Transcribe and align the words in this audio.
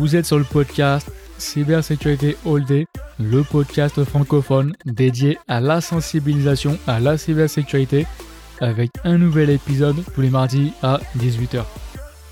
Vous 0.00 0.16
êtes 0.16 0.24
sur 0.24 0.38
le 0.38 0.44
podcast 0.44 1.12
Cybersécurité 1.36 2.34
All 2.46 2.64
Day, 2.64 2.86
le 3.18 3.42
podcast 3.42 4.02
francophone 4.02 4.72
dédié 4.86 5.36
à 5.46 5.60
la 5.60 5.82
sensibilisation 5.82 6.78
à 6.86 7.00
la 7.00 7.18
cybersécurité 7.18 8.06
avec 8.62 8.92
un 9.04 9.18
nouvel 9.18 9.50
épisode 9.50 10.02
tous 10.14 10.22
les 10.22 10.30
mardis 10.30 10.72
à 10.82 11.00
18h. 11.18 11.64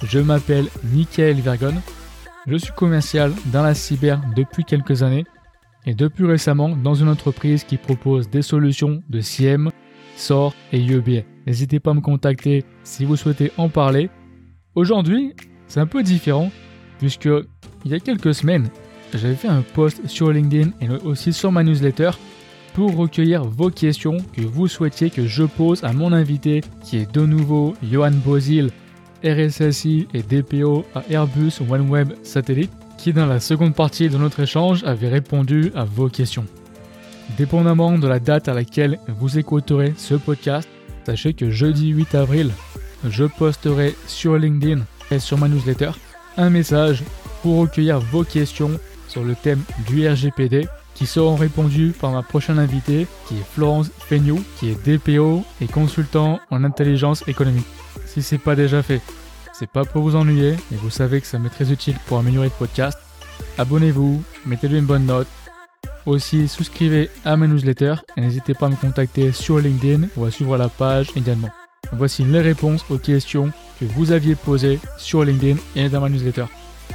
Je 0.03 0.19
m'appelle 0.19 0.69
Michael 0.83 1.43
Vergon, 1.43 1.75
je 2.47 2.57
suis 2.57 2.73
commercial 2.73 3.35
dans 3.53 3.63
la 3.63 3.75
cyber 3.75 4.19
depuis 4.35 4.65
quelques 4.65 5.03
années 5.03 5.27
et 5.85 5.93
depuis 5.93 6.25
récemment 6.25 6.71
dans 6.71 6.95
une 6.95 7.11
entreprise 7.11 7.65
qui 7.65 7.77
propose 7.77 8.31
des 8.31 8.41
solutions 8.41 9.03
de 9.11 9.21
CIEM, 9.21 9.71
SOR 10.17 10.55
et 10.73 10.79
IEBA. 10.79 11.27
N'hésitez 11.47 11.81
pas 11.81 11.91
à 11.91 11.95
me 11.95 12.01
contacter 12.01 12.65
si 12.83 13.05
vous 13.05 13.17
souhaitez 13.17 13.53
en 13.59 13.69
parler. 13.69 14.09
Aujourd'hui, 14.75 15.35
c'est 15.67 15.81
un 15.81 15.87
peu 15.87 16.03
différent 16.03 16.51
puisque 16.99 17.29
il 17.85 17.91
y 17.91 17.95
a 17.95 18.01
quelques 18.01 18.35
semaines, 18.35 18.69
j'avais 19.15 19.35
fait 19.35 19.49
un 19.49 19.63
post 19.63 20.07
sur 20.07 20.31
LinkedIn 20.31 20.71
et 20.81 20.91
aussi 21.05 21.33
sur 21.33 21.51
ma 21.51 21.63
newsletter 21.63 22.11
pour 22.75 22.95
recueillir 22.95 23.45
vos 23.45 23.71
questions 23.71 24.19
que 24.33 24.43
vous 24.43 24.69
souhaitiez 24.69 25.11
que 25.11 25.27
je 25.27 25.45
pose 25.45 25.83
à 25.85 25.93
mon 25.93 26.13
invité 26.13 26.61
qui 26.85 26.99
est 26.99 27.13
de 27.13 27.25
nouveau 27.25 27.75
Johan 27.83 28.13
Bozil, 28.13 28.71
RSSI 29.25 30.07
et 30.15 30.23
DPO 30.23 30.85
à 30.95 31.03
Airbus 31.11 31.55
OneWeb 31.69 32.13
Satellite, 32.23 32.71
qui 32.97 33.13
dans 33.13 33.27
la 33.27 33.41
seconde 33.41 33.75
partie 33.75 34.09
de 34.09 34.17
notre 34.17 34.41
échange 34.41 34.85
avait 34.85 35.09
répondu 35.09 35.73
à 35.75 35.85
vos 35.85 36.09
questions. 36.09 36.47
Dépendamment 37.37 37.99
de 37.99 38.07
la 38.07 38.21
date 38.21 38.49
à 38.49 38.55
laquelle 38.55 38.99
vous 39.09 39.39
écouterez 39.39 39.95
ce 39.97 40.15
podcast, 40.15 40.69
sachez 41.05 41.35
que 41.35 41.51
jeudi 41.51 41.89
8 41.89 42.15
avril, 42.15 42.51
je 43.09 43.25
posterai 43.25 43.95
sur 44.07 44.37
LinkedIn 44.37 44.83
et 45.11 45.19
sur 45.19 45.39
ma 45.39 45.49
newsletter 45.49 45.91
un 46.39 46.51
message 46.51 47.03
pour 47.43 47.59
recueillir 47.59 48.01
vos 48.01 48.25
questions 48.25 48.81
sur 49.09 49.25
le 49.25 49.35
thème 49.35 49.63
du 49.87 50.09
RGPD 50.09 50.69
qui 50.95 51.07
seront 51.07 51.37
répondues 51.37 51.93
par 52.01 52.13
ma 52.13 52.23
prochaine 52.23 52.59
invitée 52.59 53.07
qui 53.27 53.35
est 53.37 53.53
Florence 53.53 53.91
Feignou 53.99 54.43
qui 54.59 54.71
est 54.71 54.87
DPO 54.87 55.45
et 55.61 55.67
consultant 55.67 56.41
en 56.51 56.65
intelligence 56.65 57.27
économique. 57.29 57.67
Si 58.07 58.23
c'est 58.23 58.39
pas 58.39 58.57
déjà 58.57 58.83
fait, 58.83 59.03
c'est 59.53 59.71
pas 59.71 59.85
pour 59.85 60.03
vous 60.03 60.17
ennuyer, 60.17 60.55
mais 60.71 60.77
vous 60.79 60.91
savez 60.91 61.21
que 61.21 61.27
ça 61.27 61.39
m'est 61.39 61.51
très 61.51 61.73
utile 61.73 61.97
pour 62.07 62.19
améliorer 62.19 62.47
le 62.47 62.53
podcast. 62.59 62.99
Abonnez-vous, 63.59 64.23
mettez-lui 64.47 64.79
une 64.79 64.87
bonne 64.87 65.07
note. 65.07 65.29
Aussi, 66.07 66.49
souscrivez 66.49 67.11
à 67.25 67.37
ma 67.37 67.47
newsletter 67.47 67.97
et 68.17 68.21
n'hésitez 68.21 68.55
pas 68.55 68.67
à 68.67 68.71
me 68.71 68.77
contacter 68.77 69.33
sur 69.33 69.59
LinkedIn 69.59 70.09
ou 70.17 70.25
à 70.25 70.31
suivre 70.31 70.57
la 70.57 70.69
page 70.69 71.09
également. 71.17 71.51
Voici 71.93 72.25
les 72.25 72.41
réponses 72.41 72.85
aux 72.91 72.99
questions 72.99 73.51
que 73.81 73.85
vous 73.87 74.13
aviez 74.13 74.35
posées 74.35 74.79
sur 74.99 75.25
LinkedIn 75.25 75.59
et 75.75 75.89
dans 75.89 76.01
ma 76.01 76.09
newsletter. 76.09 76.45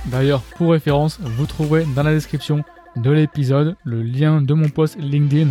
D'ailleurs, 0.05 0.41
pour 0.58 0.72
référence, 0.72 1.19
vous 1.19 1.45
trouverez 1.45 1.86
dans 1.95 2.03
la 2.03 2.13
description 2.13 2.63
de 2.95 3.11
l'épisode 3.11 3.75
le 3.83 4.03
lien 4.03 4.41
de 4.41 4.53
mon 4.53 4.69
post 4.69 4.97
LinkedIn 4.99 5.49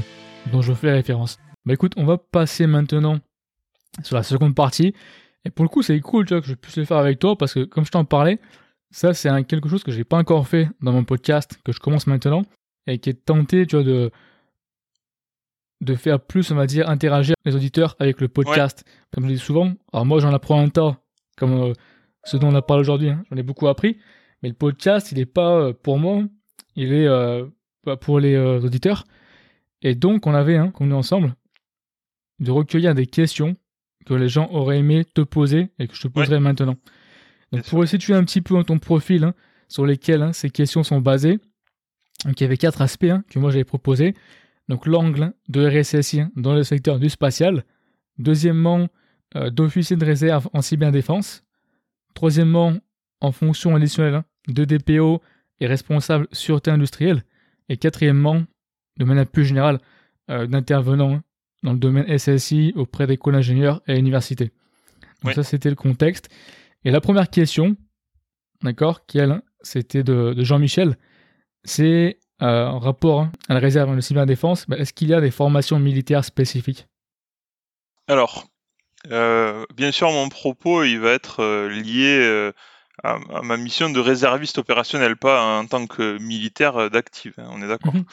dont 0.52 0.62
je 0.62 0.72
fais 0.72 0.92
référence. 0.92 1.38
Bah 1.66 1.74
écoute, 1.74 1.92
on 1.96 2.04
va 2.04 2.18
passer 2.18 2.66
maintenant 2.66 3.18
sur 4.02 4.16
la 4.16 4.22
seconde 4.22 4.54
partie. 4.54 4.94
Et 5.44 5.50
pour 5.50 5.64
le 5.64 5.68
coup, 5.68 5.82
c'est 5.82 5.98
cool 6.00 6.24
tu 6.24 6.40
que 6.40 6.46
je 6.46 6.54
puisse 6.54 6.76
le 6.76 6.84
faire 6.84 6.98
avec 6.98 7.18
toi 7.18 7.36
parce 7.36 7.54
que, 7.54 7.64
comme 7.64 7.84
je 7.84 7.90
t'en 7.90 8.04
parlais, 8.04 8.38
ça 8.90 9.12
c'est 9.12 9.30
quelque 9.44 9.68
chose 9.68 9.82
que 9.82 9.90
j'ai 9.90 10.04
pas 10.04 10.18
encore 10.18 10.46
fait 10.46 10.68
dans 10.80 10.92
mon 10.92 11.04
podcast, 11.04 11.58
que 11.64 11.72
je 11.72 11.80
commence 11.80 12.06
maintenant 12.06 12.44
et 12.86 12.98
qui 12.98 13.10
est 13.10 13.24
tenté, 13.24 13.66
tu 13.66 13.82
de 13.82 14.10
de 15.82 15.96
faire 15.96 16.20
plus, 16.20 16.50
on 16.52 16.54
va 16.54 16.66
dire, 16.66 16.88
interagir 16.88 17.34
les 17.44 17.56
auditeurs 17.56 17.96
avec 17.98 18.20
le 18.20 18.28
podcast. 18.28 18.84
Comme 19.12 19.24
je 19.24 19.34
dis 19.34 19.38
souvent, 19.38 19.74
alors 19.92 20.06
moi 20.06 20.20
j'en 20.20 20.32
apprends 20.32 20.60
un 20.60 20.68
tas, 20.68 20.96
comme 21.36 21.60
euh, 21.60 21.72
ce 22.24 22.36
dont 22.36 22.48
on 22.48 22.54
a 22.54 22.62
parlé 22.62 22.82
aujourd'hui, 22.82 23.10
hein. 23.10 23.24
j'en 23.28 23.36
ai 23.36 23.42
beaucoup 23.42 23.66
appris, 23.66 23.98
mais 24.42 24.48
le 24.48 24.54
podcast, 24.54 25.10
il 25.10 25.18
n'est 25.18 25.26
pas 25.26 25.56
euh, 25.56 25.72
pour 25.72 25.98
moi, 25.98 26.22
il 26.76 26.92
est 26.92 27.06
euh, 27.06 27.46
pour 28.00 28.20
les 28.20 28.38
auditeurs. 28.38 29.04
Et 29.82 29.96
donc 29.96 30.28
on 30.28 30.34
avait, 30.34 30.56
hein, 30.56 30.70
qu'on 30.70 30.90
est 30.92 30.94
ensemble, 30.94 31.34
de 32.38 32.52
recueillir 32.52 32.94
des 32.94 33.06
questions 33.06 33.56
que 34.06 34.14
les 34.14 34.28
gens 34.28 34.48
auraient 34.52 34.78
aimé 34.78 35.04
te 35.04 35.20
poser 35.20 35.70
et 35.80 35.88
que 35.88 35.96
je 35.96 36.02
te 36.02 36.08
poserai 36.08 36.38
maintenant. 36.38 36.76
Donc 37.50 37.64
pour 37.64 37.86
situer 37.88 38.14
un 38.14 38.22
petit 38.22 38.40
peu 38.40 38.62
ton 38.62 38.78
profil 38.78 39.24
hein, 39.24 39.34
sur 39.68 39.84
lesquels 39.84 40.32
ces 40.32 40.48
questions 40.48 40.84
sont 40.84 41.00
basées, 41.00 41.40
donc 42.24 42.40
il 42.40 42.44
y 42.44 42.46
avait 42.46 42.56
quatre 42.56 42.82
aspects 42.82 43.12
que 43.28 43.38
moi 43.40 43.50
j'avais 43.50 43.64
proposés 43.64 44.14
donc 44.72 44.86
l'angle 44.86 45.34
de 45.50 45.68
RSSI 45.68 46.22
dans 46.34 46.54
le 46.54 46.62
secteur 46.62 46.98
du 46.98 47.10
spatial. 47.10 47.66
Deuxièmement, 48.16 48.88
euh, 49.36 49.50
d'officier 49.50 49.96
de 49.96 50.04
réserve 50.06 50.48
en 50.54 50.62
cyberdéfense. 50.62 51.44
Troisièmement, 52.14 52.78
en 53.20 53.32
fonction 53.32 53.76
additionnelle 53.76 54.22
de 54.48 54.64
DPO 54.64 55.20
et 55.60 55.66
responsable 55.66 56.26
sûreté 56.32 56.70
industrielle. 56.70 57.22
Et 57.68 57.76
quatrièmement, 57.76 58.44
de 58.96 59.04
manière 59.04 59.26
plus 59.26 59.44
générale, 59.44 59.78
euh, 60.30 60.46
d'intervenant 60.46 61.20
dans 61.62 61.74
le 61.74 61.78
domaine 61.78 62.06
SSI 62.18 62.72
auprès 62.74 63.06
d'écoles 63.06 63.34
d'ingénieurs 63.34 63.82
et 63.86 63.98
universités. 63.98 64.52
Donc 65.22 65.34
ça, 65.34 65.42
c'était 65.42 65.68
le 65.68 65.76
contexte. 65.76 66.30
Et 66.86 66.90
la 66.90 67.02
première 67.02 67.28
question, 67.28 67.76
d'accord, 68.62 69.04
qui 69.04 69.18
elle, 69.18 69.42
c'était 69.60 70.02
de 70.02 70.42
Jean-Michel, 70.42 70.96
c'est 71.62 72.18
euh, 72.42 72.66
en 72.66 72.80
rapport 72.80 73.20
hein, 73.20 73.32
à 73.48 73.54
la 73.54 73.60
réserve 73.60 73.94
de 73.94 74.00
cyberdéfense, 74.00 74.66
bah, 74.68 74.76
est-ce 74.76 74.92
qu'il 74.92 75.08
y 75.08 75.14
a 75.14 75.20
des 75.20 75.30
formations 75.30 75.78
militaires 75.78 76.24
spécifiques? 76.24 76.88
Alors, 78.08 78.46
euh, 79.12 79.64
bien 79.76 79.92
sûr, 79.92 80.10
mon 80.10 80.28
propos, 80.28 80.82
il 80.82 80.98
va 80.98 81.12
être 81.12 81.40
euh, 81.40 81.68
lié 81.68 82.52
à, 83.04 83.18
ma 83.42 83.56
mission 83.56 83.90
de 83.90 84.00
réserviste 84.00 84.58
opérationnel, 84.58 85.16
pas 85.16 85.58
en 85.58 85.66
tant 85.66 85.86
que 85.86 86.18
militaire 86.18 86.90
d'active, 86.90 87.34
hein, 87.38 87.48
on 87.50 87.62
est 87.62 87.68
d'accord? 87.68 87.94
Mhm. 87.94 88.04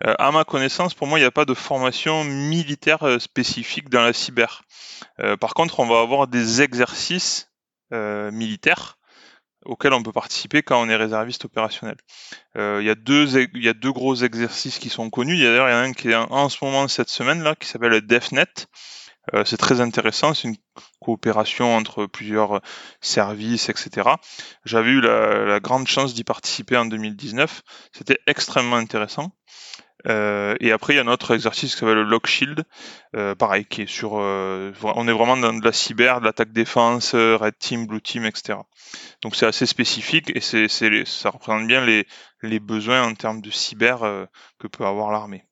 à 0.00 0.30
ma 0.32 0.44
connaissance, 0.44 0.94
pour 0.94 1.06
moi, 1.06 1.18
il 1.18 1.22
n'y 1.22 1.26
a 1.26 1.30
pas 1.32 1.44
de 1.44 1.54
formation 1.54 2.24
militaire 2.24 3.20
spécifique 3.20 3.88
dans 3.88 4.02
la 4.02 4.12
cyber. 4.12 4.62
par 5.40 5.54
contre, 5.54 5.80
on 5.80 5.86
va 5.86 6.00
avoir 6.00 6.26
des 6.26 6.60
exercices 6.60 7.50
militaires 7.92 8.98
auquel 9.66 9.92
on 9.92 10.02
peut 10.02 10.12
participer 10.12 10.62
quand 10.62 10.80
on 10.80 10.88
est 10.88 10.96
réserviste 10.96 11.44
opérationnel. 11.44 11.96
Euh, 12.56 12.78
il 12.80 12.86
y, 12.86 12.90
a 12.90 12.94
deux, 12.94 13.38
y 13.54 13.68
a 13.68 13.74
deux 13.74 13.92
gros 13.92 14.14
exercices 14.14 14.78
qui 14.78 14.88
sont 14.88 15.10
connus. 15.10 15.34
Il 15.34 15.42
y 15.42 15.48
en 15.48 15.64
a 15.64 15.74
un 15.74 15.92
qui 15.92 16.10
est 16.10 16.14
en, 16.14 16.48
ce 16.48 16.64
moment 16.64 16.88
cette 16.88 17.10
semaine 17.10 17.42
là, 17.42 17.54
qui 17.54 17.68
s'appelle 17.68 18.00
DEFNET. 18.00 18.66
Euh, 19.34 19.44
c'est 19.44 19.56
très 19.56 19.80
intéressant, 19.80 20.34
c'est 20.34 20.46
une 20.46 20.56
coopération 21.00 21.74
entre 21.74 22.06
plusieurs 22.06 22.60
services, 23.00 23.68
etc. 23.68 24.10
J'avais 24.64 24.90
eu 24.90 25.00
la, 25.00 25.44
la 25.44 25.58
grande 25.58 25.88
chance 25.88 26.14
d'y 26.14 26.22
participer 26.22 26.76
en 26.76 26.86
2019. 26.86 27.62
C'était 27.92 28.18
extrêmement 28.28 28.76
intéressant. 28.76 29.32
Euh, 30.06 30.54
et 30.60 30.72
après, 30.72 30.92
il 30.92 30.96
y 30.96 30.98
a 30.98 31.02
un 31.02 31.08
autre 31.08 31.34
exercice 31.34 31.74
qui 31.74 31.80
s'appelle 31.80 31.96
le 31.96 32.02
Lock 32.04 32.26
Shield, 32.26 32.64
euh, 33.14 33.34
pareil, 33.34 33.64
qui 33.64 33.82
est 33.82 33.86
sur. 33.86 34.18
Euh, 34.18 34.72
on 34.82 35.08
est 35.08 35.12
vraiment 35.12 35.36
dans 35.36 35.54
de 35.54 35.64
la 35.64 35.72
cyber, 35.72 36.20
de 36.20 36.26
l'attaque 36.26 36.52
défense, 36.52 37.14
Red 37.14 37.58
Team, 37.58 37.86
Blue 37.86 38.00
Team, 38.00 38.24
etc. 38.24 38.58
Donc 39.22 39.36
c'est 39.36 39.46
assez 39.46 39.66
spécifique 39.66 40.30
et 40.34 40.40
c'est, 40.40 40.68
ça 40.68 41.30
représente 41.30 41.66
bien 41.66 41.84
les, 41.84 42.06
les 42.42 42.60
besoins 42.60 43.02
en 43.02 43.14
termes 43.14 43.40
de 43.40 43.50
cyber 43.50 44.00
que 44.58 44.66
peut 44.68 44.84
avoir 44.84 45.10
l'armée. 45.10 45.44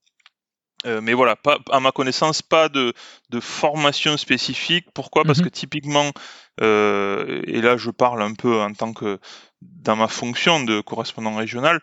mais 0.84 1.14
voilà, 1.14 1.34
pas, 1.34 1.58
à 1.70 1.80
ma 1.80 1.90
connaissance, 1.90 2.42
pas 2.42 2.68
de, 2.68 2.92
de 3.30 3.40
formation 3.40 4.16
spécifique. 4.16 4.86
Pourquoi? 4.94 5.24
Parce 5.24 5.38
mhm. 5.38 5.46
que 5.46 5.50
typiquement, 5.50 6.12
et 6.60 7.60
là 7.60 7.76
je 7.76 7.90
parle 7.90 8.22
un 8.22 8.34
peu 8.34 8.60
en 8.60 8.72
tant 8.72 8.92
que 8.92 9.18
dans 9.62 9.96
ma 9.96 10.08
fonction 10.08 10.62
de 10.62 10.80
correspondant 10.80 11.34
régional, 11.34 11.80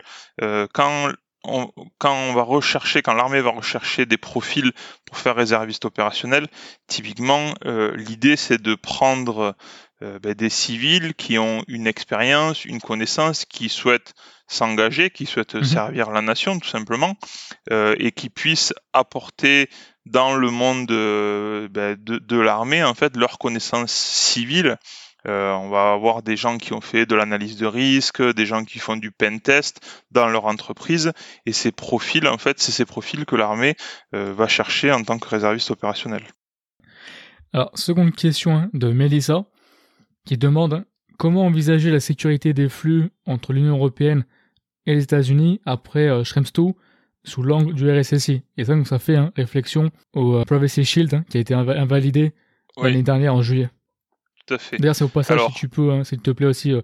quand 0.74 1.12
quand 1.44 2.14
on 2.14 2.34
va 2.34 2.44
rechercher, 2.44 3.02
quand 3.02 3.14
l'armée 3.14 3.42
va 3.42 3.50
rechercher 3.50 4.06
des 4.06 4.18
profils 4.18 4.72
pour 5.06 5.18
faire 5.18 5.36
réserviste 5.36 5.86
opérationnel, 5.86 6.48
typiquement, 6.88 7.54
euh, 7.66 7.96
l'idée 7.96 8.36
c'est 8.36 8.62
de 8.62 8.76
prendre 8.76 9.56
euh, 10.04 10.20
ben, 10.20 10.34
des 10.34 10.50
civils 10.50 11.14
qui 11.16 11.40
ont 11.40 11.64
une 11.68 11.88
expérience, 11.88 12.66
une 12.66 12.80
connaissance, 12.80 13.46
qui 13.46 13.70
souhaitent 13.70 14.14
s'engager, 14.48 15.10
qui 15.10 15.26
souhaitent 15.26 15.56
mhm. 15.56 15.64
servir 15.64 16.12
la 16.12 16.22
nation 16.22 16.60
tout 16.60 16.70
simplement, 16.70 17.16
euh, 17.72 17.96
et 17.98 18.12
qui 18.12 18.30
puissent 18.30 18.74
apporter 18.94 19.70
dans 20.06 20.36
le 20.36 20.50
monde 20.50 20.88
ben, 20.88 21.96
de, 22.00 22.18
de 22.18 22.40
l'armée 22.40 22.84
en 22.84 22.94
fait 22.94 23.16
leur 23.16 23.38
connaissance 23.38 23.92
civile 23.92 24.78
euh, 25.28 25.54
on 25.54 25.70
va 25.70 25.92
avoir 25.92 26.24
des 26.24 26.36
gens 26.36 26.58
qui 26.58 26.74
ont 26.74 26.82
fait 26.82 27.06
de 27.06 27.16
l'analyse 27.16 27.58
de 27.58 27.68
risque, 27.68 28.22
des 28.22 28.46
gens 28.46 28.64
qui 28.64 28.80
font 28.80 28.98
du 28.98 29.12
pen 29.12 29.40
test 29.40 29.82
dans 30.12 30.28
leur 30.28 30.46
entreprise. 30.46 31.12
Et 31.46 31.54
ces 31.54 31.72
profils, 31.72 32.28
en 32.28 32.38
fait, 32.38 32.60
c'est 32.60 32.72
ces 32.72 32.86
profils 32.86 33.26
que 33.26 33.36
l'armée 33.36 33.76
euh, 34.16 34.34
va 34.34 34.48
chercher 34.48 34.92
en 34.92 35.04
tant 35.04 35.20
que 35.20 35.28
réserviste 35.28 35.72
opérationnel. 35.72 36.24
Alors, 37.54 37.72
seconde 37.76 38.16
question 38.16 38.56
hein, 38.56 38.70
de 38.74 38.92
Melissa, 38.92 39.46
qui 40.26 40.38
demande 40.38 40.86
comment 41.18 41.46
envisager 41.46 41.92
la 41.92 42.00
sécurité 42.00 42.54
des 42.54 42.70
flux 42.70 43.10
entre 43.26 43.54
l'Union 43.54 43.76
européenne 43.76 44.26
et 44.88 44.96
les 44.96 45.04
États-Unis 45.04 45.62
après 45.66 46.08
euh, 46.08 46.24
Schrems 46.24 46.46
2 46.54 46.64
sous 47.24 47.44
l'angle 47.44 47.76
du 47.76 47.92
RSSI. 47.92 48.42
Et 48.58 48.66
ça, 48.66 48.74
donc, 48.74 48.88
ça 48.88 48.98
fait 48.98 49.16
hein, 49.16 49.32
réflexion 49.36 49.92
au 50.14 50.44
Privacy 50.46 50.84
Shield 50.84 51.14
hein, 51.14 51.24
qui 51.30 51.38
a 51.38 51.42
été 51.42 51.54
invalidé 51.54 52.34
l'année 52.82 53.04
dernière 53.04 53.36
en 53.36 53.44
juillet. 53.44 53.70
Tout 54.46 54.54
à 54.54 54.58
fait. 54.58 54.78
D'ailleurs, 54.78 54.96
c'est 54.96 55.04
au 55.04 55.10
passage, 55.10 55.40
si 55.48 55.54
tu 55.54 55.70
peux, 55.70 55.92
hein, 55.92 56.04
s'il 56.04 56.20
te 56.20 56.32
plaît 56.32 56.48
aussi, 56.48 56.72
euh, 56.72 56.82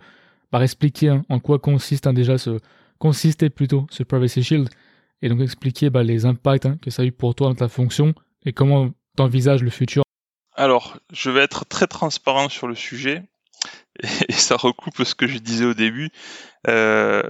par 0.51 0.63
expliquer 0.63 1.09
hein, 1.09 1.25
en 1.30 1.39
quoi 1.39 1.59
consiste 1.59 2.07
hein, 2.07 2.13
déjà 2.13 2.38
ce 2.38 2.59
consistait 3.00 3.50
plutôt 3.50 3.86
ce 3.92 4.04
Privacy 4.04 4.44
Shield 4.44 4.69
et 5.21 5.30
donc 5.30 5.42
expliquer 5.42 5.89
bah, 5.89 6.04
les 6.04 6.25
impacts 6.25 6.80
que 6.81 6.89
ça 6.89 7.04
a 7.04 7.06
eu 7.06 7.12
pour 7.12 7.36
toi 7.36 7.50
dans 7.50 7.56
ta 7.56 7.68
fonction 7.68 8.13
et 8.45 8.54
comment 8.54 8.89
tu 8.89 9.24
envisages 9.24 9.63
le 9.63 9.69
futur. 9.69 10.04
Alors, 10.56 10.98
je 11.12 11.30
vais 11.30 11.42
être 11.42 11.65
très 11.65 11.88
transparent 11.88 12.50
sur 12.50 12.68
le 12.68 12.75
sujet 12.75 13.24
et 14.27 14.33
ça 14.33 14.56
recoupe 14.56 15.04
ce 15.04 15.15
que 15.15 15.27
je 15.27 15.38
disais 15.38 15.65
au 15.65 15.74
début. 15.74 16.09
Euh, 16.68 17.24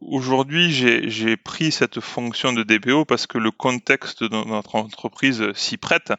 aujourd'hui, 0.00 0.70
j'ai 0.70 1.36
pris 1.36 1.72
cette 1.72 2.00
fonction 2.00 2.52
de 2.52 2.62
DPO 2.62 3.04
parce 3.04 3.26
que 3.26 3.38
le 3.38 3.50
contexte 3.50 4.22
de 4.22 4.28
notre 4.28 4.76
entreprise 4.76 5.52
s'y 5.54 5.76
prête, 5.76 6.12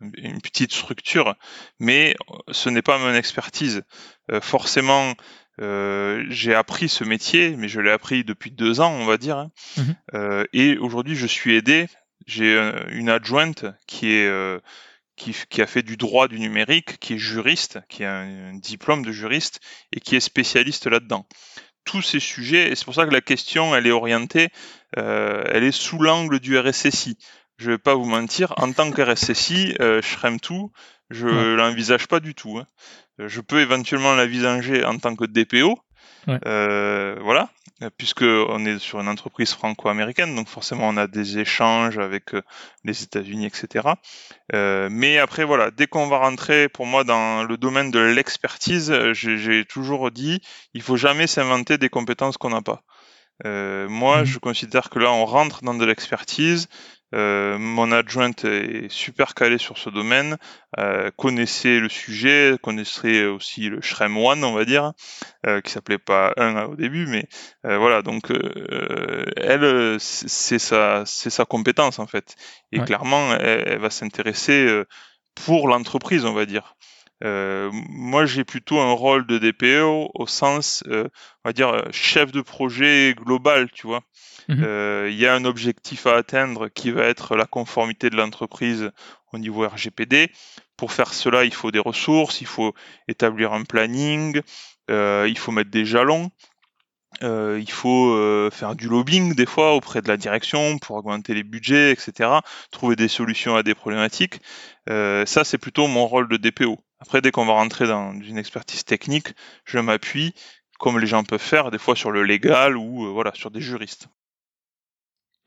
une 0.00 0.40
petite 0.40 0.72
structure, 0.72 1.34
mais 1.78 2.16
ce 2.50 2.68
n'est 2.68 2.82
pas 2.82 2.98
mon 2.98 3.14
expertise. 3.14 3.82
Euh, 4.30 4.40
forcément, 4.40 5.14
euh, 5.60 6.24
j'ai 6.28 6.54
appris 6.54 6.88
ce 6.88 7.04
métier, 7.04 7.56
mais 7.56 7.68
je 7.68 7.80
l'ai 7.80 7.90
appris 7.90 8.24
depuis 8.24 8.50
deux 8.50 8.80
ans, 8.80 8.92
on 8.92 9.04
va 9.04 9.18
dire. 9.18 9.38
Hein. 9.38 9.50
Mhm. 9.76 10.46
et 10.52 10.78
aujourd'hui, 10.78 11.16
je 11.16 11.26
suis 11.26 11.56
aidé. 11.56 11.86
J'ai 12.26 12.54
une 12.90 13.08
adjointe 13.08 13.64
qui 13.86 14.12
est 14.12 14.30
qui, 15.50 15.60
a 15.60 15.66
fait 15.66 15.82
du 15.82 15.96
droit 15.96 16.28
du 16.28 16.38
numérique, 16.38 16.98
qui 16.98 17.14
est 17.14 17.18
juriste, 17.18 17.80
qui 17.88 18.04
a 18.04 18.20
un, 18.20 18.54
diplôme 18.54 19.04
de 19.04 19.12
juriste 19.12 19.60
et 19.92 20.00
qui 20.00 20.16
est 20.16 20.20
spécialiste 20.20 20.86
là-dedans. 20.86 21.26
Tous 21.84 22.02
ces 22.02 22.20
sujets, 22.20 22.70
et 22.70 22.76
c'est 22.76 22.84
pour 22.84 22.94
ça 22.94 23.04
que 23.04 23.12
la 23.12 23.20
question, 23.20 23.74
elle 23.74 23.86
est 23.86 23.90
orientée, 23.90 24.48
euh, 24.98 25.44
elle 25.46 25.64
est 25.64 25.72
sous 25.72 25.98
l'angle 25.98 26.40
du 26.40 26.58
RSSI. 26.58 27.18
Je 27.60 27.66
ne 27.66 27.74
vais 27.74 27.78
pas 27.78 27.94
vous 27.94 28.06
mentir, 28.06 28.54
en 28.56 28.72
tant 28.72 28.90
que 28.90 29.02
RSSI, 29.02 29.76
euh, 29.80 30.00
tout, 30.40 30.72
je 31.10 31.26
ne 31.26 31.54
l'envisage 31.54 32.08
pas 32.08 32.18
du 32.18 32.34
tout. 32.34 32.58
Hein. 32.58 32.66
Je 33.18 33.42
peux 33.42 33.60
éventuellement 33.60 34.14
l'envisager 34.14 34.82
en 34.82 34.96
tant 34.96 35.14
que 35.14 35.26
DPO, 35.26 35.78
euh, 36.46 37.16
voilà, 37.20 37.50
puisque 37.98 38.22
on 38.22 38.64
est 38.64 38.78
sur 38.78 39.00
une 39.00 39.08
entreprise 39.08 39.52
franco-américaine, 39.52 40.34
donc 40.34 40.48
forcément 40.48 40.88
on 40.88 40.96
a 40.96 41.06
des 41.06 41.38
échanges 41.38 41.98
avec 41.98 42.34
euh, 42.34 42.42
les 42.84 43.02
États-Unis, 43.02 43.44
etc. 43.46 43.88
Euh, 44.54 44.88
mais 44.90 45.18
après 45.18 45.44
voilà, 45.44 45.70
dès 45.70 45.86
qu'on 45.86 46.06
va 46.06 46.18
rentrer 46.18 46.70
pour 46.70 46.86
moi 46.86 47.04
dans 47.04 47.44
le 47.44 47.56
domaine 47.58 47.90
de 47.90 48.00
l'expertise, 48.00 49.12
j'ai 49.12 49.66
toujours 49.66 50.10
dit, 50.10 50.40
il 50.72 50.82
faut 50.82 50.96
jamais 50.96 51.26
s'inventer 51.26 51.76
des 51.76 51.90
compétences 51.90 52.38
qu'on 52.38 52.50
n'a 52.50 52.62
pas. 52.62 52.82
moi, 53.44 54.22
mmh. 54.22 54.24
je 54.24 54.38
considère 54.38 54.88
que 54.90 54.98
là, 54.98 55.12
on 55.12 55.24
rentre 55.26 55.62
dans 55.62 55.74
de 55.74 55.84
l'expertise. 55.84 56.68
Euh, 57.12 57.58
mon 57.58 57.90
adjointe 57.90 58.44
est 58.44 58.88
super 58.88 59.34
calée 59.34 59.58
sur 59.58 59.78
ce 59.78 59.90
domaine, 59.90 60.36
euh, 60.78 61.10
connaissait 61.16 61.80
le 61.80 61.88
sujet, 61.88 62.56
connaissait 62.62 63.24
aussi 63.24 63.68
le 63.68 63.80
Shrem 63.80 64.16
One, 64.16 64.44
on 64.44 64.52
va 64.52 64.64
dire, 64.64 64.92
euh, 65.46 65.60
qui 65.60 65.72
s'appelait 65.72 65.98
pas 65.98 66.32
1 66.36 66.64
au 66.66 66.76
début, 66.76 67.06
mais 67.06 67.26
euh, 67.66 67.78
voilà, 67.78 68.02
donc 68.02 68.30
elle, 69.36 69.96
c'est 69.98 70.58
sa, 70.58 71.04
c'est 71.04 71.30
sa 71.30 71.44
compétence 71.44 71.98
en 71.98 72.06
fait. 72.06 72.36
Et 72.72 72.80
clairement, 72.80 73.34
elle, 73.34 73.78
va 73.78 73.90
s'intéresser 73.90 74.84
pour 75.34 75.68
l'entreprise, 75.68 76.24
on 76.24 76.32
va 76.32 76.46
dire. 76.46 76.76
moi, 77.22 78.24
j'ai 78.24 78.44
plutôt 78.44 78.78
un 78.78 78.92
rôle 78.92 79.26
de 79.26 79.38
DPO 79.38 80.10
au 80.14 80.26
sens, 80.26 80.84
on 80.86 81.08
va 81.44 81.52
dire, 81.52 81.82
chef 81.90 82.30
de 82.30 82.40
projet 82.40 83.14
global, 83.16 83.70
tu 83.72 83.86
vois. 83.86 84.02
Mhm. 84.50 84.64
Euh, 84.64 85.08
il 85.08 85.16
y 85.16 85.28
a 85.28 85.34
un 85.34 85.44
objectif 85.44 86.08
à 86.08 86.16
atteindre 86.16 86.68
qui 86.68 86.90
va 86.90 87.04
être 87.04 87.36
la 87.36 87.46
conformité 87.46 88.10
de 88.10 88.16
l'entreprise 88.16 88.90
au 89.32 89.38
niveau 89.38 89.66
RGPD. 89.66 90.32
Pour 90.76 90.92
faire 90.92 91.14
cela, 91.14 91.44
il 91.44 91.54
faut 91.54 91.70
des 91.70 91.78
ressources, 91.78 92.40
il 92.40 92.48
faut 92.48 92.74
établir 93.06 93.52
un 93.52 93.62
planning, 93.62 94.40
euh, 94.90 95.26
il 95.28 95.38
faut 95.38 95.52
mettre 95.52 95.70
des 95.70 95.84
jalons. 95.84 96.30
Euh, 97.22 97.58
il 97.60 97.70
faut 97.70 98.50
faire 98.50 98.74
du 98.74 98.88
lobbying 98.88 99.34
des 99.34 99.46
fois 99.46 99.74
auprès 99.74 100.02
de 100.02 100.08
la 100.08 100.16
direction 100.16 100.78
pour 100.78 100.96
augmenter 100.96 101.34
les 101.34 101.44
budgets, 101.44 101.92
etc. 101.92 102.30
Trouver 102.72 102.96
des 102.96 103.08
solutions 103.08 103.54
à 103.54 103.62
des 103.62 103.74
problématiques. 103.74 104.40
ça, 104.88 105.44
c'est 105.44 105.58
plutôt 105.58 105.86
mon 105.86 106.06
rôle 106.06 106.28
de 106.28 106.36
DPO. 106.36 106.78
Après, 106.98 107.20
dès 107.20 107.30
qu'on 107.30 107.46
va 107.46 107.52
rentrer 107.52 107.86
dans 107.86 108.12
une 108.20 108.38
expertise 108.38 108.84
technique, 108.84 109.28
je 109.64 109.78
m'appuie, 109.78 110.34
comme 110.80 110.98
les 110.98 111.06
gens 111.06 111.22
peuvent 111.22 111.40
faire, 111.40 111.70
des 111.70 111.78
fois 111.78 111.94
sur 111.94 112.10
le 112.10 112.24
légal 112.24 112.76
ou 112.76 113.12
voilà 113.12 113.32
sur 113.34 113.50
des 113.50 113.60
juristes. 113.60 114.08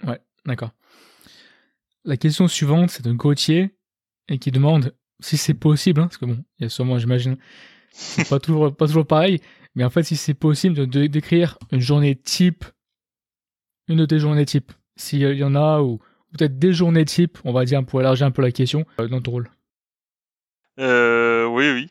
Ouais, 0.05 0.19
d'accord. 0.45 0.71
La 2.05 2.17
question 2.17 2.47
suivante, 2.47 2.89
c'est 2.89 3.03
d'un 3.03 3.15
Gauthier 3.15 3.75
et 4.27 4.37
qui 4.37 4.51
demande 4.51 4.93
si 5.19 5.37
c'est 5.37 5.53
possible, 5.53 6.01
hein, 6.01 6.07
parce 6.07 6.17
que 6.17 6.25
bon, 6.25 6.43
il 6.59 6.63
y 6.63 6.65
a 6.65 6.69
sûrement, 6.69 6.99
j'imagine, 6.99 7.37
pas 8.29 8.39
toujours, 8.39 8.75
pas 8.75 8.87
toujours 8.87 9.07
pareil, 9.07 9.39
mais 9.75 9.83
en 9.83 9.89
fait, 9.89 10.03
si 10.03 10.15
c'est 10.15 10.33
possible 10.33 10.75
de, 10.75 11.07
décrire 11.07 11.57
une 11.71 11.79
journée 11.79 12.15
type, 12.15 12.65
une 13.87 13.97
de 13.97 14.05
tes 14.05 14.19
journées 14.19 14.45
type, 14.45 14.71
s'il 14.95 15.21
y 15.21 15.43
en 15.43 15.55
a, 15.55 15.81
ou 15.81 15.99
peut-être 16.31 16.59
des 16.59 16.73
journées 16.73 17.05
type, 17.05 17.37
on 17.43 17.53
va 17.53 17.65
dire, 17.65 17.83
pour 17.85 18.01
élargir 18.01 18.27
un 18.27 18.31
peu 18.31 18.41
la 18.41 18.51
question, 18.51 18.85
euh, 18.99 19.07
dans 19.07 19.21
ton 19.21 19.31
rôle. 19.31 19.49
Euh, 20.79 21.45
oui, 21.45 21.71
oui. 21.71 21.89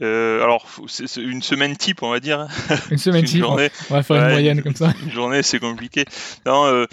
Euh, 0.00 0.42
alors, 0.42 0.66
c'est 0.88 1.16
une 1.16 1.42
semaine 1.42 1.76
type, 1.76 2.02
on 2.02 2.10
va 2.10 2.20
dire. 2.20 2.48
Une 2.90 2.98
semaine 2.98 3.24
type. 3.26 3.44
on 3.44 3.56
va 3.56 4.02
faire 4.02 4.16
une 4.16 4.30
moyenne 4.30 4.62
comme 4.62 4.76
ça. 4.76 4.92
Une 5.02 5.10
journée, 5.10 5.42
c'est 5.42 5.60
compliqué. 5.60 6.04
Non, 6.46 6.64
euh, 6.66 6.86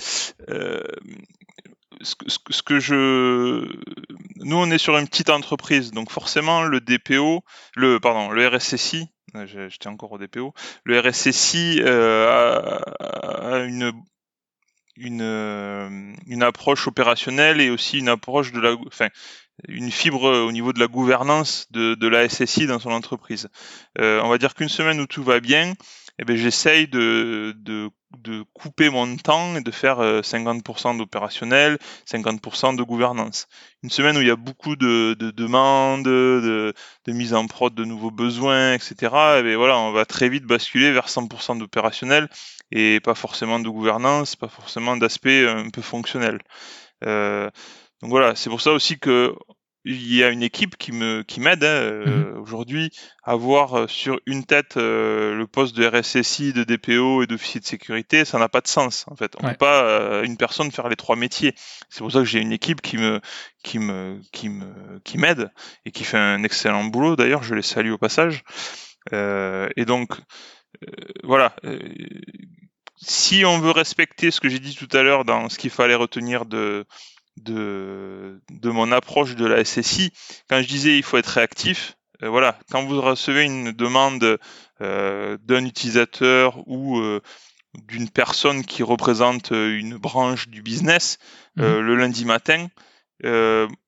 euh, 0.50 0.82
ce, 2.02 2.16
ce, 2.50 2.62
que 2.62 2.80
je, 2.80 3.66
nous, 4.38 4.56
on 4.56 4.70
est 4.72 4.78
sur 4.78 4.98
une 4.98 5.08
petite 5.08 5.30
entreprise, 5.30 5.92
donc 5.92 6.12
forcément, 6.12 6.64
le 6.64 6.82
DPO, 6.82 7.44
le 7.76 8.00
pardon, 8.00 8.32
le 8.32 8.48
RSSI. 8.48 9.08
J'étais 9.46 9.88
encore 9.88 10.12
au 10.14 10.18
DPO. 10.18 10.54
Le 10.86 11.00
RSSI 11.00 11.82
a, 11.86 12.82
a 13.00 13.60
une 13.60 13.94
une, 15.02 16.14
une 16.28 16.44
approche 16.44 16.86
opérationnelle 16.88 17.62
et 17.62 17.70
aussi 17.70 18.00
une 18.00 18.10
approche 18.10 18.52
de 18.52 18.60
la, 18.60 18.74
enfin, 18.86 19.08
une 19.68 19.92
fibre 19.92 20.30
au 20.30 20.52
niveau 20.52 20.74
de 20.74 20.80
la 20.80 20.88
gouvernance 20.88 21.68
de, 21.72 21.96
de 21.96 22.08
la 22.08 22.28
SSI 22.28 22.68
dans 22.68 22.80
son 22.80 22.92
entreprise. 22.92 23.50
Euh, 24.00 24.22
on 24.24 24.30
va 24.30 24.38
dire 24.38 24.54
qu'une 24.54 24.70
semaine 24.70 25.00
où 25.00 25.08
tout 25.08 25.24
va 25.24 25.40
bien, 25.40 25.74
eh 26.20 26.26
ben, 26.26 26.36
j'essaye 26.36 26.88
de, 26.88 27.56
de, 27.58 27.90
de, 28.18 28.44
couper 28.54 28.90
mon 28.90 29.16
temps 29.16 29.56
et 29.56 29.62
de 29.62 29.72
faire 29.72 30.00
50% 30.00 30.96
euh, 30.96 30.98
d'opérationnel, 30.98 31.78
50% 32.06 32.76
de 32.76 32.84
gouvernance. 32.84 33.48
Une 33.84 33.90
semaine 33.90 34.18
où 34.18 34.22
il 34.22 34.28
y 34.28 34.32
a 34.32 34.36
beaucoup 34.36 34.76
de, 34.76 35.16
de 35.18 35.32
demandes, 35.32 36.04
de, 36.04 36.74
mise 37.08 37.34
en 37.34 37.48
prod 37.48 37.74
de 37.74 37.86
nouveaux 37.86 38.12
besoins, 38.12 38.74
etc. 38.74 38.96
Eh 39.40 39.44
ben, 39.44 39.56
voilà, 39.56 39.78
on 39.78 39.92
va 39.94 40.06
très 40.06 40.28
vite 40.28 40.44
basculer 40.44 40.92
vers 40.92 41.08
100% 41.08 41.58
d'opérationnel 41.58 42.28
et 42.72 43.00
pas 43.00 43.16
forcément 43.16 43.60
de 43.60 43.70
gouvernance, 43.70 44.36
pas 44.36 44.50
forcément 44.50 44.98
d'aspect 44.98 45.48
un 45.48 45.70
peu 45.70 45.82
fonctionnel. 45.82 46.40
Euh, 47.06 47.50
donc 48.02 48.12
voilà, 48.12 48.36
c'est 48.36 48.50
pour 48.50 48.62
ça 48.62 48.72
aussi 48.72 48.98
que 49.00 49.36
il 49.86 50.14
y 50.14 50.24
a 50.24 50.30
une 50.30 50.44
équipe 50.44 50.78
qui 50.78 50.92
me 50.92 51.24
qui 51.24 51.40
m'aide 51.40 51.64
hein, 51.64 51.68
euh, 51.68 52.34
mhm. 52.34 52.42
aujourd'hui 52.42 52.92
à 53.24 53.36
voir 53.36 53.78
euh, 53.78 53.88
sur 53.88 54.20
une 54.26 54.46
tête 54.46 54.76
euh, 54.78 55.36
le 55.36 55.48
poste 55.48 55.76
de 55.76 55.86
RSSI, 55.86 56.52
de 56.52 56.64
DPO 56.64 57.24
et 57.24 57.28
d'officier 57.28 57.62
de 57.62 57.66
sécurité, 57.66 58.26
ça 58.26 58.40
n'a 58.40 58.50
pas 58.50 58.62
de 58.62 58.68
sens 58.68 59.06
en 59.08 59.16
fait. 59.16 59.34
On 59.42 59.46
ne 59.46 59.52
peut 59.52 59.58
pas 59.58 60.24
une 60.24 60.38
personne 60.38 60.72
faire 60.72 60.90
les 60.90 60.96
trois 60.96 61.16
métiers. 61.16 61.56
C'est 61.90 62.00
pour 62.00 62.12
ça 62.12 62.20
que 62.20 62.26
j'ai 62.26 62.40
une 62.40 62.52
équipe 62.52 62.82
qui 62.82 62.98
me 62.98 63.22
qui 63.64 63.80
me 63.80 64.20
qui 64.32 64.50
me 64.50 65.00
qui 65.04 65.18
m'aide 65.18 65.50
et 65.86 65.92
qui 65.92 66.04
fait 66.04 66.18
un 66.18 66.44
excellent 66.44 66.84
boulot. 66.84 67.16
D'ailleurs, 67.16 67.44
je 67.44 67.56
les 67.56 67.62
salue 67.62 67.92
au 67.92 67.98
passage. 67.98 68.44
et 69.12 69.86
donc 69.86 70.12
voilà. 71.24 71.56
si 72.98 73.46
on 73.46 73.60
veut 73.60 73.72
respecter 73.72 74.30
ce 74.30 74.42
que 74.42 74.50
j'ai 74.50 74.60
dit 74.60 74.76
tout 74.76 74.90
à 74.96 75.04
l'heure 75.04 75.24
dans 75.24 75.48
ce 75.48 75.58
qu'il 75.58 75.72
fallait 75.72 75.96
retenir 75.96 76.46
de 76.46 76.86
de, 77.44 78.42
de 78.50 78.70
mon 78.70 78.92
approche 78.92 79.36
de 79.36 79.46
la 79.46 79.64
SSI. 79.64 80.12
Quand 80.50 80.62
je 80.62 80.68
disais 80.68 80.98
il 80.98 81.04
faut 81.04 81.18
être 81.18 81.28
réactif, 81.28 81.98
euh, 82.24 82.30
voilà, 82.30 82.58
quand 82.72 82.84
vous 82.84 83.00
recevez 83.02 83.46
une 83.46 83.72
demande 83.72 84.40
euh, 84.82 85.38
d'un 85.42 85.66
utilisateur 85.66 86.68
ou 86.68 87.00
euh, 87.00 87.22
d'une 87.88 88.10
personne 88.10 88.66
qui 88.66 88.84
représente 88.84 89.52
une 89.52 89.98
branche 89.98 90.50
du 90.50 90.62
business 90.62 91.18
mhm. 91.56 91.80
le 91.80 91.96
lundi 91.96 92.26
matin, 92.26 92.68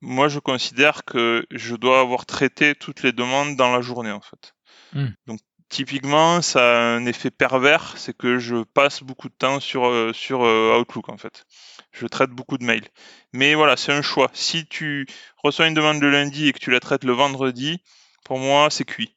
moi 0.01 0.27
je 0.27 0.39
considère 0.39 1.03
que 1.03 1.45
je 1.49 1.75
dois 1.75 1.99
avoir 1.99 2.25
traité 2.27 2.75
toutes 2.75 3.01
les 3.01 3.11
demandes 3.11 3.55
dans 3.55 3.73
la 3.73 3.81
journée 3.81 4.11
en 4.11 4.21
fait. 4.21 4.53
Mhm. 4.93 5.15
Donc 5.25 5.39
typiquement, 5.71 6.43
ça 6.43 6.59
a 6.59 6.95
un 6.95 7.05
effet 7.07 7.31
pervers, 7.31 7.95
c'est 7.97 8.15
que 8.15 8.37
je 8.37 8.63
passe 8.63 9.01
beaucoup 9.01 9.29
de 9.29 9.33
temps 9.33 9.59
sur, 9.59 10.13
sur 10.13 10.41
Outlook 10.41 11.09
en 11.09 11.17
fait 11.17 11.45
je 11.91 12.07
traite 12.07 12.31
beaucoup 12.31 12.57
de 12.57 12.63
mails. 12.63 12.87
Mais 13.33 13.55
voilà, 13.55 13.77
c'est 13.77 13.91
un 13.91 14.01
choix. 14.01 14.29
Si 14.33 14.65
tu 14.65 15.05
reçois 15.43 15.67
une 15.67 15.73
demande 15.73 16.01
le 16.01 16.09
lundi 16.09 16.47
et 16.47 16.53
que 16.53 16.59
tu 16.59 16.71
la 16.71 16.79
traites 16.79 17.03
le 17.03 17.13
vendredi, 17.13 17.81
pour 18.25 18.39
moi, 18.39 18.69
c'est 18.69 18.85
cuit. 18.85 19.15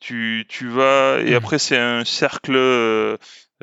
Tu, 0.00 0.46
tu 0.48 0.68
vas 0.68 1.20
et 1.20 1.30
mmh. 1.30 1.34
après 1.34 1.58
c'est 1.60 1.78
un 1.78 2.04
cercle 2.04 2.56
euh, 2.56 3.16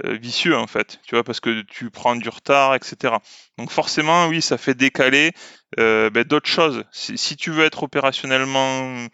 euh, 0.06 0.14
vicieux 0.14 0.56
en 0.56 0.68
fait, 0.68 1.02
tu 1.06 1.16
vois, 1.16 1.26
parce 1.26 1.42
que 1.42 1.64
tu 1.64 1.90
prends 1.90 2.16
du 2.16 2.30
retard, 2.30 2.76
etc. 2.76 3.16
Donc 3.58 3.72
forcément, 3.72 4.28
oui, 4.28 4.42
ça 4.42 4.58
fait 4.58 4.74
décaler 4.74 5.34
euh, 5.80 6.10
ben, 6.10 6.24
d'autres 6.24 6.48
choses. 6.50 6.86
Si, 6.94 7.18
si, 7.18 7.36
tu 7.36 7.52
veux 7.52 7.66
être 7.66 7.84
opérationnellement 7.84 9.08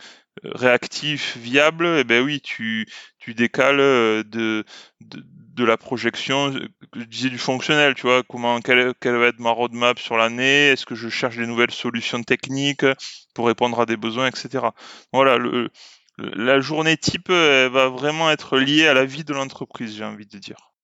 réactif, 0.44 1.38
viable, 1.38 1.86
eh 2.00 2.04
ben 2.04 2.24
oui, 2.24 2.42
tu, 2.42 2.88
tu 3.20 3.34
décales 3.34 3.78
de, 3.78 4.64
de, 5.02 5.64
la 5.64 5.78
projection, 5.78 6.52
je 6.96 7.04
disais 7.06 7.30
du 7.30 7.38
fonctionnel, 7.38 7.96
tu 7.96 8.04
vois, 8.04 8.24
comment, 8.24 8.60
quelle, 8.60 8.94
quelle 9.00 9.16
va 9.16 9.28
être 9.28 9.40
ma 9.40 9.52
roadmap 9.52 9.98
sur 10.00 10.18
l'année, 10.18 10.68
est-ce 10.68 10.86
que 10.86 10.96
je 10.96 11.10
cherche 11.10 11.38
des 11.38 11.48
nouvelles 11.48 11.72
solutions 11.72 12.22
techniques 12.24 12.86
pour 13.34 13.48
répondre 13.48 13.80
à 13.80 13.86
des 13.86 13.98
besoins, 13.98 14.28
etc. 14.28 14.66
Voilà, 15.14 15.38
le, 15.38 15.70
la 16.18 16.60
journée 16.60 16.98
type 16.98 17.30
va 17.30 17.90
vraiment 17.90 18.30
être 18.32 18.58
liée 18.58 18.88
à 18.88 18.94
la 18.94 19.06
vie 19.06 19.24
de 19.24 19.34
l'entreprise, 19.34 19.96
j'ai 19.96 20.06
envie 20.06 20.28
de 20.28 20.38
dire. 20.38 20.76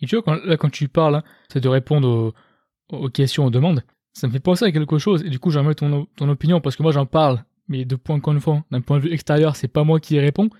Et 0.00 0.06
tu 0.06 0.16
vois, 0.16 0.40
là, 0.44 0.56
quand 0.56 0.70
tu 0.70 0.88
parles, 0.88 1.16
hein, 1.16 1.24
c'est 1.52 1.60
de 1.60 1.68
répondre 1.68 2.34
aux, 2.90 3.08
questions, 3.08 3.46
aux 3.46 3.50
demandes. 3.50 3.82
Ça 4.14 4.26
me 4.26 4.32
fait 4.32 4.40
penser 4.40 4.64
à 4.64 4.72
quelque 4.72 4.98
chose. 4.98 5.22
Et 5.24 5.30
du 5.30 5.38
coup, 5.38 5.50
j'aimerais 5.50 5.74
ton, 5.74 6.06
ton 6.16 6.28
opinion 6.28 6.60
parce 6.60 6.76
que 6.76 6.82
moi, 6.82 6.92
j'en 6.92 7.06
parle, 7.06 7.44
mais 7.68 7.84
de 7.84 7.96
point 7.96 8.18
de 8.18 8.38
fois, 8.38 8.64
d'un 8.70 8.80
point 8.80 8.98
de 8.98 9.02
vue 9.04 9.12
extérieur, 9.12 9.56
c'est 9.56 9.68
pas 9.68 9.84
moi 9.84 10.00
qui 10.00 10.14
y 10.14 10.20
réponds. 10.20 10.50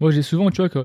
Moi, 0.00 0.10
j'ai 0.10 0.22
souvent, 0.22 0.50
tu 0.50 0.60
vois, 0.60 0.68
que 0.68 0.84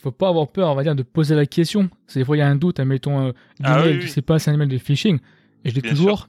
faut 0.00 0.10
pas 0.10 0.28
avoir 0.28 0.48
peur, 0.48 0.70
on 0.70 0.74
va 0.74 0.82
dire, 0.82 0.94
de 0.94 1.02
poser 1.02 1.34
la 1.34 1.46
question. 1.46 1.90
C'est 2.06 2.20
des 2.20 2.24
fois, 2.24 2.36
il 2.36 2.40
y 2.40 2.42
a 2.42 2.48
un 2.48 2.56
doute, 2.56 2.80
admettons, 2.80 3.28
euh, 3.28 3.32
ah, 3.62 3.82
oui, 3.84 4.08
sais 4.08 4.22
pas, 4.22 4.38
c'est 4.38 4.50
un 4.50 4.54
email 4.54 4.68
de 4.68 4.78
phishing. 4.78 5.18
Et 5.64 5.70
je 5.70 5.74
dis 5.74 5.82
toujours, 5.82 6.28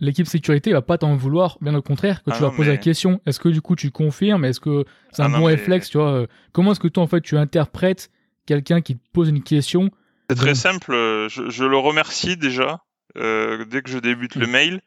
l'équipe 0.00 0.26
sécurité 0.26 0.72
va 0.72 0.82
pas 0.82 0.98
t'en 0.98 1.14
vouloir, 1.16 1.58
bien 1.60 1.74
au 1.74 1.82
contraire, 1.82 2.22
que 2.22 2.30
ah 2.30 2.36
tu 2.36 2.42
vas 2.42 2.50
poser 2.50 2.70
la 2.70 2.76
question. 2.76 3.20
Est-ce 3.26 3.40
que 3.40 3.48
du 3.48 3.60
coup 3.60 3.76
tu 3.76 3.90
confirmes 3.90 4.44
Est-ce 4.44 4.60
que 4.60 4.84
c'est 5.12 5.22
un 5.22 5.32
ah 5.32 5.38
bon 5.38 5.44
réflexe 5.44 5.90
Tu 5.90 5.98
vois 5.98 6.12
euh, 6.12 6.26
Comment 6.52 6.72
est-ce 6.72 6.80
que 6.80 6.88
toi 6.88 7.02
en 7.02 7.06
fait 7.06 7.20
tu 7.20 7.36
interprètes 7.36 8.10
quelqu'un 8.46 8.80
qui 8.80 8.96
te 8.96 9.02
pose 9.12 9.28
une 9.28 9.42
question? 9.42 9.90
C'est 10.30 10.36
très 10.36 10.54
simple. 10.54 10.92
Euh, 10.92 11.28
je, 11.28 11.64
le 11.64 11.76
remercie 11.76 12.36
déjà 12.36 12.82
euh, 13.16 13.64
dès 13.64 13.82
que 13.82 13.90
je 13.90 13.98
débute 13.98 14.34
le 14.36 14.46
mm. 14.46 14.50
mail 14.50 14.80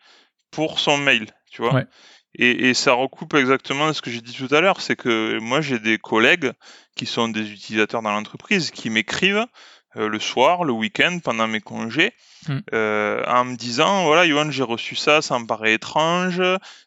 pour 0.51 0.79
son 0.79 0.97
mail, 0.97 1.27
tu 1.51 1.61
vois. 1.61 1.83
Et, 2.35 2.69
et, 2.69 2.73
ça 2.73 2.93
recoupe 2.93 3.33
exactement 3.33 3.91
ce 3.93 4.01
que 4.01 4.11
j'ai 4.11 4.21
dit 4.21 4.33
tout 4.33 4.53
à 4.53 4.61
l'heure, 4.61 4.81
c'est 4.81 4.95
que 4.95 5.39
moi 5.39 5.61
j'ai 5.61 5.79
des 5.79 5.97
collègues 5.97 6.51
qui 6.95 7.05
sont 7.05 7.29
des 7.29 7.51
utilisateurs 7.51 8.01
dans 8.01 8.11
l'entreprise 8.11 8.69
qui 8.69 8.89
m'écrivent 8.89 9.45
euh, 9.97 10.07
le 10.07 10.19
soir, 10.19 10.63
le 10.63 10.73
week-end, 10.73 11.19
pendant 11.23 11.47
mes 11.47 11.61
congés, 11.61 12.13
hmm. 12.47 12.57
euh, 12.73 13.23
en 13.27 13.45
me 13.45 13.55
disant 13.55 14.05
voilà, 14.05 14.25
Yohan, 14.25 14.51
j'ai 14.51 14.63
reçu 14.63 14.95
ça, 14.95 15.21
ça 15.21 15.37
me 15.39 15.45
paraît 15.45 15.73
étrange. 15.73 16.41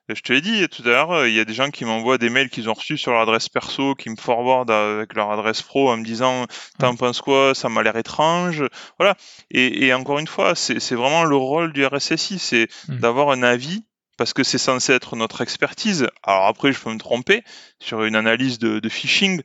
Je 0.08 0.20
te 0.22 0.32
l'ai 0.32 0.40
dit 0.40 0.68
tout 0.68 0.82
à 0.82 0.88
l'heure, 0.88 1.26
il 1.26 1.34
y 1.34 1.40
a 1.40 1.44
des 1.44 1.54
gens 1.54 1.70
qui 1.70 1.84
m'envoient 1.84 2.18
des 2.18 2.30
mails 2.30 2.50
qu'ils 2.50 2.68
ont 2.68 2.74
reçus 2.74 2.98
sur 2.98 3.12
leur 3.12 3.20
adresse 3.20 3.48
perso, 3.48 3.94
qui 3.94 4.10
me 4.10 4.16
forwardent 4.16 4.70
avec 4.70 5.14
leur 5.14 5.30
adresse 5.30 5.62
pro 5.62 5.90
en 5.90 5.96
me 5.96 6.04
disant 6.04 6.46
t'en 6.78 6.96
penses 6.96 7.20
quoi, 7.20 7.54
ça 7.54 7.68
m'a 7.68 7.82
l'air 7.82 7.96
étrange. 7.96 8.64
Voilà. 8.98 9.16
Et, 9.50 9.92
encore 9.94 10.18
une 10.18 10.26
fois, 10.26 10.54
c'est 10.54 10.94
vraiment 10.94 11.24
le 11.24 11.36
rôle 11.36 11.72
du 11.72 11.84
RSSI, 11.84 12.38
c'est 12.38 12.68
hmm. 12.88 12.98
d'avoir 12.98 13.30
un 13.30 13.42
avis 13.42 13.84
parce 14.20 14.34
que 14.34 14.42
c'est 14.42 14.58
censé 14.58 14.92
être 14.92 15.16
notre 15.16 15.40
expertise. 15.40 16.06
Alors 16.22 16.44
après, 16.44 16.74
je 16.74 16.78
peux 16.78 16.92
me 16.92 16.98
tromper 16.98 17.42
sur 17.78 18.04
une 18.04 18.16
analyse 18.16 18.58
de, 18.58 18.78
de 18.78 18.88
phishing 18.90 19.40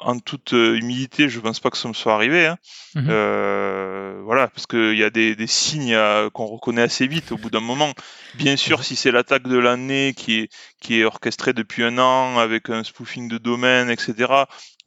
en 0.00 0.18
toute 0.18 0.54
euh, 0.54 0.76
humilité, 0.76 1.28
je 1.28 1.40
pense 1.40 1.60
pas 1.60 1.70
que 1.70 1.76
ça 1.76 1.88
me 1.88 1.92
soit 1.92 2.14
arrivé. 2.14 2.46
Hein. 2.46 2.58
Mhm. 2.94 3.06
Euh, 3.08 4.20
voilà, 4.24 4.48
parce 4.48 4.66
qu'il 4.66 4.96
y 4.96 5.04
a 5.04 5.10
des, 5.10 5.36
des 5.36 5.46
signes 5.46 5.94
euh, 5.94 6.30
qu'on 6.30 6.46
reconnaît 6.46 6.82
assez 6.82 7.06
vite 7.06 7.32
au 7.32 7.36
bout 7.36 7.50
d'un 7.50 7.60
moment. 7.60 7.92
Bien 8.34 8.56
sûr, 8.56 8.78
mhm. 8.78 8.84
si 8.84 8.96
c'est 8.96 9.10
l'attaque 9.10 9.46
de 9.46 9.58
l'année 9.58 10.14
qui 10.16 10.40
est, 10.40 10.52
qui 10.80 11.00
est 11.00 11.04
orchestrée 11.04 11.52
depuis 11.52 11.84
un 11.84 11.98
an 11.98 12.38
avec 12.38 12.70
un 12.70 12.82
spoofing 12.82 13.28
de 13.28 13.38
domaine, 13.38 13.90
etc., 13.90 14.14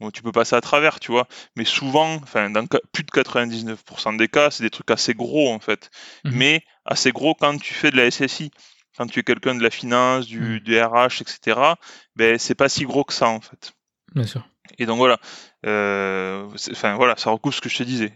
bon, 0.00 0.10
tu 0.10 0.22
peux 0.22 0.32
passer 0.32 0.56
à 0.56 0.60
travers, 0.60 1.00
tu 1.00 1.12
vois. 1.12 1.26
Mais 1.56 1.64
souvent, 1.64 2.16
enfin, 2.16 2.50
dans 2.50 2.66
plus 2.92 3.04
de 3.04 3.10
99% 3.10 4.16
des 4.16 4.28
cas, 4.28 4.50
c'est 4.50 4.64
des 4.64 4.70
trucs 4.70 4.90
assez 4.90 5.14
gros 5.14 5.52
en 5.52 5.60
fait. 5.60 5.90
Mhm. 6.24 6.32
Mais 6.34 6.62
assez 6.84 7.12
gros 7.12 7.34
quand 7.34 7.58
tu 7.58 7.74
fais 7.74 7.90
de 7.90 7.96
la 7.96 8.10
SSI. 8.10 8.50
Quand 8.96 9.08
tu 9.08 9.18
es 9.18 9.22
quelqu'un 9.24 9.56
de 9.56 9.62
la 9.62 9.70
finance, 9.70 10.26
du, 10.26 10.60
du 10.60 10.80
RH, 10.80 11.20
etc., 11.20 11.74
ben, 12.14 12.38
c'est 12.38 12.54
pas 12.54 12.68
si 12.68 12.84
gros 12.84 13.02
que 13.02 13.12
ça 13.12 13.26
en 13.26 13.40
fait. 13.40 13.72
Bien 14.14 14.24
sûr. 14.24 14.46
Et 14.78 14.86
donc 14.86 14.96
voilà, 14.96 15.18
euh, 15.66 16.48
enfin 16.72 16.96
voilà, 16.96 17.14
ça 17.16 17.30
recoupe 17.30 17.52
ce 17.52 17.60
que 17.60 17.68
je 17.68 17.78
te 17.78 17.82
disais. 17.82 18.12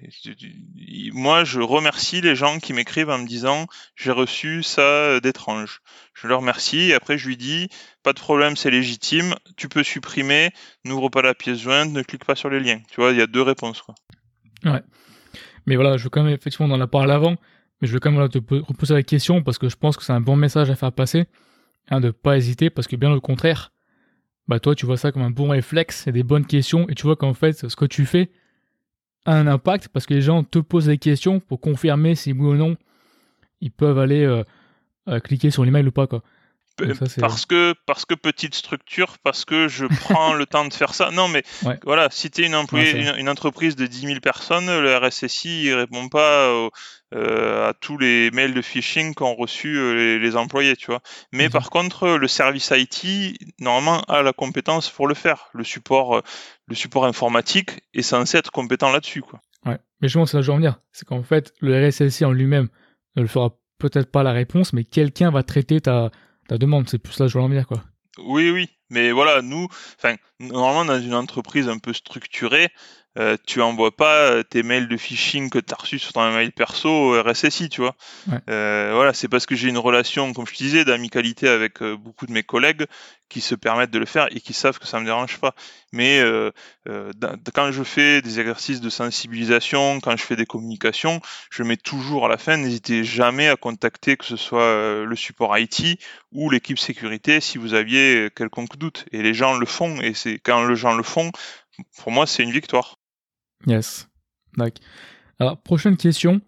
Moi, 1.12 1.44
je 1.44 1.60
remercie 1.60 2.20
les 2.20 2.34
gens 2.34 2.58
qui 2.58 2.72
m'écrivent 2.72 3.10
en 3.10 3.18
me 3.18 3.26
disant 3.26 3.66
j'ai 3.96 4.12
reçu 4.12 4.62
ça 4.62 5.20
d'étrange. 5.20 5.80
Je 6.14 6.26
leur 6.26 6.40
remercie 6.40 6.90
et 6.90 6.94
après 6.94 7.18
je 7.18 7.28
lui 7.28 7.36
dis 7.36 7.68
pas 8.02 8.12
de 8.12 8.18
problème, 8.18 8.56
c'est 8.56 8.70
légitime, 8.70 9.34
tu 9.56 9.68
peux 9.68 9.82
supprimer, 9.82 10.50
n'ouvre 10.84 11.10
pas 11.10 11.22
la 11.22 11.34
pièce 11.34 11.60
jointe, 11.60 11.92
ne 11.92 12.02
clique 12.02 12.24
pas 12.24 12.34
sur 12.34 12.48
les 12.48 12.60
liens. 12.60 12.80
Tu 12.90 13.00
vois, 13.00 13.12
il 13.12 13.18
y 13.18 13.22
a 13.22 13.26
deux 13.26 13.42
réponses. 13.42 13.82
Ouais. 14.64 14.82
Mais 15.66 15.76
voilà, 15.76 15.96
je 15.96 16.04
veux 16.04 16.10
quand 16.10 16.22
même 16.22 16.32
effectivement 16.32 16.74
en 16.74 16.80
a 16.80 17.12
avant, 17.12 17.36
mais 17.80 17.88
je 17.88 17.92
veux 17.92 18.00
quand 18.00 18.10
même 18.10 18.28
te 18.28 18.38
reposer 18.38 18.94
la 18.94 19.02
question 19.02 19.42
parce 19.42 19.58
que 19.58 19.68
je 19.68 19.76
pense 19.76 19.96
que 19.96 20.02
c'est 20.02 20.14
un 20.14 20.20
bon 20.20 20.34
message 20.34 20.70
à 20.70 20.74
faire 20.76 20.92
passer, 20.92 21.26
hein, 21.90 22.00
de 22.00 22.10
pas 22.10 22.36
hésiter 22.38 22.70
parce 22.70 22.88
que 22.88 22.96
bien 22.96 23.12
au 23.12 23.20
contraire 23.20 23.70
bah 24.48 24.60
toi 24.60 24.74
tu 24.74 24.86
vois 24.86 24.96
ça 24.96 25.12
comme 25.12 25.22
un 25.22 25.30
bon 25.30 25.50
réflexe 25.50 26.06
et 26.06 26.12
des 26.12 26.22
bonnes 26.22 26.46
questions. 26.46 26.88
Et 26.88 26.94
tu 26.94 27.04
vois 27.04 27.16
qu'en 27.16 27.34
fait 27.34 27.68
ce 27.68 27.76
que 27.76 27.84
tu 27.84 28.06
fais 28.06 28.30
a 29.26 29.34
un 29.34 29.46
impact 29.46 29.88
parce 29.88 30.06
que 30.06 30.14
les 30.14 30.22
gens 30.22 30.42
te 30.42 30.58
posent 30.58 30.86
des 30.86 30.98
questions 30.98 31.38
pour 31.40 31.60
confirmer 31.60 32.14
si 32.14 32.32
oui 32.32 32.46
ou 32.46 32.54
non 32.54 32.76
ils 33.60 33.70
peuvent 33.70 33.98
aller 33.98 34.24
euh, 34.24 34.42
euh, 35.08 35.20
cliquer 35.20 35.50
sur 35.50 35.64
l'email 35.64 35.86
ou 35.86 35.92
pas 35.92 36.06
quoi 36.06 36.22
parce 37.20 37.46
que 37.46 37.74
parce 37.86 38.04
que 38.04 38.14
petite 38.14 38.54
structure, 38.54 39.18
parce 39.22 39.44
que 39.44 39.68
je 39.68 39.86
prends 40.00 40.34
le 40.34 40.46
temps 40.46 40.64
de 40.64 40.72
faire 40.72 40.94
ça. 40.94 41.10
Non, 41.10 41.28
mais 41.28 41.42
voilà, 41.84 42.08
si 42.10 42.30
tu 42.30 42.42
es 42.42 42.46
une, 42.46 42.54
une, 43.18 43.28
entreprise 43.28 43.76
de 43.76 43.86
10 43.86 44.06
000 44.06 44.20
personnes, 44.20 44.66
le 44.66 44.96
RSSI 44.96 45.64
il 45.64 45.74
répond 45.74 46.08
pas 46.08 46.70
euh, 47.14 47.68
à 47.68 47.74
tous 47.74 47.98
les 47.98 48.30
mails 48.32 48.54
de 48.54 48.62
phishing 48.62 49.14
qu'ont 49.14 49.34
reçus 49.34 49.76
euh, 49.78 50.18
les, 50.18 50.36
employés, 50.36 50.76
tu 50.76 50.86
vois. 50.86 51.00
Mais 51.32 51.46
mhm. 51.46 51.52
par 51.52 51.70
contre, 51.70 52.08
le 52.16 52.28
service 52.28 52.72
IT 52.74 53.38
normalement 53.60 54.00
a 54.02 54.22
la 54.22 54.32
compétence 54.32 54.90
pour 54.90 55.08
le 55.08 55.14
faire. 55.14 55.48
Le 55.54 55.64
support, 55.64 56.22
le 56.66 56.74
support 56.74 57.06
informatique 57.06 57.82
est 57.94 58.02
censé 58.02 58.38
être 58.38 58.50
compétent 58.50 58.90
là-dessus, 58.90 59.22
quoi. 59.22 59.40
Ouais, 59.66 59.78
mais 60.00 60.08
je 60.08 60.18
pense 60.18 60.32
que 60.32 60.42
ça 60.42 60.50
va 60.50 60.56
venir. 60.56 60.80
C'est 60.92 61.06
qu'en 61.06 61.22
fait, 61.22 61.52
le 61.60 61.88
RSSI 61.88 62.24
en 62.24 62.32
lui-même 62.32 62.68
ne 63.16 63.22
le 63.22 63.28
fera 63.28 63.50
peut-être 63.78 64.10
pas 64.10 64.22
la 64.22 64.32
réponse, 64.32 64.72
mais 64.72 64.84
quelqu'un 64.84 65.30
va 65.30 65.42
traiter 65.42 65.80
ta 65.80 66.10
ta 66.48 66.58
demande, 66.58 66.88
c'est 66.88 66.98
plus 66.98 67.18
là 67.20 67.28
je 67.28 67.38
veux 67.38 67.44
en 67.44 67.64
quoi. 67.64 67.84
Oui, 68.18 68.50
oui, 68.50 68.68
mais 68.90 69.12
voilà, 69.12 69.42
nous, 69.42 69.68
enfin, 69.96 70.16
normalement 70.40 70.84
dans 70.84 71.00
une 71.00 71.14
entreprise 71.14 71.68
un 71.68 71.78
peu 71.78 71.92
structurée, 71.92 72.68
euh, 73.18 73.36
tu 73.46 73.60
envoies 73.60 73.96
pas 73.96 74.30
euh, 74.30 74.42
tes 74.42 74.62
mails 74.62 74.86
de 74.86 74.96
phishing 74.96 75.50
que 75.50 75.58
tu 75.58 75.74
as 75.74 75.76
reçus 75.76 75.98
sur 75.98 76.12
ton 76.12 76.30
mail 76.30 76.52
perso 76.52 76.88
au 76.88 77.22
RSSI, 77.22 77.68
tu 77.68 77.80
vois. 77.80 77.96
Euh, 78.48 78.92
voilà, 78.94 79.12
c'est 79.12 79.28
parce 79.28 79.46
que 79.46 79.56
j'ai 79.56 79.68
une 79.68 79.78
relation, 79.78 80.32
comme 80.32 80.46
je 80.46 80.54
disais, 80.54 80.84
d'amicalité 80.84 81.48
avec 81.48 81.82
beaucoup 81.82 82.26
de 82.26 82.32
mes 82.32 82.42
collègues 82.42 82.86
qui 83.28 83.40
se 83.40 83.54
permettent 83.54 83.90
de 83.90 83.98
le 83.98 84.06
faire 84.06 84.28
et 84.30 84.40
qui 84.40 84.52
savent 84.52 84.78
que 84.78 84.86
ça 84.86 85.00
me 85.00 85.04
dérange 85.04 85.38
pas. 85.38 85.54
Mais 85.92 86.22
quand 87.54 87.72
je 87.72 87.82
fais 87.82 88.22
des 88.22 88.40
exercices 88.40 88.80
de 88.80 88.90
sensibilisation, 88.90 90.00
quand 90.00 90.16
je 90.16 90.22
fais 90.22 90.36
des 90.36 90.46
communications, 90.46 91.20
je 91.50 91.62
mets 91.62 91.76
toujours 91.76 92.26
à 92.26 92.28
la 92.28 92.38
fin, 92.38 92.56
n'hésitez 92.56 93.04
jamais 93.04 93.48
à 93.48 93.56
contacter 93.56 94.16
que 94.16 94.24
ce 94.24 94.36
soit 94.36 95.04
le 95.04 95.16
support 95.16 95.58
IT 95.58 95.98
ou 96.32 96.50
l'équipe 96.50 96.78
sécurité 96.78 97.40
si 97.40 97.58
vous 97.58 97.74
aviez 97.74 98.28
quelconque 98.34 98.76
doute. 98.76 99.06
Et 99.12 99.22
les 99.22 99.34
gens 99.34 99.58
le 99.58 99.66
font, 99.66 100.00
et 100.00 100.14
c'est 100.14 100.38
quand 100.38 100.66
les 100.66 100.76
gens 100.76 100.94
le 100.94 101.02
font, 101.02 101.32
pour 101.96 102.12
moi, 102.12 102.26
c'est 102.26 102.42
une 102.42 102.52
victoire. 102.52 102.97
Yes. 103.66 104.08
D'accord. 104.56 104.84
Alors, 105.38 105.58
prochaine 105.58 105.96
question. 105.96 106.40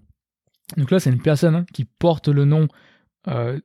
Donc 0.76 0.90
là, 0.90 1.00
c'est 1.00 1.11
une 1.11 1.23
personne 1.23 1.55
hein, 1.55 1.67
qui 1.73 1.85
porte 1.85 2.29
le 2.29 2.45
nom 2.45 2.69
euh, 3.29 3.59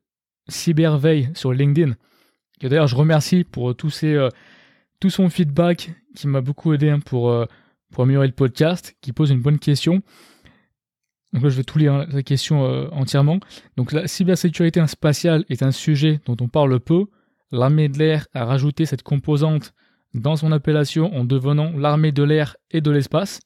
Cyberveille 0.48 1.30
sur 1.34 1.54
LinkedIn. 1.54 1.94
D'ailleurs, 2.62 2.88
je 2.88 2.96
remercie 2.96 3.44
pour 3.44 3.76
tous 3.76 4.04
euh, 4.04 4.30
tout 5.00 5.10
son 5.10 5.30
feedback 5.30 5.92
qui 6.16 6.28
m'a 6.28 6.42
beaucoup 6.42 6.74
aidé 6.74 6.90
hein, 6.90 7.00
pour, 7.00 7.30
euh, 7.30 7.46
pour 7.92 8.04
améliorer 8.04 8.28
le 8.28 8.34
podcast, 8.34 8.96
qui 9.02 9.12
pose 9.14 9.32
une 9.32 9.42
bonne 9.42 9.60
question. 9.60 10.02
Donc 11.34 11.44
là, 11.44 11.50
je 11.50 11.58
vais 11.58 11.64
tout 11.64 11.78
lire 11.78 11.94
hein, 11.94 12.06
la 12.10 12.24
question 12.24 12.64
entièrement. 12.94 13.40
Donc 13.76 13.92
la 13.92 14.08
cybersécurité 14.08 14.86
spatiale 14.88 15.44
est 15.50 15.64
un 15.64 15.72
sujet 15.72 16.22
dont 16.26 16.38
on 16.40 16.48
parle 16.48 16.80
peu. 16.80 17.06
L'armée 17.52 17.90
de 17.90 17.98
l'air 17.98 18.28
a 18.34 18.46
rajouté 18.46 18.86
cette 18.86 19.04
composante 19.04 19.74
dans 20.14 20.36
son 20.36 20.52
appellation 20.52 21.14
en 21.16 21.26
devenant 21.26 21.72
l'armée 21.72 22.12
de 22.12 22.24
l'air 22.24 22.56
et 22.72 22.82
de 22.82 22.92
l'espace. 22.92 23.40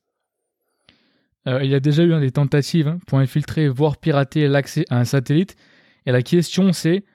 Euh, 1.48 1.64
il 1.64 1.70
y 1.70 1.76
a 1.76 1.80
déjà 1.80 2.04
eu 2.04 2.20
des 2.20 2.32
tentatives 2.32 2.88
hein, 2.88 3.00
pour 3.08 3.20
infiltrer, 3.20 3.68
voire 3.70 3.98
pirater 3.98 4.48
l'accès 4.48 4.86
à 4.90 4.98
un 4.98 5.06
satellite. 5.06 5.56
Et 6.06 6.12
la 6.12 6.22
question 6.22 6.74
c'est, 6.74 7.06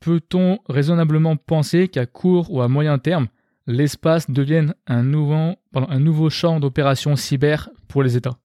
peut-on 0.00 0.58
raisonnablement 0.68 1.36
penser 1.36 1.88
qu'à 1.88 2.06
court 2.06 2.50
ou 2.52 2.62
à 2.62 2.68
moyen 2.68 2.98
terme, 2.98 3.28
l'espace 3.66 4.30
devienne 4.30 4.74
un 4.86 5.02
nouveau, 5.02 5.56
un 5.74 5.98
nouveau 5.98 6.30
champ 6.30 6.60
d'opération 6.60 7.16
cyber 7.16 7.70
pour 7.88 8.02
les 8.02 8.16
États? 8.16 8.38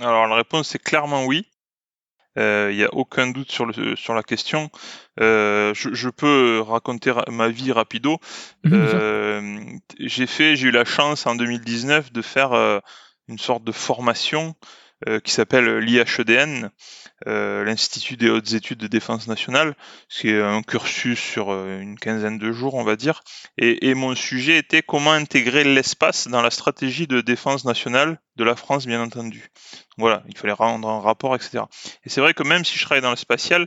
Alors 0.00 0.26
la 0.26 0.36
réponse 0.36 0.74
est 0.74 0.82
clairement 0.82 1.24
oui. 1.26 1.46
Il 2.38 2.42
euh, 2.42 2.72
n'y 2.72 2.84
a 2.84 2.94
aucun 2.94 3.26
doute 3.26 3.50
sur, 3.50 3.66
le, 3.66 3.96
sur 3.96 4.14
la 4.14 4.22
question. 4.22 4.70
Euh, 5.18 5.74
je, 5.74 6.08
peux 6.08 6.60
raconter 6.60 7.12
ma 7.28 7.48
vie 7.48 7.72
rapido. 7.72 8.18
Mhm, 8.62 8.72
euh, 8.74 9.60
j'ai 9.98 10.28
fait, 10.28 10.54
j'ai 10.54 10.68
eu 10.68 10.70
la 10.70 10.84
chance 10.84 11.26
en 11.26 11.34
2019 11.34 12.12
de 12.12 12.22
faire 12.22 12.52
une 13.26 13.38
sorte 13.38 13.64
de 13.64 13.72
formation 13.72 14.54
qui 15.24 15.32
s'appelle 15.32 15.78
l'IHEDN. 15.78 16.70
l'Institut 17.26 18.16
des 18.16 18.30
hautes 18.30 18.52
études 18.52 18.78
de 18.78 18.86
défense 18.86 19.26
nationale, 19.26 19.74
c'est 20.08 20.40
un 20.40 20.62
cursus 20.62 21.18
sur 21.18 21.50
une 21.50 21.98
quinzaine 21.98 22.38
de 22.38 22.52
jours, 22.52 22.74
on 22.74 22.84
va 22.84 22.96
dire. 22.96 23.22
Et, 23.56 23.88
et 23.88 23.94
mon 23.94 24.14
sujet 24.14 24.58
était 24.58 24.82
comment 24.82 25.12
intégrer 25.12 25.64
l'espace 25.64 26.28
dans 26.28 26.42
la 26.42 26.50
stratégie 26.50 27.06
de 27.06 27.20
défense 27.20 27.64
nationale 27.64 28.20
de 28.36 28.44
la 28.44 28.56
France, 28.56 28.86
bien 28.86 29.02
entendu. 29.02 29.50
Voilà, 29.96 30.22
il 30.28 30.36
fallait 30.36 30.52
rendre 30.52 30.88
un 30.88 31.00
rapport, 31.00 31.34
etc. 31.34 31.64
Et 32.04 32.08
c'est 32.08 32.20
vrai 32.20 32.34
que 32.34 32.44
même 32.44 32.64
si 32.64 32.78
je 32.78 32.84
travaille 32.84 33.02
dans 33.02 33.10
le 33.10 33.16
spatial, 33.16 33.66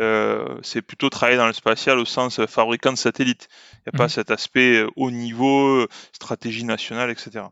euh, 0.00 0.58
c'est 0.62 0.82
plutôt 0.82 1.08
travailler 1.08 1.38
dans 1.38 1.46
le 1.46 1.52
spatial 1.52 1.98
au 1.98 2.04
sens 2.04 2.44
fabricant 2.46 2.92
de 2.92 2.98
satellites. 2.98 3.48
Il 3.74 3.90
n'y 3.90 3.96
a 3.96 3.98
pas 3.98 4.04
mhm. 4.04 4.10
cet 4.10 4.30
aspect 4.30 4.82
euh, 4.82 4.90
haut 4.96 5.10
niveau, 5.10 5.86
stratégie 6.12 6.64
nationale, 6.64 7.10
etc. 7.10 7.46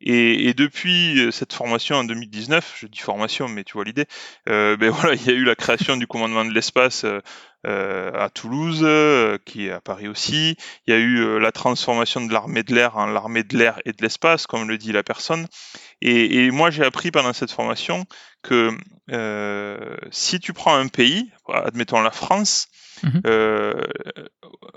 Et, 0.00 0.48
et, 0.48 0.54
depuis 0.54 1.18
euh, 1.18 1.30
cette 1.30 1.52
formation 1.52 1.96
en 1.96 2.04
2019, 2.04 2.76
je 2.80 2.86
dis 2.86 3.00
formation, 3.00 3.48
mais 3.48 3.64
tu 3.64 3.72
vois 3.72 3.84
l'idée, 3.84 4.06
euh, 4.48 4.76
ben 4.76 4.90
voilà, 4.94 5.14
il 5.14 5.26
y 5.26 5.30
a 5.30 5.32
eu 5.32 5.44
la 5.44 5.56
création 5.56 5.96
du 5.96 6.06
commandement 6.06 6.44
de 6.44 6.52
l'espace 6.52 7.04
euh, 7.66 8.12
à 8.14 8.30
Toulouse, 8.30 8.80
euh, 8.82 9.38
qui 9.44 9.66
est 9.66 9.72
à 9.72 9.80
Paris 9.80 10.06
aussi. 10.06 10.56
Il 10.86 10.94
y 10.94 10.96
a 10.96 11.00
eu 11.00 11.40
la 11.40 11.50
transformation 11.50 12.24
de 12.24 12.32
l'armée 12.32 12.62
de 12.62 12.74
l'air 12.74 12.96
en 12.96 13.06
l'armée 13.06 13.42
de 13.42 13.56
l'air 13.56 13.80
et 13.84 13.92
de 13.92 14.00
l'espace, 14.00 14.46
comme 14.46 14.68
le 14.68 14.78
dit 14.78 14.92
la 14.92 15.02
personne. 15.02 15.46
Et, 16.00 16.44
et 16.44 16.50
moi, 16.52 16.70
j'ai 16.70 16.84
appris 16.84 17.10
pendant 17.10 17.32
cette 17.32 17.50
formation 17.50 18.04
que 18.42 18.70
si 20.10 20.38
tu 20.38 20.52
prends 20.52 20.76
un 20.76 20.86
pays, 20.86 21.30
admettons 21.52 22.00
la 22.00 22.12
France, 22.12 22.68
mhm. 23.02 23.22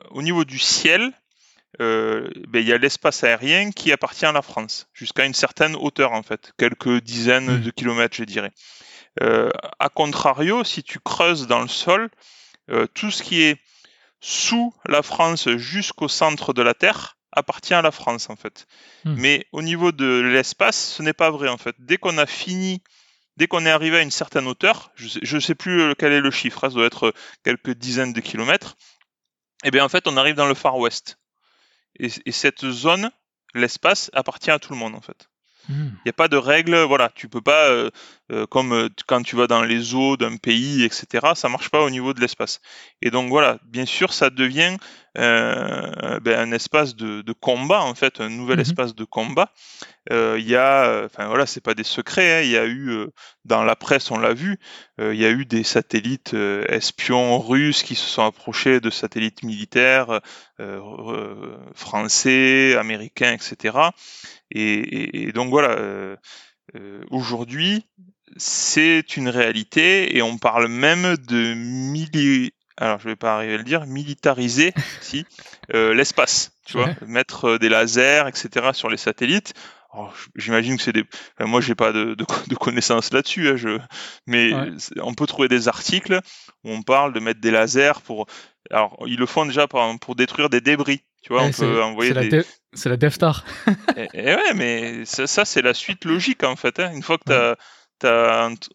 au 0.09 0.21
niveau 0.23 0.45
du 0.45 0.57
ciel, 0.57 1.11
euh, 1.79 2.29
ben, 2.49 2.59
il 2.59 2.67
y 2.67 2.73
a 2.73 2.77
l'espace 2.77 3.23
aérien 3.23 3.71
qui 3.71 3.91
appartient 3.91 4.25
à 4.25 4.31
la 4.31 4.41
France, 4.41 4.87
jusqu'à 4.93 5.25
une 5.25 5.33
certaine 5.33 5.75
hauteur 5.75 6.11
en 6.11 6.23
fait, 6.23 6.51
quelques 6.57 7.01
dizaines 7.01 7.59
hmm. 7.59 7.61
de 7.61 7.71
kilomètres 7.71 8.15
je 8.15 8.23
dirais. 8.25 8.51
Euh, 9.21 9.49
a 9.79 9.89
contrario, 9.89 10.63
si 10.63 10.83
tu 10.83 10.99
creuses 10.99 11.47
dans 11.47 11.61
le 11.61 11.67
sol, 11.67 12.09
euh, 12.69 12.87
tout 12.93 13.11
ce 13.11 13.23
qui 13.23 13.41
est 13.41 13.57
sous 14.19 14.73
la 14.85 15.01
France 15.01 15.49
jusqu'au 15.57 16.07
centre 16.07 16.53
de 16.53 16.61
la 16.61 16.73
Terre 16.73 17.17
appartient 17.31 17.73
à 17.73 17.81
la 17.81 17.91
France 17.91 18.29
en 18.29 18.35
fait. 18.35 18.67
Hmm. 19.05 19.15
Mais 19.17 19.45
au 19.53 19.61
niveau 19.61 19.93
de 19.93 20.21
l'espace, 20.21 20.93
ce 20.97 21.03
n'est 21.03 21.13
pas 21.13 21.31
vrai 21.31 21.47
en 21.47 21.57
fait. 21.57 21.75
Dès 21.79 21.97
qu'on 21.97 22.17
a 22.17 22.25
fini, 22.25 22.83
dès 23.37 23.47
qu'on 23.47 23.65
est 23.65 23.71
arrivé 23.71 23.97
à 23.97 24.01
une 24.01 24.11
certaine 24.11 24.47
hauteur, 24.47 24.91
je 24.95 25.35
ne 25.35 25.39
sais, 25.39 25.55
plus 25.55 25.95
quel 25.97 26.11
est 26.11 26.19
le 26.19 26.31
chiffre, 26.31 26.65
hein, 26.65 26.69
ça 26.69 26.75
doit 26.75 26.85
être 26.85 27.13
quelques 27.43 27.73
dizaines 27.75 28.11
de 28.11 28.19
kilomètres, 28.19 28.75
et 29.63 29.67
eh 29.67 29.71
bien 29.71 29.85
en 29.85 29.89
fait 29.89 30.07
on 30.07 30.17
arrive 30.17 30.35
dans 30.35 30.47
le 30.47 30.55
Far 30.55 30.77
West. 30.77 31.17
Et, 31.99 32.09
et 32.25 32.31
cette 32.31 32.69
zone, 32.69 33.11
l'espace, 33.53 34.09
appartient 34.13 34.51
à 34.51 34.59
tout 34.59 34.73
le 34.73 34.79
monde 34.79 34.95
en 34.95 35.01
fait. 35.01 35.27
Il 35.69 35.75
hmm. 35.75 35.97
n'y 36.05 36.09
a 36.09 36.13
pas 36.13 36.27
de 36.27 36.37
règles, 36.37 36.75
voilà, 36.83 37.11
tu 37.13 37.29
peux 37.29 37.41
pas, 37.41 37.69
euh, 37.69 37.91
euh, 38.31 38.45
comme 38.47 38.73
euh, 38.73 38.89
quand 39.07 39.21
tu 39.23 39.35
vas 39.35 39.47
dans 39.47 39.63
les 39.63 39.93
eaux 39.93 40.17
d'un 40.17 40.37
pays, 40.37 40.83
etc., 40.83 41.33
ça 41.35 41.49
marche 41.49 41.69
pas 41.69 41.81
au 41.81 41.89
niveau 41.89 42.13
de 42.13 42.21
l'espace. 42.21 42.61
Et 43.01 43.11
donc 43.11 43.29
voilà, 43.29 43.59
bien 43.65 43.85
sûr, 43.85 44.13
ça 44.13 44.29
devient 44.29 44.77
ben, 45.13 46.25
un 46.25 46.51
espace 46.53 46.95
de, 46.95 47.33
combat, 47.33 47.81
en 47.81 47.95
fait, 47.95 48.21
un 48.21 48.29
nouvel 48.29 48.57
mhm. 48.57 48.61
espace 48.61 48.95
de 48.95 49.03
combat. 49.03 49.51
Il 50.09 50.47
y 50.47 50.55
a, 50.55 51.03
enfin 51.05 51.27
voilà, 51.27 51.45
c'est 51.45 51.59
pas 51.59 51.73
des 51.73 51.83
secrets, 51.83 52.39
hein, 52.39 52.41
il 52.43 52.49
y 52.49 52.57
a 52.57 52.65
eu, 52.65 53.07
dans 53.43 53.65
la 53.65 53.75
presse, 53.75 54.09
on 54.09 54.17
l'a 54.17 54.33
vu, 54.33 54.57
il 54.99 55.15
y 55.15 55.25
a 55.25 55.29
eu 55.29 55.43
des 55.43 55.63
satellites 55.63 56.33
espions 56.69 57.39
russes 57.39 57.83
qui 57.83 57.95
se 57.95 58.07
sont 58.07 58.23
approchés 58.23 58.79
de 58.79 58.89
satellites 58.89 59.43
militaires 59.43 60.21
français, 61.75 62.77
américains, 62.77 63.33
etc. 63.33 63.91
Et, 64.51 65.31
donc 65.33 65.49
voilà, 65.49 65.71
euh, 65.71 66.15
euh, 66.75 67.03
aujourd'hui, 67.09 67.85
c'est 68.37 69.17
une 69.17 69.29
réalité 69.29 70.15
et 70.15 70.21
on 70.21 70.37
parle 70.37 70.67
même 70.67 71.17
de 71.17 71.53
alors 72.77 72.99
je 72.99 73.09
vais 73.09 73.15
pas 73.15 73.35
arriver 73.35 73.53
à 73.53 73.57
le 73.57 73.63
dire, 73.63 73.85
militariser 73.85 74.73
si 75.01 75.25
euh, 75.73 75.93
l'espace, 75.93 76.51
tu 76.65 76.77
vois, 76.77 76.89
mettre 77.05 77.57
des 77.57 77.69
lasers, 77.69 78.27
etc. 78.27 78.71
sur 78.73 78.89
les 78.89 78.97
satellites. 78.97 79.53
J'imagine 80.35 80.77
que 80.77 80.83
c'est 80.83 80.93
des. 80.93 81.03
Enfin, 81.37 81.49
moi, 81.49 81.59
j'ai 81.59 81.75
pas 81.75 81.91
de, 81.91 82.15
de, 82.15 82.55
connaissances 82.55 83.11
là-dessus, 83.11 83.49
hein, 83.49 83.57
je... 83.57 83.77
mais 84.25 84.53
on 85.01 85.13
peut 85.13 85.27
trouver 85.27 85.49
des 85.49 85.67
articles 85.67 86.21
où 86.63 86.71
on 86.71 86.81
parle 86.81 87.11
de 87.11 87.19
mettre 87.19 87.41
des 87.41 87.51
lasers 87.51 88.01
pour. 88.05 88.25
Alors, 88.69 88.97
ils 89.05 89.17
le 89.17 89.25
font 89.25 89.45
déjà 89.45 89.67
pour, 89.67 89.83
pour 89.99 90.15
détruire 90.15 90.49
des 90.49 90.61
débris. 90.61 91.01
Tu 91.23 91.33
vois, 91.33 91.43
on 91.43 91.51
peut 91.51 91.83
envoyer 91.83 92.13
des. 92.13 92.43
C'est 92.73 92.87
la 92.87 92.95
Death 92.95 93.11
Star. 93.11 93.43
et, 94.13 94.33
ouais, 94.33 94.53
mais 94.55 95.03
ça, 95.05 95.43
c'est 95.43 95.61
la 95.61 95.73
suite 95.73 96.05
logique 96.05 96.43
en 96.43 96.55
fait. 96.55 96.79
Hein. 96.79 96.91
Une 96.93 97.03
fois 97.03 97.17
que 97.17 97.25
tu 97.25 97.33
as, 97.33 97.57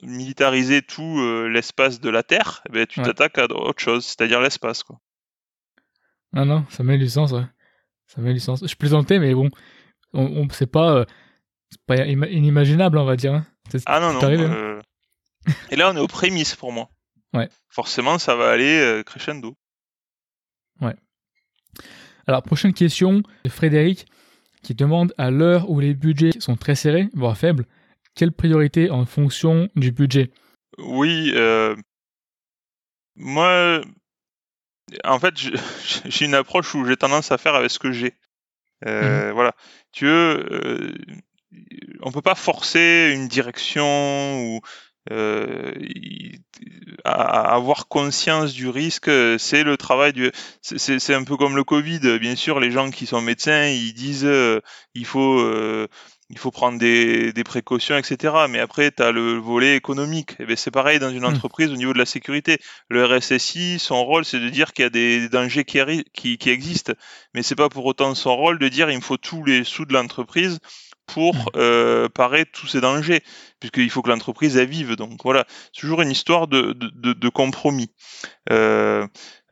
militarisé 0.03 0.83
tout 0.83 1.19
euh, 1.21 1.49
l'espace 1.49 2.01
de 2.01 2.11
la 2.11 2.23
Terre, 2.23 2.63
eh 2.69 2.73
ben, 2.73 2.87
tu 2.87 3.03
t'attaques 3.03 3.39
à 3.39 3.45
autre 3.45 3.81
chose, 3.81 4.05
c'est-à-dire 4.05 4.41
l'espace. 4.41 4.83
quoi. 4.83 5.01
Ah 6.35 6.45
non, 6.45 6.65
ça 6.71 6.83
met 6.83 6.99
du 6.99 7.09
sens, 7.09 7.33
ouais. 7.33 7.47
Ça 8.07 8.21
met 8.21 8.33
du 8.33 8.41
sens. 8.41 8.67
Je 8.67 8.75
plaisantais, 8.75 9.19
mais 9.19 9.35
bon, 9.35 9.51
on, 10.13 10.49
c'est 10.51 10.71
pas, 10.71 10.93
euh, 10.93 11.05
pas 11.87 11.97
inimaginable, 12.07 12.99
on 12.99 13.05
va 13.05 13.17
dire. 13.17 13.35
Hein. 13.35 13.47
Ah 13.87 14.01
non, 14.01 14.13
non. 14.13 14.23
Hein. 14.23 14.41
Euh, 14.41 14.81
et 15.71 15.77
là, 15.77 15.91
on 15.91 15.97
est 15.97 16.01
aux 16.01 16.07
prémices 16.07 16.55
pour 16.55 16.73
moi. 16.73 16.89
Ouais. 17.33 17.49
Forcément, 17.69 18.19
ça 18.19 18.37
va 18.37 18.51
aller 18.51 19.03
crescendo. 19.05 19.57
Ouais. 20.81 20.95
Alors, 22.27 22.43
prochaine 22.43 22.73
question, 22.73 23.23
Frédéric, 23.49 24.07
qui 24.63 24.75
demande 24.75 25.15
à 25.19 25.31
l'heure 25.31 25.71
où 25.71 25.81
les 25.81 25.95
budgets 25.95 26.39
sont 26.41 26.57
très 26.57 26.75
serrés, 26.75 27.09
voire 27.15 27.37
faibles, 27.37 27.67
quelle 28.17 28.33
priorité 28.33 28.91
en 28.91 29.07
fonction 29.07 29.69
du 29.77 29.93
budget? 29.93 30.31
Oui, 30.79 31.33
euh, 31.35 31.77
moi, 33.15 33.83
en 35.05 35.19
fait, 35.19 35.35
j'ai 36.07 36.25
une 36.25 36.35
approche 36.35 36.75
où 36.75 36.85
j'ai 36.85 36.97
tendance 36.97 37.31
à 37.31 37.39
faire 37.39 37.55
avec 37.55 37.71
ce 37.71 37.79
que 37.79 37.93
j'ai. 37.93 38.15
Euh, 38.87 39.29
mhm. 39.29 39.35
Voilà, 39.35 39.55
tu 39.93 40.07
veux, 40.07 40.47
euh, 40.51 40.95
on 42.03 42.13
peut 42.13 42.23
pas 42.23 42.35
forcer 42.35 43.13
une 43.15 43.29
direction 43.29 44.43
ou 44.43 44.61
euh, 45.13 45.73
à 47.05 47.55
avoir 47.55 47.87
conscience 47.87 48.53
du 48.53 48.69
risque, 48.69 49.11
c'est 49.39 49.63
le 49.63 49.77
travail 49.77 50.13
du. 50.13 50.33
C'est 50.63 51.15
un 51.15 51.23
peu 51.23 51.37
comme 51.37 51.55
le 51.55 51.65
Covid. 51.65 52.19
Bien 52.19 52.35
sûr, 52.35 52.59
les 52.59 52.73
gens 52.73 52.91
qui 52.91 53.07
sont 53.07 53.21
médecins, 53.21 53.67
ils 53.67 53.93
disent 53.93 54.25
euh, 54.25 54.61
il 54.95 55.07
faut 55.07 55.39
euh, 55.39 55.87
il 56.29 56.39
faut 56.39 56.51
prendre 56.51 56.79
des, 56.79 57.33
des, 57.33 57.45
précautions, 57.45 57.97
etc. 57.97 58.35
Mais 58.51 58.59
après, 58.59 58.91
tu 58.91 59.03
as 59.03 59.13
le 59.13 59.35
volet 59.35 59.77
économique. 59.77 60.33
Et 60.41 60.47
eh 60.49 60.57
c'est 60.57 60.71
pareil 60.71 60.99
dans 60.99 61.11
une 61.11 61.21
hmm. 61.21 61.37
entreprise 61.37 61.71
au 61.71 61.77
niveau 61.77 61.93
de 61.93 61.99
la 61.99 62.07
sécurité. 62.07 62.59
Le 62.89 63.05
RSSI, 63.05 63.79
son 63.79 64.05
rôle, 64.05 64.25
c'est 64.25 64.41
de 64.41 64.49
dire 64.49 64.73
qu'il 64.73 64.83
y 64.83 64.87
a 64.87 64.91
des 64.91 65.29
dangers 65.29 65.65
qui, 65.65 65.81
qui, 66.13 66.39
qui 66.39 66.51
existent. 66.51 66.95
Mais 67.35 67.43
c'est 67.43 67.55
pas 67.55 67.69
pour 67.69 67.85
autant 67.87 68.15
son 68.15 68.35
rôle 68.35 68.59
de 68.59 68.69
dire 68.69 68.91
il 68.91 68.97
me 68.97 69.03
faut 69.03 69.17
tous 69.17 69.45
les 69.45 69.63
sous 69.63 69.85
de 69.85 69.93
l'entreprise 69.93 70.59
pour 71.07 71.35
mmh. 71.35 71.45
euh, 71.57 72.09
parer 72.09 72.45
tous 72.47 72.67
ces 72.67 72.81
dangers, 72.81 73.23
puisqu'il 73.61 73.91
faut 73.91 74.03
que 74.03 74.11
l'entreprise 74.11 74.57
elle 74.57 74.69
vive. 74.69 74.97
Donc 74.97 75.21
voilà, 75.23 75.45
c'est 75.73 75.81
toujours 75.81 76.03
une 76.03 76.11
histoire 76.11 76.49
de, 76.49 76.73
de, 76.73 77.13
de 77.13 77.29
compromis. 77.29 77.91
Euh, 78.51 79.07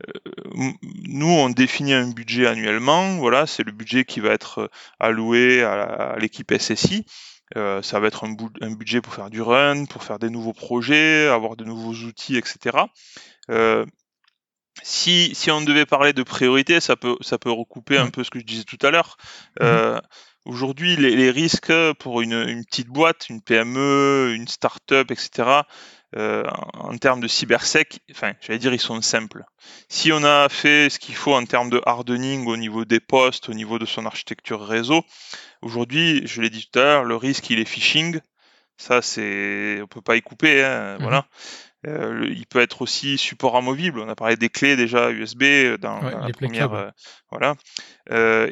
euh, 0.07 0.71
nous, 1.07 1.29
on 1.29 1.49
définit 1.49 1.93
un 1.93 2.09
budget 2.09 2.47
annuellement. 2.47 3.17
Voilà, 3.17 3.47
c'est 3.47 3.63
le 3.63 3.71
budget 3.71 4.05
qui 4.05 4.19
va 4.19 4.29
être 4.29 4.69
alloué 4.99 5.63
à 5.63 6.15
l'équipe 6.19 6.53
SSI. 6.57 7.05
Euh, 7.55 7.81
ça 7.81 7.99
va 7.99 8.07
être 8.07 8.25
un, 8.25 8.35
un, 8.61 8.71
budget 8.71 9.01
pour 9.01 9.13
faire 9.13 9.29
du 9.29 9.41
run, 9.41 9.85
pour 9.85 10.03
faire 10.03 10.17
des 10.17 10.29
nouveaux 10.29 10.53
projets, 10.53 11.27
avoir 11.27 11.55
de 11.55 11.63
nouveaux 11.63 11.93
outils, 11.93 12.37
etc. 12.37 12.77
Euh, 13.51 13.85
si, 14.81 15.33
si 15.35 15.51
on 15.51 15.61
devait 15.61 15.85
parler 15.85 16.11
de 16.11 16.23
priorité, 16.23 16.79
ça 16.79 16.95
peut, 16.95 17.15
ça 17.21 17.37
peut 17.37 17.51
recouper 17.51 17.97
un 17.97 18.05
mmh. 18.05 18.11
peu 18.11 18.23
ce 18.23 18.31
que 18.31 18.39
je 18.39 18.45
disais 18.45 18.63
tout 18.63 18.79
à 18.81 18.89
l'heure. 18.89 19.17
Mmh. 19.59 19.63
Euh, 19.63 20.01
Aujourd'hui, 20.45 20.95
les, 20.95 21.31
risques 21.31 21.73
pour 21.99 22.21
une, 22.21 22.63
petite 22.65 22.87
boîte, 22.87 23.29
une 23.29 23.41
PME, 23.41 24.33
une 24.35 24.47
start-up, 24.47 25.09
etc., 25.09 25.61
euh, 26.17 26.43
en 26.75 26.95
termes 26.97 27.19
de 27.19 27.27
cybersec, 27.27 27.99
enfin, 28.11 28.33
j'allais 28.39 28.59
dire, 28.59 28.73
ils 28.73 28.79
sont 28.79 29.01
simples. 29.01 29.43
Si 29.89 30.11
on 30.13 30.23
a 30.23 30.47
fait 30.47 30.89
ce 30.89 30.99
qu'il 30.99 31.15
faut 31.15 31.33
en 31.33 31.43
termes 31.45 31.69
de 31.69 31.81
hardening 31.85 32.45
au 32.45 32.57
niveau 32.57 32.85
des 32.85 32.99
postes, 32.99 33.49
au 33.49 33.53
niveau 33.53 33.79
de 33.79 33.85
son 33.85 34.05
architecture 34.05 34.65
réseau, 34.65 35.03
aujourd'hui, 35.61 36.21
je 36.25 36.41
l'ai 36.41 36.51
dit 36.51 36.69
tout 36.71 36.79
à 36.79 36.83
l'heure, 36.83 37.03
le 37.03 37.15
risque, 37.15 37.49
il 37.49 37.59
est 37.59 37.65
phishing. 37.65 38.19
Ça, 38.77 39.01
c'est, 39.01 39.79
on 39.81 39.87
peut 39.87 40.01
pas 40.01 40.15
y 40.15 40.21
couper, 40.21 40.63
hein, 40.63 40.97
voilà. 40.99 41.25
Euh, 41.87 42.27
il 42.29 42.45
peut 42.47 42.59
être 42.59 42.81
aussi 42.81 43.17
support 43.17 43.55
amovible. 43.55 43.99
On 43.99 44.09
a 44.09 44.15
parlé 44.15 44.37
des 44.37 44.49
clés 44.49 44.75
déjà 44.75 45.11
USB 45.11 45.43
euh, 45.43 45.77
dans, 45.77 46.01
la 46.01 46.29
première, 46.29 46.73
euh, 46.73 46.89
voilà. 47.29 47.55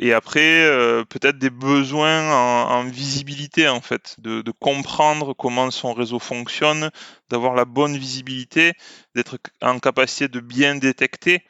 et 0.01 0.13
après, 0.13 0.67
peut-être 1.09 1.37
des 1.37 1.49
besoins 1.49 2.31
en, 2.31 2.83
visibilité 2.83 3.67
en 3.67 3.81
fait, 3.81 4.15
de, 4.19 4.43
comprendre 4.59 5.33
comment 5.33 5.71
son 5.71 5.93
réseau 5.93 6.19
fonctionne, 6.19 6.91
d'avoir 7.29 7.55
la 7.55 7.65
bonne 7.65 7.97
visibilité, 7.97 8.73
d'être 9.15 9.37
en 9.61 9.79
capacité 9.79 10.27
de 10.27 10.39
bien 10.39 10.75
détecter 10.75 11.43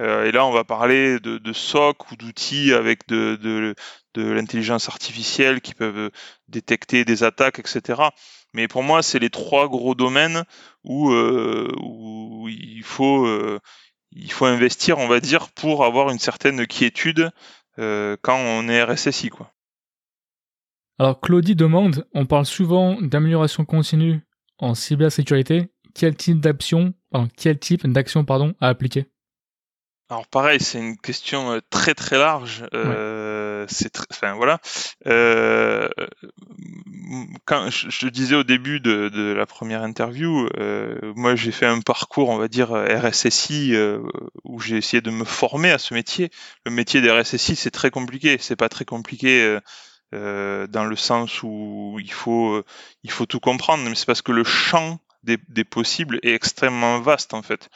et 0.00 0.32
là, 0.32 0.46
on 0.46 0.50
va 0.50 0.64
parler 0.64 1.20
de, 1.20 1.52
SOC 1.52 2.10
ou 2.10 2.16
d'outils 2.16 2.72
avec 2.72 3.06
de, 3.08 3.74
l'intelligence 4.16 4.88
artificielle 4.88 5.60
qui 5.60 5.74
peuvent 5.74 6.10
détecter 6.48 7.04
des 7.04 7.22
attaques, 7.22 7.58
etc. 7.58 8.02
Mais 8.54 8.66
pour 8.66 8.82
moi, 8.82 9.02
c'est 9.02 9.18
les 9.18 9.30
trois 9.30 9.68
gros 9.68 9.94
domaines 9.94 10.44
où, 10.84 11.12
il 12.48 12.82
faut 12.82 13.26
il 14.12 14.32
faut 14.32 14.46
investir, 14.46 14.98
on 14.98 15.08
va 15.08 15.20
dire, 15.20 15.50
pour 15.50 15.84
avoir 15.84 16.10
une 16.10 16.18
certaine 16.18 16.66
quiétude 16.66 17.30
euh, 17.78 18.16
quand 18.22 18.36
on 18.36 18.68
est 18.68 18.82
RSSI. 18.82 19.30
Quoi. 19.30 19.52
Alors 20.98 21.20
Claudie 21.20 21.54
demande, 21.54 22.06
on 22.12 22.26
parle 22.26 22.46
souvent 22.46 23.00
d'amélioration 23.00 23.64
continue 23.64 24.20
en 24.58 24.74
cybersécurité. 24.74 25.70
Quel 25.94 26.14
type 26.14 26.40
d'action, 26.40 26.94
quel 27.36 27.58
type 27.58 27.86
d'action 27.86 28.24
pardon, 28.24 28.54
à 28.60 28.68
appliquer? 28.68 29.06
Alors 30.10 30.26
pareil, 30.26 30.58
c'est 30.58 30.78
une 30.78 30.98
question 30.98 31.52
euh, 31.52 31.60
très 31.70 31.94
très 31.94 32.18
large. 32.18 32.64
Euh, 32.74 33.64
c'est 33.68 33.96
enfin 34.10 34.34
voilà. 34.34 34.58
Euh, 35.06 35.88
quand 37.44 37.70
je, 37.70 38.08
disais 38.08 38.34
au 38.34 38.42
début 38.42 38.80
de, 38.80 39.08
de 39.08 39.32
la 39.32 39.46
première 39.46 39.82
interview, 39.82 40.48
euh, 40.58 40.98
moi 41.14 41.36
j'ai 41.36 41.52
fait 41.52 41.66
un 41.66 41.80
parcours, 41.80 42.28
on 42.28 42.38
va 42.38 42.48
dire 42.48 42.70
RSSI, 42.72 43.76
euh, 43.76 44.00
où 44.42 44.58
j'ai 44.60 44.78
essayé 44.78 45.00
de 45.00 45.12
me 45.12 45.24
former 45.24 45.70
à 45.70 45.78
ce 45.78 45.94
métier. 45.94 46.30
Le 46.66 46.72
métier 46.72 47.00
des 47.00 47.10
RSSI, 47.12 47.54
c'est 47.54 47.70
très 47.70 47.92
compliqué. 47.92 48.36
C'est 48.40 48.56
pas 48.56 48.68
très 48.68 48.84
compliqué. 48.84 49.58
Euh, 50.12 50.66
dans 50.66 50.86
le 50.86 50.96
sens 50.96 51.44
où 51.44 51.98
il 52.00 52.10
faut 52.10 52.64
il 53.04 53.12
faut 53.12 53.26
tout 53.26 53.38
comprendre, 53.38 53.84
mais 53.88 53.94
c'est 53.94 54.06
parce 54.06 54.22
que 54.22 54.32
le 54.32 54.42
champ 54.42 54.98
des, 55.22 55.38
des 55.48 55.62
possibles 55.62 56.18
est 56.24 56.34
extrêmement 56.34 56.98
vaste 56.98 57.32
en 57.32 57.42
fait, 57.42 57.68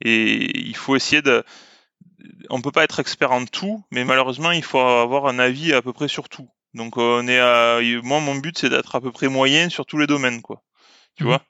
et 0.00 0.58
il 0.58 0.74
faut 0.74 0.96
essayer 0.96 1.20
de 1.20 1.44
on 2.50 2.60
peut 2.60 2.72
pas 2.72 2.84
être 2.84 3.00
expert 3.00 3.32
en 3.32 3.44
tout, 3.44 3.84
mais 3.90 4.04
malheureusement, 4.04 4.50
il 4.50 4.64
faut 4.64 4.78
avoir 4.78 5.26
un 5.26 5.38
avis 5.38 5.72
à 5.72 5.82
peu 5.82 5.92
près 5.92 6.08
sur 6.08 6.28
tout. 6.28 6.48
Donc, 6.74 6.96
on 6.96 7.26
est 7.28 7.38
à, 7.38 7.80
moi, 8.02 8.20
mon 8.20 8.34
but, 8.34 8.58
c'est 8.58 8.70
d'être 8.70 8.94
à 8.94 9.00
peu 9.00 9.12
près 9.12 9.28
moyen 9.28 9.68
sur 9.68 9.86
tous 9.86 9.98
les 9.98 10.06
domaines, 10.06 10.42
quoi. 10.42 10.62
Tu 11.16 11.24
mhm. 11.24 11.28
vois? 11.30 11.42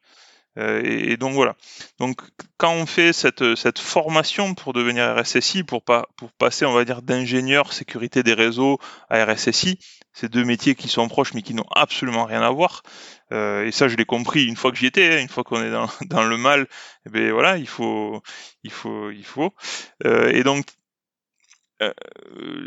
Euh, 0.58 0.82
et, 0.84 1.16
donc 1.16 1.32
voilà. 1.34 1.56
Donc 1.98 2.20
quand 2.58 2.72
on 2.72 2.86
fait 2.86 3.12
cette, 3.12 3.54
cette 3.54 3.78
formation 3.78 4.54
pour 4.54 4.72
devenir 4.72 5.16
RSSI, 5.16 5.64
pour, 5.64 5.82
pas, 5.82 6.06
pour 6.16 6.32
passer, 6.32 6.66
on 6.66 6.72
va 6.72 6.84
dire, 6.84 7.02
d'ingénieur 7.02 7.72
sécurité 7.72 8.22
des 8.22 8.34
réseaux 8.34 8.78
à 9.08 9.24
RSSI, 9.24 9.78
c'est 10.12 10.30
deux 10.30 10.44
métiers 10.44 10.74
qui 10.74 10.88
sont 10.88 11.08
proches 11.08 11.32
mais 11.34 11.42
qui 11.42 11.54
n'ont 11.54 11.66
absolument 11.74 12.24
rien 12.24 12.42
à 12.42 12.50
voir. 12.50 12.82
Euh, 13.32 13.64
et 13.64 13.72
ça, 13.72 13.88
je 13.88 13.96
l'ai 13.96 14.04
compris 14.04 14.44
une 14.44 14.56
fois 14.56 14.70
que 14.70 14.76
j'y 14.76 14.86
étais, 14.86 15.16
hein, 15.16 15.22
une 15.22 15.28
fois 15.28 15.42
qu'on 15.42 15.62
est 15.62 15.70
dans, 15.70 15.88
dans, 16.06 16.24
le 16.24 16.36
mal. 16.36 16.62
Et 16.62 16.66
eh 17.06 17.10
ben 17.10 17.32
voilà, 17.32 17.56
il 17.56 17.68
faut, 17.68 18.22
il 18.62 18.70
faut, 18.70 19.10
il 19.10 19.24
faut. 19.24 19.54
Euh, 20.04 20.30
et 20.32 20.44
donc 20.44 20.66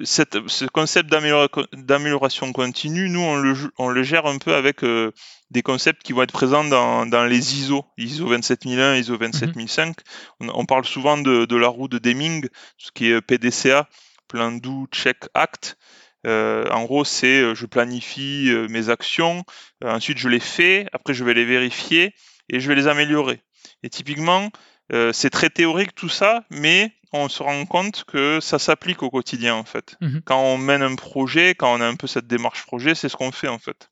cette, 0.03 0.47
ce 0.47 0.65
concept 0.65 1.09
d'amélioration 1.09 2.51
continue, 2.53 3.09
nous, 3.09 3.21
on 3.21 3.35
le, 3.35 3.55
on 3.77 3.89
le, 3.89 4.03
gère 4.03 4.25
un 4.25 4.37
peu 4.37 4.55
avec 4.55 4.83
euh, 4.83 5.11
des 5.51 5.61
concepts 5.61 6.03
qui 6.03 6.13
vont 6.13 6.23
être 6.23 6.31
présents 6.31 6.63
dans, 6.63 7.05
dans, 7.05 7.25
les 7.25 7.55
ISO, 7.59 7.85
ISO 7.97 8.27
27001, 8.27 8.95
ISO 8.95 9.17
27005. 9.17 9.95
On, 10.39 10.49
on, 10.49 10.65
parle 10.65 10.85
souvent 10.85 11.17
de, 11.17 11.45
de, 11.45 11.55
la 11.55 11.67
roue 11.67 11.87
de 11.87 11.97
Deming, 11.97 12.47
ce 12.77 12.91
qui 12.91 13.11
est 13.11 13.21
PDCA, 13.21 13.87
Plan 14.27 14.51
Do 14.51 14.87
Check 14.91 15.25
Act. 15.33 15.77
Euh, 16.25 16.67
en 16.71 16.83
gros, 16.85 17.05
c'est 17.05 17.41
euh, 17.41 17.55
je 17.55 17.65
planifie 17.65 18.49
euh, 18.49 18.67
mes 18.67 18.89
actions, 18.89 19.43
ensuite 19.83 20.17
je 20.17 20.27
les 20.27 20.39
fais, 20.39 20.87
après 20.91 21.13
je 21.13 21.23
vais 21.23 21.35
les 21.35 21.45
vérifier 21.45 22.15
et 22.49 22.59
je 22.59 22.67
vais 22.67 22.75
les 22.75 22.87
améliorer. 22.87 23.41
Et 23.83 23.89
typiquement, 23.89 24.49
c'est 24.89 25.29
très 25.29 25.49
théorique 25.49 25.95
tout 25.95 26.09
ça, 26.09 26.43
mais 26.49 26.91
on 27.13 27.29
se 27.29 27.41
rend 27.41 27.65
compte 27.65 28.03
que 28.05 28.39
ça 28.41 28.59
s'applique 28.59 29.01
au 29.03 29.09
quotidien 29.09 29.55
en 29.55 29.63
fait. 29.63 29.95
Mhm. 30.01 30.21
Quand 30.25 30.41
on 30.41 30.57
mène 30.57 30.81
un 30.81 30.95
projet, 30.95 31.55
quand 31.55 31.73
on 31.75 31.81
a 31.81 31.87
un 31.87 31.95
peu 31.95 32.07
cette 32.07 32.27
démarche 32.27 32.65
projet, 32.65 32.95
c'est 32.95 33.09
ce 33.09 33.15
qu'on 33.15 33.31
fait 33.31 33.47
en 33.47 33.59
fait. 33.59 33.89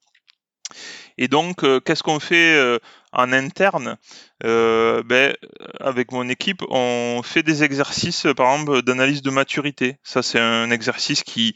Et 1.18 1.28
donc, 1.28 1.64
qu'est-ce 1.84 2.02
qu'on 2.02 2.20
fait 2.20 2.80
en 3.12 3.32
interne? 3.32 3.98
Ben, 4.42 5.36
Avec 5.80 6.12
mon 6.12 6.28
équipe, 6.28 6.64
on 6.70 7.22
fait 7.24 7.44
des 7.44 7.64
exercices, 7.64 8.26
par 8.36 8.52
exemple, 8.54 8.82
d'analyse 8.82 9.22
de 9.22 9.30
maturité. 9.30 9.98
Ça, 10.04 10.24
c'est 10.24 10.40
un 10.40 10.72
exercice 10.72 11.24
qui, 11.24 11.54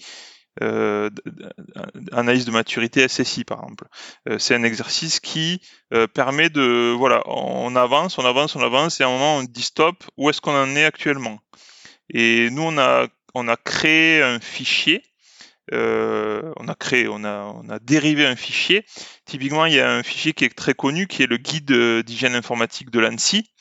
euh, 0.63 1.09
analyse 2.11 2.45
de 2.45 2.51
maturité 2.51 3.07
SSI 3.07 3.43
par 3.43 3.63
exemple. 3.63 3.85
Euh, 4.27 4.39
c'est 4.39 4.55
un 4.55 4.63
exercice 4.63 5.19
qui 5.19 5.61
euh, 5.93 6.07
permet 6.07 6.49
de 6.49 6.93
voilà, 6.97 7.21
on 7.27 7.75
avance, 7.75 8.17
on 8.17 8.25
avance, 8.25 8.55
on 8.55 8.61
avance 8.61 8.99
et 8.99 9.03
à 9.03 9.07
un 9.07 9.11
moment 9.11 9.37
on 9.37 9.43
dit 9.43 9.61
stop, 9.61 10.03
où 10.17 10.29
est-ce 10.29 10.41
qu'on 10.41 10.55
en 10.55 10.75
est 10.75 10.85
actuellement? 10.85 11.39
Et 12.09 12.49
nous 12.49 12.63
on 12.63 12.77
a 12.77 13.07
on 13.33 13.47
a 13.47 13.55
créé 13.55 14.21
un 14.23 14.39
fichier 14.39 15.03
on 15.71 16.67
a 16.69 16.75
créé, 16.75 17.09
on 17.09 17.25
a, 17.25 17.43
on 17.43 17.67
a 17.67 17.77
dérivé 17.79 18.25
un 18.25 18.37
fichier. 18.37 18.85
Typiquement, 19.25 19.65
il 19.65 19.73
y 19.73 19.81
a 19.81 19.91
un 19.91 20.01
fichier 20.01 20.31
qui 20.31 20.45
est 20.45 20.55
très 20.55 20.73
connu, 20.73 21.07
qui 21.07 21.23
est 21.23 21.27
le 21.27 21.35
guide 21.35 21.73
d'hygiène 22.05 22.35
informatique 22.35 22.89
de 22.89 23.01
l'ANSI, 23.01 23.51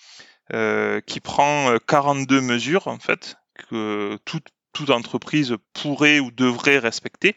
qui 1.05 1.21
prend 1.21 1.77
42 1.89 2.41
mesures 2.41 2.87
en 2.87 3.01
fait, 3.01 3.35
que 3.57 4.17
toutes 4.25 4.47
toute 4.77 4.91
entreprise 4.91 5.57
pourrait 5.73 6.21
ou 6.21 6.31
devrait 6.31 6.79
respecter. 6.79 7.35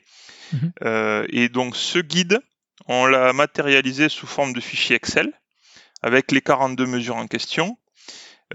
Mhm. 0.51 0.73
Euh, 0.83 1.25
et 1.29 1.47
donc 1.47 1.77
ce 1.77 1.99
guide, 1.99 2.39
on 2.87 3.05
l'a 3.05 3.31
matérialisé 3.31 4.09
sous 4.09 4.27
forme 4.27 4.51
de 4.51 4.59
fichier 4.59 4.97
Excel 4.97 5.31
avec 6.01 6.31
les 6.33 6.41
42 6.41 6.85
mesures 6.85 7.15
en 7.15 7.27
question 7.27 7.77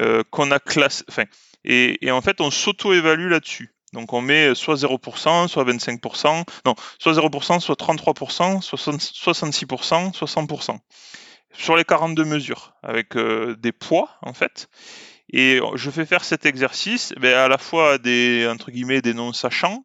euh, 0.00 0.22
qu'on 0.30 0.50
a 0.50 0.58
classé. 0.58 1.02
Enfin, 1.08 1.24
et, 1.64 2.10
en 2.10 2.20
fait, 2.20 2.42
on 2.42 2.50
s'auto-évalue 2.50 3.30
là-dessus. 3.30 3.70
Donc 3.94 4.12
on 4.12 4.20
met 4.20 4.54
soit 4.54 4.74
0%, 4.74 5.48
soit 5.48 5.64
25%, 5.64 6.44
non, 6.66 6.74
soit 6.98 7.12
0%, 7.12 7.60
soit 7.60 7.80
33%, 7.80 8.60
soit 8.60 8.78
66%, 8.78 10.12
soit 10.12 10.28
100%. 10.28 10.78
Sur 11.56 11.76
les 11.76 11.84
42 11.84 12.24
mesures, 12.24 12.74
avec 12.82 13.16
euh, 13.16 13.56
des 13.56 13.72
poids 13.72 14.10
en 14.20 14.34
fait. 14.34 14.68
Et 15.36 15.58
je 15.74 15.90
fais 15.90 16.06
faire 16.06 16.22
cet 16.22 16.46
exercice 16.46 17.12
ben, 17.18 17.34
à 17.34 17.48
la 17.48 17.58
fois 17.58 17.94
à 17.94 17.98
des, 17.98 18.46
entre 18.48 18.70
guillemets, 18.70 19.02
des 19.02 19.14
non-sachants 19.14 19.84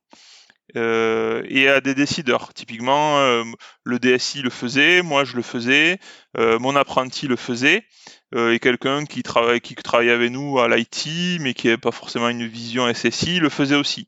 euh, 0.75 1.41
et 1.49 1.67
à 1.67 1.81
des 1.81 1.95
décideurs. 1.95 2.53
Typiquement, 2.53 3.17
euh, 3.17 3.43
le 3.83 3.97
DSI 3.97 4.43
le 4.43 4.51
faisait, 4.51 5.01
moi 5.01 5.23
je 5.23 5.35
le 5.35 5.41
faisais, 5.41 5.97
euh, 6.37 6.59
mon 6.59 6.75
apprenti 6.75 7.27
le 7.27 7.35
faisait, 7.35 7.83
euh, 8.35 8.53
et 8.53 8.59
quelqu'un 8.59 9.05
qui 9.05 9.23
travaille, 9.23 9.59
qui 9.59 9.73
travaille 9.73 10.11
avec 10.11 10.29
nous 10.31 10.59
à 10.59 10.67
l'IT, 10.67 11.39
mais 11.39 11.55
qui 11.55 11.65
n'avait 11.65 11.77
pas 11.79 11.91
forcément 11.91 12.29
une 12.29 12.45
vision 12.45 12.87
SSI, 12.93 13.39
le 13.39 13.49
faisait 13.49 13.75
aussi. 13.75 14.07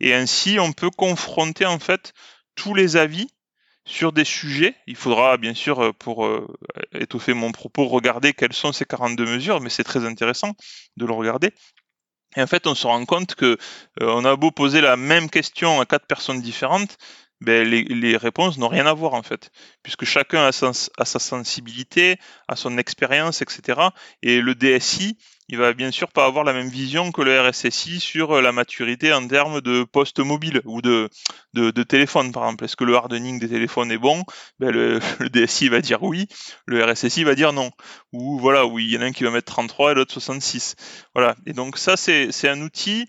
Et 0.00 0.14
ainsi, 0.14 0.58
on 0.58 0.72
peut 0.72 0.90
confronter 0.90 1.66
en 1.66 1.78
fait 1.78 2.14
tous 2.54 2.72
les 2.72 2.96
avis 2.96 3.28
sur 3.88 4.12
des 4.12 4.24
sujets. 4.24 4.74
Il 4.86 4.96
faudra 4.96 5.38
bien 5.38 5.54
sûr, 5.54 5.82
euh, 5.82 5.92
pour 5.92 6.26
euh, 6.26 6.46
étoffer 6.92 7.32
mon 7.32 7.50
propos, 7.52 7.88
regarder 7.88 8.34
quelles 8.34 8.52
sont 8.52 8.72
ces 8.72 8.84
42 8.84 9.24
mesures, 9.24 9.60
mais 9.60 9.70
c'est 9.70 9.82
très 9.82 10.04
intéressant 10.04 10.54
de 10.96 11.06
le 11.06 11.12
regarder. 11.12 11.52
Et 12.36 12.42
en 12.42 12.46
fait, 12.46 12.66
on 12.66 12.74
se 12.74 12.86
rend 12.86 13.04
compte 13.06 13.34
que 13.34 13.46
euh, 13.46 13.56
on 14.00 14.24
a 14.26 14.36
beau 14.36 14.50
poser 14.50 14.82
la 14.82 14.96
même 14.96 15.30
question 15.30 15.80
à 15.80 15.86
quatre 15.86 16.06
personnes 16.06 16.42
différentes, 16.42 16.98
ben, 17.40 17.66
les, 17.66 18.16
réponses 18.16 18.58
n'ont 18.58 18.68
rien 18.68 18.86
à 18.86 18.92
voir 18.92 19.14
en 19.14 19.22
fait, 19.22 19.52
puisque 19.84 20.04
chacun 20.04 20.42
a 20.42 20.48
a 20.48 21.04
sa 21.04 21.18
sensibilité, 21.20 22.18
a 22.48 22.56
son 22.56 22.78
expérience, 22.78 23.42
etc. 23.42 23.80
Et 24.22 24.40
le 24.40 24.56
DSI, 24.56 25.16
il 25.48 25.56
va 25.56 25.72
bien 25.72 25.90
sûr 25.90 26.08
pas 26.08 26.26
avoir 26.26 26.44
la 26.44 26.52
même 26.52 26.68
vision 26.68 27.10
que 27.10 27.22
le 27.22 27.40
RSSI 27.40 28.00
sur 28.00 28.36
euh, 28.36 28.42
la 28.42 28.52
maturité 28.52 29.12
en 29.14 29.26
termes 29.26 29.62
de 29.62 29.82
poste 29.82 30.18
mobile 30.18 30.60
ou 30.66 30.82
de, 30.82 31.08
de, 31.54 31.82
téléphone, 31.82 32.32
par 32.32 32.44
exemple. 32.44 32.64
Est-ce 32.64 32.76
que 32.76 32.84
le 32.84 32.94
hardening 32.94 33.38
des 33.38 33.48
téléphones 33.48 33.90
est 33.90 33.98
bon? 33.98 34.24
Ben 34.58 34.70
le, 34.70 35.00
DSI 35.32 35.70
va 35.70 35.80
dire 35.80 36.02
oui, 36.02 36.28
le 36.66 36.84
RSSI 36.84 37.24
va 37.24 37.34
dire 37.34 37.54
non. 37.54 37.70
Ou 38.12 38.38
voilà, 38.38 38.66
oui, 38.66 38.84
il 38.84 38.92
y 38.92 38.98
en 38.98 39.00
a 39.00 39.06
un 39.06 39.12
qui 39.12 39.24
va 39.24 39.30
mettre 39.30 39.50
33 39.50 39.92
et 39.92 39.94
l'autre 39.94 40.12
66. 40.12 40.76
Voilà. 41.14 41.34
Et 41.46 41.54
donc 41.54 41.78
ça, 41.78 41.96
c'est 41.96 42.48
un 42.48 42.60
outil 42.60 43.06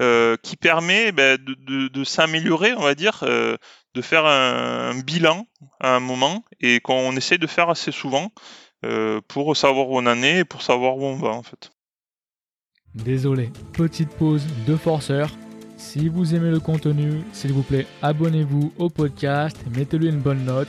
euh, 0.00 0.38
qui 0.42 0.56
permet 0.56 1.12
ben, 1.12 1.38
de, 1.38 2.04
s'améliorer, 2.04 2.72
on 2.72 2.82
va 2.82 2.94
dire, 2.94 3.20
euh, 3.24 3.58
de 3.94 4.00
faire 4.00 4.24
un, 4.24 4.98
bilan 5.00 5.46
à 5.80 5.94
un 5.94 6.00
moment 6.00 6.42
et 6.60 6.80
qu'on 6.80 7.14
essaie 7.16 7.36
de 7.36 7.46
faire 7.46 7.68
assez 7.68 7.92
souvent 7.92 8.32
pour 9.28 9.56
savoir 9.56 9.88
où 9.88 9.98
on 9.98 10.06
en 10.06 10.22
est 10.24 10.38
et 10.38 10.44
pour 10.44 10.62
savoir 10.62 10.96
où 10.96 11.04
on 11.04 11.14
va 11.14 11.28
en 11.28 11.44
fait. 11.44 11.70
Désolé, 12.94 13.50
petite 13.72 14.10
pause 14.10 14.46
de 14.66 14.76
forceur. 14.76 15.30
Si 15.78 16.10
vous 16.10 16.34
aimez 16.34 16.50
le 16.50 16.60
contenu, 16.60 17.22
s'il 17.32 17.52
vous 17.52 17.62
plaît, 17.62 17.86
abonnez-vous 18.02 18.72
au 18.78 18.90
podcast, 18.90 19.56
mettez-lui 19.74 20.08
une 20.08 20.20
bonne 20.20 20.44
note. 20.44 20.68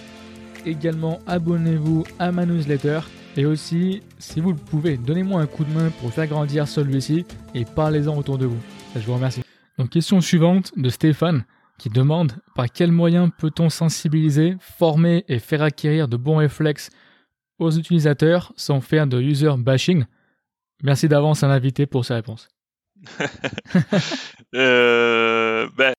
Également, 0.65 1.19
abonnez-vous 1.27 2.05
à 2.19 2.31
ma 2.31 2.45
newsletter. 2.45 3.01
Et 3.35 3.45
aussi, 3.45 4.01
si 4.19 4.39
vous 4.39 4.51
le 4.51 4.57
pouvez, 4.57 4.95
donnez-moi 4.95 5.41
un 5.41 5.47
coup 5.47 5.65
de 5.65 5.73
main 5.73 5.89
pour 5.99 6.13
faire 6.13 6.27
grandir 6.27 6.65
celui-ci 6.65 7.25
et 7.53 7.65
parlez-en 7.65 8.17
autour 8.17 8.37
de 8.37 8.45
vous. 8.45 8.59
Je 8.95 9.01
vous 9.01 9.15
remercie. 9.15 9.43
Donc, 9.77 9.89
question 9.89 10.21
suivante 10.21 10.71
de 10.77 10.89
Stéphane 10.89 11.43
qui 11.77 11.89
demande 11.89 12.33
par 12.55 12.71
quels 12.71 12.91
moyens 12.93 13.31
peut-on 13.37 13.69
sensibiliser, 13.69 14.55
former 14.61 15.25
et 15.27 15.39
faire 15.39 15.61
acquérir 15.61 16.07
de 16.07 16.15
bons 16.15 16.37
réflexes 16.37 16.89
aux 17.59 17.71
utilisateurs 17.71 18.53
sans 18.55 18.79
faire 18.79 19.07
de 19.07 19.19
user 19.19 19.51
bashing? 19.57 20.05
Merci 20.83 21.07
d'avance 21.07 21.43
à 21.43 21.47
l'invité 21.47 21.85
pour 21.85 22.05
sa 22.05 22.15
réponse. 22.15 22.49
euh, 24.55 25.67
ben, 25.75 25.93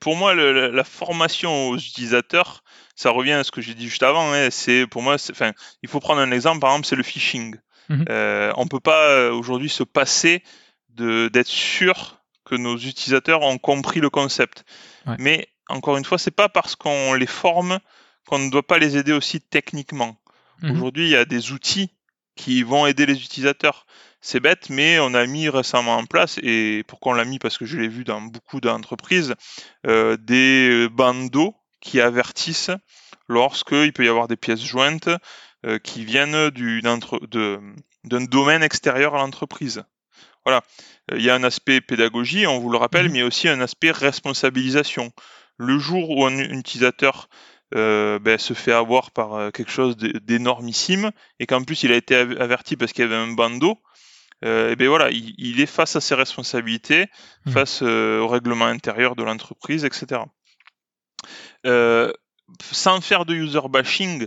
pour 0.00 0.16
moi, 0.16 0.34
la 0.34 0.84
formation 0.84 1.68
aux 1.68 1.76
utilisateurs, 1.76 2.62
ça 2.94 3.10
revient 3.10 3.32
à 3.32 3.44
ce 3.44 3.50
que 3.50 3.60
j'ai 3.60 3.74
dit 3.74 3.88
juste 3.88 4.04
avant. 4.04 4.32
Hein, 4.32 4.48
c'est 4.50 4.86
pour 4.86 5.02
moi, 5.02 5.16
enfin, 5.30 5.52
il 5.82 5.88
faut 5.88 6.00
prendre 6.00 6.20
un 6.20 6.30
exemple. 6.30 6.60
Par 6.60 6.70
exemple, 6.70 6.86
c'est 6.86 6.96
le 6.96 7.02
phishing. 7.02 7.56
Mhm. 7.88 8.04
Euh, 8.08 8.52
on 8.56 8.68
peut 8.68 8.80
pas 8.80 9.10
euh, 9.10 9.32
aujourd'hui 9.32 9.68
se 9.68 9.82
passer 9.82 10.44
d'être 10.88 11.46
sûr 11.46 12.20
que 12.44 12.54
nos 12.54 12.76
utilisateurs 12.76 13.42
ont 13.42 13.58
compris 13.58 14.00
le 14.00 14.10
concept. 14.10 14.64
Mais 15.18 15.48
encore 15.68 15.96
une 15.96 16.04
fois, 16.04 16.18
c'est 16.18 16.30
pas 16.30 16.48
parce 16.48 16.76
qu'on 16.76 17.14
les 17.14 17.26
forme 17.26 17.78
qu'on 18.26 18.38
ne 18.38 18.50
doit 18.50 18.66
pas 18.66 18.78
les 18.78 18.96
aider 18.96 19.12
aussi 19.12 19.40
techniquement. 19.40 20.16
Mhm. 20.62 20.72
Aujourd'hui, 20.72 21.06
il 21.06 21.10
y 21.10 21.16
a 21.16 21.24
des 21.24 21.52
outils 21.52 21.90
qui 22.36 22.62
vont 22.62 22.86
aider 22.86 23.06
les 23.06 23.22
utilisateurs. 23.22 23.86
C'est 24.20 24.40
bête, 24.40 24.68
mais 24.68 24.98
on 24.98 25.14
a 25.14 25.26
mis 25.26 25.48
récemment 25.48 25.96
en 25.96 26.04
place, 26.04 26.38
et 26.42 26.84
pourquoi 26.86 27.12
on 27.12 27.14
l'a 27.14 27.24
mis? 27.24 27.38
Parce 27.38 27.56
que 27.56 27.64
je 27.64 27.78
l'ai 27.78 27.88
vu 27.88 28.04
dans 28.04 28.20
beaucoup 28.20 28.60
d'entreprises, 28.60 29.34
euh, 29.86 30.16
des 30.18 30.88
bandeaux 30.90 31.54
qui 31.80 32.00
avertissent 32.00 32.70
lorsqu'il 33.28 33.92
peut 33.92 34.04
y 34.04 34.08
avoir 34.08 34.28
des 34.28 34.36
pièces 34.36 34.62
jointes 34.62 35.08
euh, 35.66 35.78
qui 35.78 36.04
viennent 36.04 36.50
d'un 36.50 38.24
domaine 38.24 38.62
extérieur 38.62 39.14
à 39.14 39.18
l'entreprise. 39.18 39.84
Voilà, 40.44 40.62
euh, 41.12 41.18
il 41.18 41.24
y 41.24 41.30
a 41.30 41.34
un 41.34 41.44
aspect 41.44 41.80
pédagogie, 41.80 42.46
on 42.46 42.58
vous 42.58 42.70
le 42.70 42.78
rappelle, 42.78 43.06
mhm. 43.06 43.12
mais 43.12 43.22
aussi 43.22 43.48
un 43.48 43.60
aspect 43.60 43.90
responsabilisation. 43.90 45.12
Le 45.56 45.78
jour 45.78 46.10
où 46.10 46.24
un 46.24 46.38
utilisateur 46.38 47.28
euh, 47.74 48.18
ben, 48.18 48.38
se 48.38 48.54
fait 48.54 48.72
avoir 48.72 49.10
par 49.10 49.34
euh, 49.34 49.50
quelque 49.50 49.70
chose 49.70 49.96
d'énormissime 49.96 51.12
et 51.38 51.46
qu'en 51.46 51.62
plus 51.62 51.82
il 51.84 51.92
a 51.92 51.96
été 51.96 52.16
averti 52.16 52.76
parce 52.76 52.92
qu'il 52.92 53.02
y 53.02 53.06
avait 53.06 53.16
un 53.16 53.32
bandeau, 53.32 53.78
euh, 54.44 54.72
et 54.72 54.76
ben 54.76 54.88
voilà, 54.88 55.10
il, 55.10 55.60
est 55.60 55.66
face 55.66 55.96
à 55.96 56.00
ses 56.00 56.14
responsabilités, 56.14 57.06
mmh. 57.44 57.50
face 57.50 57.82
au 57.82 58.26
règlement 58.26 58.64
intérieur 58.66 59.14
de 59.14 59.22
l'entreprise, 59.22 59.84
etc. 59.84 60.22
sans 61.64 63.00
faire 63.00 63.24
de 63.26 63.34
user 63.34 63.60
bashing, 63.68 64.26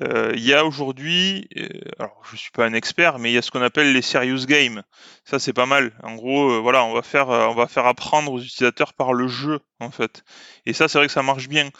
il 0.00 0.44
y 0.44 0.54
a 0.54 0.64
aujourd'hui, 0.64 1.48
euh, 1.56 1.68
alors 1.98 2.20
je 2.30 2.36
suis 2.36 2.50
pas 2.50 2.64
un 2.64 2.72
expert, 2.72 3.18
mais 3.18 3.30
il 3.30 3.34
y 3.34 3.38
a 3.38 3.42
ce 3.42 3.50
qu'on 3.50 3.62
appelle 3.62 3.92
les 3.92 4.02
serious 4.02 4.46
games. 4.46 4.82
Ça 5.24 5.38
c'est 5.38 5.52
pas 5.52 5.66
mal. 5.66 5.92
En 6.02 6.14
gros, 6.14 6.52
euh, 6.52 6.58
voilà, 6.58 6.84
on 6.84 6.94
va 6.94 7.02
faire, 7.02 7.28
on 7.28 7.54
va 7.54 7.66
faire 7.66 7.86
apprendre 7.86 8.32
aux 8.32 8.40
utilisateurs 8.40 8.92
par 8.94 9.12
le 9.12 9.28
jeu 9.28 9.60
en 9.80 9.90
fait. 9.90 10.22
Et 10.66 10.72
ça 10.72 10.88
c'est 10.88 10.98
vrai 10.98 11.06
que 11.06 11.12
ça 11.12 11.22
marche 11.22 11.48
bien. 11.48 11.70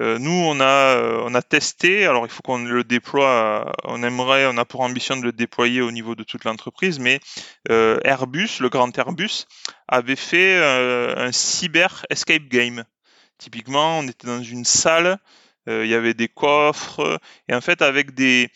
nous 0.00 0.30
on 0.30 0.60
a, 0.60 1.20
on 1.24 1.34
a 1.34 1.42
testé. 1.42 2.06
Alors 2.06 2.26
il 2.26 2.30
faut 2.30 2.42
qu'on 2.42 2.64
le 2.64 2.84
déploie. 2.84 3.72
On 3.84 4.02
aimerait, 4.02 4.46
on 4.46 4.56
a 4.56 4.64
pour 4.64 4.80
ambition 4.80 5.16
de 5.16 5.22
le 5.22 5.32
déployer 5.32 5.82
au 5.82 5.90
niveau 5.90 6.14
de 6.14 6.22
toute 6.24 6.44
l'entreprise. 6.44 6.98
Mais 6.98 7.20
Airbus, 7.68 8.60
le 8.60 8.68
grand 8.68 8.96
Airbus, 8.96 9.46
avait 9.88 10.16
fait 10.16 10.56
un 10.62 11.32
cyber 11.32 12.06
escape 12.10 12.48
game. 12.48 12.84
Typiquement, 13.38 13.98
on 13.98 14.08
était 14.08 14.26
dans 14.26 14.42
une 14.42 14.64
salle 14.64 15.06
euh, 15.06 15.16
il 15.68 15.86
y 15.86 15.94
avait 15.94 16.14
des 16.14 16.28
coffres, 16.28 17.20
et 17.48 17.54
en 17.54 17.60
fait 17.60 17.82
avec 17.82 18.14
des, 18.14 18.50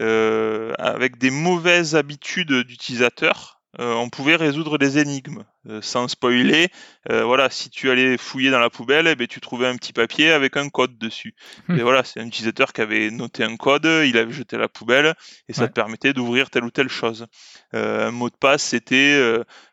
euh, 0.00 0.72
avec 0.78 1.18
des 1.18 1.30
mauvaises 1.30 1.94
habitudes 1.94 2.52
d'utilisateurs, 2.52 3.53
euh, 3.80 3.94
on 3.94 4.08
pouvait 4.08 4.36
résoudre 4.36 4.78
des 4.78 4.98
énigmes 4.98 5.44
sans 5.80 6.08
spoiler. 6.08 6.68
voilà, 7.08 7.48
si 7.48 7.70
tu 7.70 7.90
allais 7.90 8.18
fouiller 8.18 8.50
dans 8.50 8.58
la 8.58 8.68
poubelle, 8.68 9.06
eh 9.06 9.14
ben, 9.14 9.26
tu 9.26 9.40
trouvais 9.40 9.66
un 9.66 9.76
petit 9.76 9.94
papier 9.94 10.30
avec 10.30 10.58
un 10.58 10.68
code 10.68 10.98
dessus. 10.98 11.34
Hmm. 11.68 11.78
Et 11.78 11.82
voilà, 11.82 12.04
c'est 12.04 12.20
un 12.20 12.26
utilisateur 12.26 12.74
qui 12.74 12.82
avait 12.82 13.10
noté 13.10 13.44
un 13.44 13.56
code, 13.56 13.86
il 13.86 14.18
avait 14.18 14.30
jeté 14.30 14.56
à 14.56 14.58
la 14.58 14.68
poubelle 14.68 15.14
et 15.48 15.54
ça 15.54 15.66
te 15.66 15.72
permettait 15.72 16.12
d'ouvrir 16.12 16.50
telle 16.50 16.64
ou 16.64 16.70
telle 16.70 16.90
chose. 16.90 17.26
un 17.72 18.10
mot 18.10 18.28
de 18.28 18.36
passe, 18.36 18.62
c'était 18.62 19.18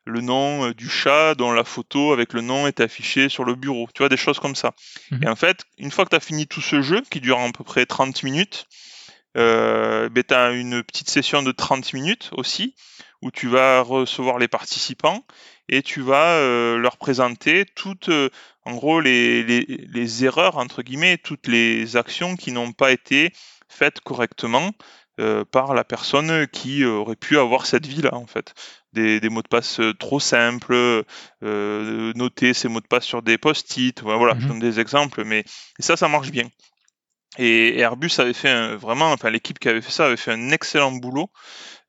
le 0.05 0.21
nom 0.21 0.71
du 0.71 0.89
chat 0.89 1.35
dont 1.35 1.51
la 1.51 1.65
photo 1.65 2.13
avec 2.13 2.31
le 2.31 2.39
nom 2.39 2.67
est 2.67 2.79
affichée 2.79 3.27
sur 3.27 3.43
le 3.43 3.55
bureau. 3.55 3.89
Tu 3.93 3.99
vois, 3.99 4.09
des 4.09 4.15
choses 4.15 4.39
comme 4.39 4.55
ça. 4.55 4.71
Hmm. 5.11 5.23
Et 5.23 5.27
en 5.27 5.35
fait, 5.35 5.65
une 5.77 5.91
fois 5.91 6.05
que 6.05 6.11
tu 6.11 6.15
as 6.15 6.21
fini 6.21 6.47
tout 6.47 6.61
ce 6.61 6.81
jeu, 6.81 7.01
qui 7.09 7.19
dure 7.19 7.39
à 7.39 7.51
peu 7.51 7.63
près 7.63 7.85
30 7.85 8.23
minutes, 8.23 8.67
euh, 9.37 10.09
ben, 10.09 10.23
tu 10.27 10.33
as 10.33 10.51
une 10.51 10.83
petite 10.83 11.09
session 11.09 11.43
de 11.43 11.51
30 11.51 11.93
minutes 11.93 12.29
aussi, 12.33 12.75
où 13.21 13.31
tu 13.31 13.47
vas 13.47 13.81
recevoir 13.81 14.39
les 14.39 14.47
participants 14.47 15.23
et 15.69 15.81
tu 15.81 16.01
vas 16.01 16.35
euh, 16.35 16.77
leur 16.77 16.97
présenter 16.97 17.65
toutes, 17.75 18.09
euh, 18.09 18.29
en 18.65 18.75
gros, 18.75 18.99
les, 18.99 19.43
les, 19.43 19.65
les, 19.65 20.25
erreurs, 20.25 20.57
entre 20.57 20.81
guillemets, 20.81 21.17
toutes 21.17 21.47
les 21.47 21.95
actions 21.97 22.35
qui 22.35 22.51
n'ont 22.51 22.73
pas 22.73 22.91
été 22.91 23.31
faites 23.69 24.01
correctement 24.01 24.71
euh, 25.19 25.45
par 25.45 25.73
la 25.73 25.83
personne 25.83 26.47
qui 26.47 26.83
aurait 26.83 27.15
pu 27.15 27.37
avoir 27.37 27.65
cette 27.65 27.85
vie-là, 27.85 28.13
en 28.15 28.27
fait. 28.27 28.53
Des, 28.91 29.21
des, 29.21 29.29
mots 29.29 29.41
de 29.41 29.47
passe 29.47 29.79
trop 29.99 30.19
simples, 30.19 31.03
noter 31.41 32.53
ces 32.53 32.67
mots 32.67 32.81
de 32.81 32.87
passe 32.87 33.05
sur 33.05 33.21
des 33.21 33.37
post-it, 33.37 34.01
voilà, 34.01 34.35
je 34.37 34.45
mmh 34.45 34.49
donne 34.49 34.59
des 34.59 34.81
exemples, 34.81 35.23
mais 35.23 35.45
ça, 35.79 35.95
ça 35.95 36.09
marche 36.09 36.31
bien. 36.31 36.49
Et 37.37 37.79
Airbus 37.79 38.11
avait 38.17 38.33
fait 38.33 38.75
vraiment, 38.75 39.11
enfin 39.11 39.29
l'équipe 39.29 39.57
qui 39.57 39.69
avait 39.69 39.81
fait 39.81 39.91
ça 39.91 40.05
avait 40.05 40.17
fait 40.17 40.31
un 40.31 40.49
excellent 40.49 40.91
boulot 40.91 41.29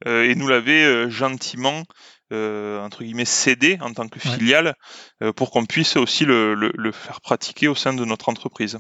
euh, 0.07 0.25
et 0.25 0.35
nous 0.35 0.47
l'avait 0.47 0.85
euh, 0.85 1.11
gentiment 1.11 1.83
euh, 2.33 2.81
entre 2.81 3.03
guillemets 3.03 3.25
cédé 3.25 3.79
en 3.81 3.93
tant 3.93 4.09
que 4.09 4.21
filiale 4.21 4.75
pour 5.37 5.51
qu'on 5.51 5.67
puisse 5.67 5.97
aussi 5.97 6.25
le, 6.25 6.55
le, 6.55 6.93
faire 6.93 7.21
pratiquer 7.21 7.69
au 7.69 7.75
sein 7.75 7.93
de 7.93 8.05
notre 8.05 8.29
entreprise. 8.29 8.79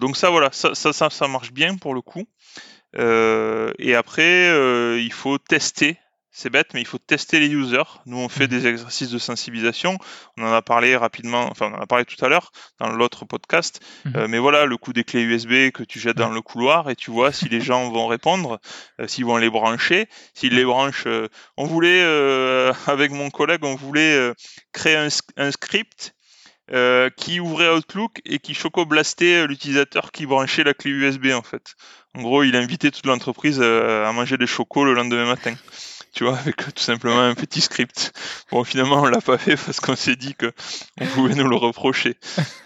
donc 0.00 0.16
ça 0.16 0.30
voilà, 0.30 0.50
ça, 0.52 0.74
ça, 0.74 0.92
ça, 0.92 1.10
ça 1.10 1.28
marche 1.28 1.52
bien 1.52 1.76
pour 1.76 1.92
le 1.92 2.00
coup. 2.00 2.24
et 2.96 3.94
après, 3.94 4.48
il 4.98 5.12
faut 5.12 5.36
tester 5.36 5.98
c'est 6.36 6.50
bête, 6.50 6.74
mais 6.74 6.80
il 6.80 6.86
faut 6.86 6.98
tester 6.98 7.38
les 7.38 7.46
users. 7.46 8.00
Nous, 8.06 8.18
on 8.18 8.28
fait 8.28 8.44
mhm. 8.44 8.58
des 8.58 8.66
exercices 8.66 9.10
de 9.10 9.18
sensibilisation. 9.18 9.96
On 10.36 10.42
en 10.42 10.52
a 10.52 10.62
parlé 10.62 10.96
rapidement, 10.96 11.48
enfin, 11.48 11.70
on 11.72 11.76
en 11.76 11.80
a 11.80 11.86
parlé 11.86 12.04
tout 12.04 12.22
à 12.24 12.28
l'heure 12.28 12.50
dans 12.80 12.88
l'autre 12.88 13.24
podcast. 13.24 13.80
Mhm. 14.04 14.12
Euh, 14.16 14.28
mais 14.28 14.40
voilà, 14.40 14.66
le 14.66 14.76
coup 14.76 14.92
des 14.92 15.04
clés 15.04 15.22
USB 15.22 15.70
que 15.70 15.84
tu 15.84 16.00
jettes 16.00 16.16
dans 16.16 16.30
le 16.30 16.42
couloir 16.42 16.90
et 16.90 16.96
tu 16.96 17.12
vois 17.12 17.30
si 17.30 17.48
les 17.48 17.60
gens 17.60 17.88
vont 17.88 18.08
répondre, 18.08 18.58
euh, 19.00 19.06
s'ils 19.06 19.24
vont 19.24 19.36
les 19.36 19.48
brancher, 19.48 20.08
s'ils 20.34 20.54
les 20.54 20.64
branchent. 20.64 21.06
Euh, 21.06 21.28
on 21.56 21.66
voulait, 21.66 22.02
avec 22.88 23.12
mon 23.12 23.30
collègue, 23.30 23.64
on 23.64 23.76
voulait 23.76 24.32
créer 24.72 24.96
un, 24.96 25.50
script 25.50 26.14
qui 27.16 27.38
ouvrait 27.38 27.68
Outlook 27.68 28.20
et 28.24 28.40
qui 28.40 28.54
choco-blastait 28.54 29.46
l'utilisateur 29.46 30.10
qui 30.10 30.26
branchait 30.26 30.64
la 30.64 30.74
clé 30.74 30.90
USB 30.90 31.26
en 31.26 31.42
fait. 31.42 31.74
En 32.14 32.22
gros, 32.22 32.42
il 32.42 32.56
invitait 32.56 32.90
toute 32.90 33.06
l'entreprise 33.06 33.60
à 33.60 34.10
manger 34.12 34.36
des 34.36 34.46
chocos 34.46 34.84
le 34.84 34.94
lendemain 34.94 35.26
matin 35.26 35.54
tu 36.14 36.24
vois, 36.24 36.38
avec 36.38 36.56
tout 36.56 36.82
simplement 36.82 37.20
un 37.20 37.34
petit 37.34 37.60
script. 37.60 38.12
Bon, 38.50 38.64
finalement, 38.64 39.02
on 39.02 39.06
l'a 39.06 39.20
pas 39.20 39.38
fait 39.38 39.56
parce 39.56 39.80
qu'on 39.80 39.96
s'est 39.96 40.16
dit 40.16 40.34
que 40.34 40.52
on 41.00 41.06
pouvait 41.06 41.34
nous 41.34 41.48
le 41.48 41.56
reprocher. 41.56 42.16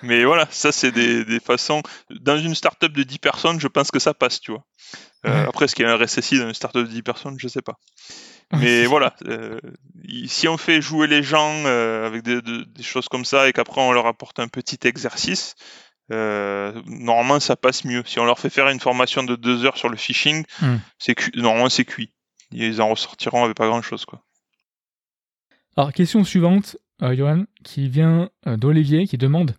Mais 0.02 0.24
voilà, 0.24 0.46
ça, 0.50 0.70
c'est 0.70 0.92
des, 0.92 1.24
des 1.24 1.40
façons. 1.40 1.82
Dans 2.10 2.38
une 2.38 2.54
startup 2.54 2.92
de 2.92 3.02
10 3.02 3.18
personnes, 3.18 3.60
je 3.60 3.68
pense 3.68 3.90
que 3.90 3.98
ça 3.98 4.14
passe, 4.14 4.40
tu 4.40 4.52
vois. 4.52 4.64
Euh, 5.26 5.46
après, 5.48 5.64
est-ce 5.64 5.74
qu'il 5.74 5.84
y 5.84 5.88
a 5.88 5.92
un 5.92 5.96
RSSI 5.96 6.38
dans 6.38 6.48
une 6.48 6.54
startup 6.54 6.82
de 6.82 6.88
10 6.88 7.02
personnes? 7.02 7.36
Je 7.38 7.48
sais 7.48 7.62
pas. 7.62 7.78
Mais 8.52 8.86
voilà, 8.86 9.14
euh, 9.26 9.60
si 10.26 10.48
on 10.48 10.56
fait 10.56 10.80
jouer 10.80 11.06
les 11.06 11.22
gens 11.22 11.52
euh, 11.66 12.06
avec 12.06 12.22
des, 12.22 12.40
des, 12.40 12.82
choses 12.82 13.06
comme 13.06 13.26
ça 13.26 13.46
et 13.46 13.52
qu'après 13.52 13.82
on 13.82 13.92
leur 13.92 14.06
apporte 14.06 14.38
un 14.38 14.48
petit 14.48 14.78
exercice, 14.86 15.54
normalement 16.08 17.40
ça 17.40 17.56
passe 17.56 17.84
mieux. 17.84 18.02
Si 18.06 18.18
on 18.18 18.24
leur 18.24 18.38
fait 18.38 18.48
faire 18.48 18.70
une 18.70 18.80
formation 18.80 19.22
de 19.22 19.36
deux 19.36 19.66
heures 19.66 19.76
sur 19.76 19.90
le 19.90 19.98
phishing, 19.98 20.46
hmm. 20.62 20.76
c'est 20.98 21.36
normalement 21.36 21.68
c'est 21.68 21.84
cuit 21.84 22.10
ils 22.50 22.80
en 22.80 22.88
ressortiront 22.88 23.44
avec 23.44 23.56
pas 23.56 23.66
grand 23.66 23.82
chose 23.82 24.04
quoi. 24.04 24.22
Alors 25.76 25.92
question 25.92 26.24
suivante, 26.24 26.76
euh, 27.02 27.14
Johan, 27.14 27.44
qui 27.62 27.88
vient 27.88 28.30
euh, 28.46 28.56
d'Olivier, 28.56 29.06
qui 29.06 29.16
demande 29.16 29.54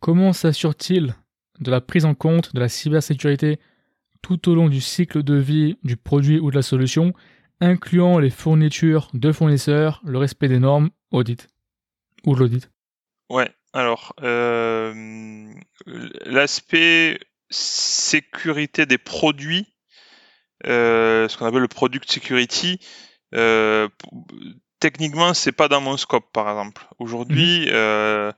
comment 0.00 0.32
s'assure-t-il 0.32 1.14
de 1.60 1.70
la 1.70 1.80
prise 1.80 2.04
en 2.04 2.14
compte 2.14 2.54
de 2.54 2.60
la 2.60 2.68
cybersécurité 2.68 3.58
tout 4.20 4.50
au 4.50 4.54
long 4.54 4.68
du 4.68 4.80
cycle 4.80 5.22
de 5.22 5.34
vie 5.34 5.78
du 5.82 5.96
produit 5.96 6.38
ou 6.38 6.50
de 6.50 6.56
la 6.56 6.62
solution, 6.62 7.14
incluant 7.60 8.18
les 8.18 8.30
fournitures 8.30 9.08
de 9.14 9.32
fournisseurs, 9.32 10.02
le 10.04 10.18
respect 10.18 10.48
des 10.48 10.58
normes, 10.58 10.90
audit 11.10 11.48
ou 12.26 12.34
l'audit? 12.34 12.70
Ouais, 13.30 13.50
alors 13.72 14.14
euh, 14.22 15.50
l'aspect 16.26 17.18
sécurité 17.50 18.84
des 18.84 18.98
produits 18.98 19.66
euh, 20.64 21.28
ce 21.28 21.36
qu'on 21.36 21.46
appelle 21.46 21.60
le 21.60 21.68
product 21.68 22.10
security. 22.10 22.80
Euh, 23.34 23.88
techniquement, 24.80 25.34
c'est 25.34 25.52
pas 25.52 25.68
dans 25.68 25.80
mon 25.80 25.96
scope, 25.96 26.32
par 26.32 26.48
exemple. 26.48 26.86
Aujourd'hui, 26.98 27.66
euh, 27.70 28.32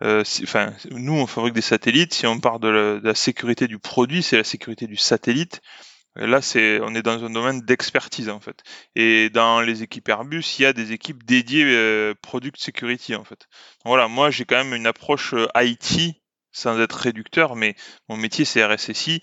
enfin, 0.00 0.72
nous, 0.90 1.14
on 1.14 1.26
fabrique 1.26 1.54
des 1.54 1.60
satellites. 1.60 2.14
Si 2.14 2.26
on 2.26 2.38
parle 2.38 2.60
de 2.60 3.00
la, 3.02 3.14
sécurité 3.14 3.66
du 3.66 3.78
produit, 3.78 4.22
c'est 4.22 4.36
la 4.36 4.44
sécurité 4.44 4.86
du 4.86 4.96
satellite. 4.96 5.60
Là, 6.16 6.40
c'est, 6.40 6.78
on 6.80 6.94
est 6.94 7.02
dans 7.02 7.24
un 7.24 7.30
domaine 7.30 7.60
d'expertise 7.62 8.28
en 8.28 8.38
fait. 8.38 8.62
Et 8.94 9.30
dans 9.30 9.60
les 9.60 9.82
équipes 9.82 10.08
Airbus, 10.08 10.44
il 10.58 10.62
y 10.62 10.66
a 10.66 10.72
des 10.72 10.92
équipes 10.92 11.24
dédiées 11.24 12.14
product 12.22 12.56
security 12.60 13.16
en 13.16 13.24
fait. 13.24 13.48
voilà, 13.84 14.06
moi 14.06 14.30
j'ai 14.30 14.44
quand 14.44 14.62
même 14.62 14.74
une 14.74 14.86
approche 14.86 15.34
IT 15.56 16.14
sans 16.52 16.80
être 16.80 16.92
réducteur, 16.92 17.56
mais 17.56 17.74
mon 18.08 18.16
métier 18.16 18.44
c'est 18.44 18.64
RSSI. 18.64 19.22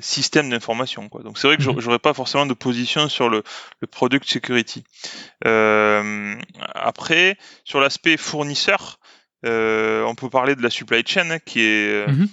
Système 0.00 0.50
d'information. 0.50 1.08
Quoi. 1.08 1.22
Donc 1.22 1.38
c'est 1.38 1.46
vrai 1.46 1.56
que 1.56 1.62
Mhm. 1.62 1.80
j'aurais 1.80 1.98
pas 1.98 2.14
forcément 2.14 2.46
de 2.46 2.54
position 2.54 3.08
sur 3.08 3.28
le, 3.28 3.42
le 3.80 3.86
product 3.86 4.28
security. 4.28 4.84
Euh, 5.46 6.34
après, 6.74 7.36
sur 7.64 7.80
l'aspect 7.80 8.16
fournisseur, 8.16 8.98
euh, 9.44 10.02
on 10.04 10.14
peut 10.14 10.30
parler 10.30 10.54
de 10.54 10.62
la 10.62 10.70
supply 10.70 11.02
chain 11.06 11.30
hein, 11.30 11.38
qui 11.38 11.60
est 11.60 12.06
Mhm. 12.08 12.28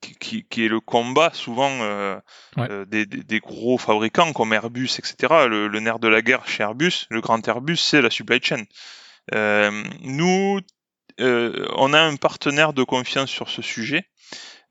qui, 0.00 0.14
qui- 0.16 0.44
qui 0.48 0.64
est 0.64 0.68
le 0.68 0.80
combat 0.80 1.30
souvent 1.32 1.70
euh, 1.80 2.16
Ouais. 2.56 2.66
euh, 2.70 2.84
des, 2.84 3.06
des- 3.06 3.22
des 3.22 3.38
gros 3.40 3.78
fabricants 3.78 4.32
comme 4.32 4.52
Airbus, 4.52 4.90
etc. 4.98 5.46
Le, 5.48 5.68
le 5.68 5.80
nerf 5.80 5.98
de 6.00 6.08
la 6.08 6.22
guerre 6.22 6.46
chez 6.48 6.62
Airbus, 6.64 7.06
le 7.10 7.20
grand 7.20 7.46
Airbus, 7.46 7.76
c'est 7.76 8.02
la 8.02 8.10
supply 8.10 8.40
chain. 8.42 8.64
Euh, 9.32 9.84
nous, 10.00 10.58
euh, 11.20 11.66
on 11.76 11.92
a 11.92 12.00
un 12.00 12.16
partenaire 12.16 12.72
de 12.72 12.82
confiance 12.82 13.30
sur 13.30 13.48
ce 13.48 13.62
sujet. 13.62 14.04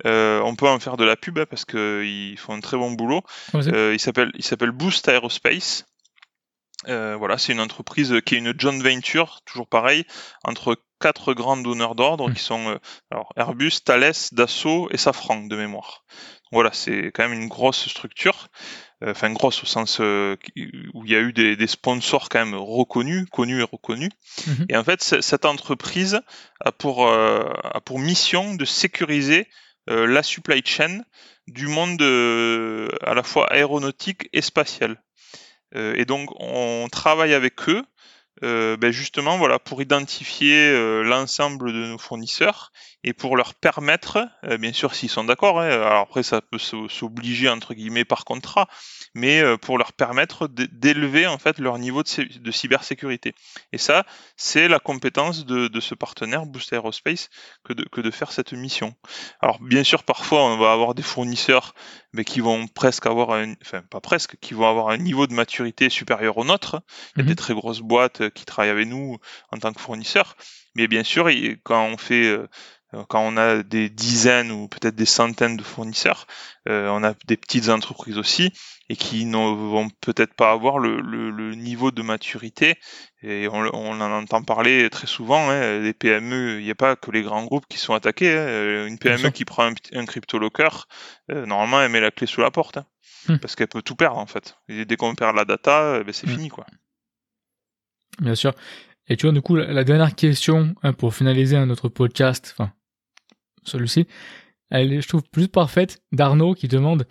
Euh, 0.05 0.41
on 0.41 0.55
peut 0.55 0.67
en 0.67 0.79
faire 0.79 0.97
de 0.97 1.03
la 1.03 1.15
pub 1.15 1.39
hein, 1.39 1.45
parce 1.49 1.65
qu'ils 1.65 2.37
font 2.37 2.53
un 2.53 2.59
très 2.59 2.77
bon 2.77 2.91
boulot. 2.91 3.21
Euh, 3.53 3.95
il 3.95 3.99
s'appelle 4.43 4.71
Boost 4.71 5.07
Aerospace. 5.07 5.85
Euh, 6.87 7.15
voilà, 7.15 7.37
c'est 7.37 7.53
une 7.53 7.59
entreprise 7.59 8.15
qui 8.25 8.35
est 8.35 8.39
une 8.39 8.59
joint 8.59 8.81
venture, 8.81 9.41
toujours 9.45 9.67
pareil, 9.67 10.03
entre 10.43 10.77
quatre 10.99 11.33
grands 11.33 11.57
donneurs 11.57 11.93
d'ordre 11.93 12.29
Mm. 12.29 12.33
qui 12.33 12.41
sont 12.41 12.79
alors 13.11 13.33
Airbus, 13.37 13.81
Thales, 13.85 14.13
Dassault 14.31 14.89
et 14.91 14.97
Safran 14.97 15.43
de 15.43 15.55
mémoire. 15.55 16.03
Voilà, 16.51 16.71
c'est 16.73 17.11
quand 17.13 17.29
même 17.29 17.39
une 17.39 17.47
grosse 17.47 17.87
structure, 17.87 18.47
enfin 19.05 19.31
grosse 19.31 19.63
au 19.63 19.65
sens 19.65 19.99
où 19.99 20.35
il 20.55 21.11
y 21.11 21.15
a 21.15 21.19
eu 21.19 21.33
des, 21.33 21.55
des 21.55 21.67
sponsors 21.67 22.29
quand 22.29 22.43
même 22.43 22.55
reconnus, 22.55 23.25
connus 23.31 23.61
et 23.61 23.63
reconnus. 23.63 24.11
Mhm. 24.47 24.65
Et 24.69 24.75
en 24.75 24.83
fait, 24.83 25.01
cette 25.01 25.45
entreprise 25.45 26.19
a 26.59 26.71
pour 26.71 27.07
a 27.07 27.81
pour 27.85 27.99
mission 27.99 28.55
de 28.55 28.65
sécuriser 28.65 29.47
la 29.87 30.23
supply 30.23 30.61
chain 30.63 31.01
du 31.47 31.67
monde 31.67 32.01
euh, 32.01 32.87
à 33.01 33.13
la 33.13 33.23
fois 33.23 33.51
aéronautique 33.51 34.29
et 34.33 34.41
spatial. 34.41 35.01
Euh, 35.75 35.93
et 35.95 36.05
donc, 36.05 36.29
on 36.39 36.87
travaille 36.91 37.33
avec 37.33 37.67
eux, 37.69 37.83
euh, 38.43 38.77
ben 38.77 38.91
justement, 38.91 39.37
voilà, 39.37 39.59
pour 39.59 39.81
identifier 39.81 40.69
euh, 40.69 41.03
l'ensemble 41.03 41.73
de 41.73 41.85
nos 41.85 41.97
fournisseurs 41.97 42.71
et 43.03 43.13
pour 43.13 43.37
leur 43.37 43.53
permettre, 43.53 44.27
euh, 44.45 44.57
bien 44.57 44.73
sûr, 44.73 44.93
s'ils 44.95 45.09
sont 45.09 45.23
d'accord. 45.23 45.59
hein, 45.59 45.69
alors 45.69 46.01
après, 46.01 46.23
ça 46.23 46.41
peut 46.41 46.57
s'obliger 46.57 47.49
entre 47.49 47.73
guillemets 47.73 48.05
par 48.05 48.25
contrat, 48.25 48.67
mais 49.15 49.41
euh, 49.41 49.57
pour 49.57 49.77
leur 49.77 49.93
permettre 49.93 50.47
d'élever 50.47 51.27
en 51.27 51.37
fait 51.37 51.59
leur 51.59 51.77
niveau 51.79 52.03
de, 52.03 52.07
cy- 52.07 52.39
de 52.39 52.51
cybersécurité. 52.51 53.33
Et 53.71 53.77
ça, 53.77 54.05
c'est 54.37 54.67
la 54.67 54.79
compétence 54.79 55.45
de, 55.45 55.79
ce 55.79 55.95
partenaire 55.95 56.45
Boost 56.45 56.73
Aerospace 56.73 57.29
que 57.63 58.01
de 58.01 58.11
faire 58.11 58.31
cette 58.31 58.53
mission. 58.53 58.93
Alors, 59.41 59.59
bien 59.61 59.83
sûr, 59.83 60.03
parfois, 60.03 60.43
on 60.43 60.57
va 60.57 60.71
avoir 60.71 60.93
des 60.93 61.01
fournisseurs 61.01 61.73
mais 62.13 62.23
qui 62.25 62.39
vont 62.41 62.67
presque 62.67 63.05
avoir 63.05 63.31
un, 63.31 63.53
enfin 63.61 63.81
pas 63.89 64.01
presque, 64.01 64.37
qui 64.41 64.53
vont 64.53 64.67
avoir 64.67 64.89
un 64.89 64.97
niveau 64.97 65.27
de 65.27 65.33
maturité 65.33 65.89
supérieur 65.89 66.37
au 66.37 66.43
nôtre. 66.45 66.81
Il 67.15 67.19
y 67.19 67.21
a 67.21 67.23
Mhm. 67.23 67.27
des 67.27 67.35
très 67.35 67.53
grosses 67.53 67.81
boîtes 67.81 68.21
euh, 68.21 68.29
qui 68.29 68.45
travaillent 68.45 68.71
avec 68.71 68.87
nous 68.87 69.17
en 69.51 69.57
tant 69.57 69.71
que 69.73 69.81
fournisseurs, 69.81 70.35
mais 70.75 70.87
bien 70.87 71.03
sûr, 71.03 71.29
quand 71.63 71.85
on 71.85 71.97
fait, 71.97 72.25
euh, 72.27 72.47
quand 73.07 73.21
on 73.21 73.37
a 73.37 73.63
des 73.63 73.89
dizaines 73.89 74.51
ou 74.51 74.67
peut-être 74.67 74.95
des 74.95 75.05
centaines 75.05 75.57
de 75.57 75.63
fournisseurs, 75.63 76.27
euh, 76.67 76.89
on 76.89 77.03
a 77.03 77.13
des 77.27 77.37
petites 77.37 77.69
entreprises 77.69 78.17
aussi 78.17 78.51
et 78.89 78.95
qui 78.97 79.23
ne 79.25 79.37
vont 79.37 79.89
peut-être 80.01 80.33
pas 80.33 80.51
avoir 80.51 80.77
le, 80.77 80.99
le- 80.99 81.29
le 81.31 81.55
niveau 81.55 81.91
de 81.91 82.01
maturité. 82.01 82.75
Et 83.23 83.47
on, 83.47 83.59
en 83.73 84.01
entend 84.01 84.43
parler 84.43 84.89
très 84.89 85.07
souvent. 85.07 85.49
Hein, 85.49 85.79
les 85.79 85.93
PME, 85.93 86.59
il 86.59 86.65
n'y 86.65 86.71
a 86.71 86.75
pas 86.75 86.95
que 86.97 87.11
les 87.11 87.21
grands 87.21 87.45
groupes 87.45 87.65
qui 87.69 87.77
sont 87.77 87.93
attaqués. 87.93 88.31
hein. 88.31 88.41
Euh, 88.47 88.87
Une 88.87 88.97
PME 88.97 89.29
qui 89.29 89.45
prend 89.45 89.71
un, 89.93 90.05
crypto-locker, 90.05 90.87
euh, 91.31 91.45
normalement, 91.45 91.81
elle 91.81 91.91
met 91.91 92.01
la 92.01 92.11
clé 92.11 92.27
sous 92.27 92.41
la 92.41 92.51
porte. 92.51 92.77
hein, 92.77 92.85
Hmm. 93.27 93.37
Parce 93.37 93.55
qu'elle 93.55 93.67
peut 93.67 93.83
tout 93.83 93.95
perdre, 93.95 94.17
en 94.17 94.25
fait. 94.25 94.57
Et 94.67 94.83
dès 94.83 94.95
qu'on 94.97 95.13
perd 95.13 95.35
la 95.35 95.45
data, 95.45 95.99
eh 96.01 96.03
ben, 96.03 96.11
c'est 96.11 96.25
Hmm. 96.27 96.31
fini, 96.33 96.49
quoi. 96.49 96.65
Bien 98.19 98.35
sûr. 98.35 98.53
Et 99.07 99.15
tu 99.17 99.25
vois, 99.25 99.33
du 99.33 99.41
coup, 99.41 99.55
la, 99.55 99.71
la 99.71 99.83
dernière 99.83 100.15
question 100.15 100.73
pour 100.97 101.13
finaliser 101.13 101.63
notre 101.65 101.87
podcast, 101.89 102.53
enfin, 102.57 102.73
celui-ci, 103.63 104.07
je 104.71 105.07
trouve, 105.07 105.23
plus 105.23 105.47
parfaite 105.47 106.01
d'Arnaud 106.11 106.53
qui 106.53 106.67
demande 106.67 107.07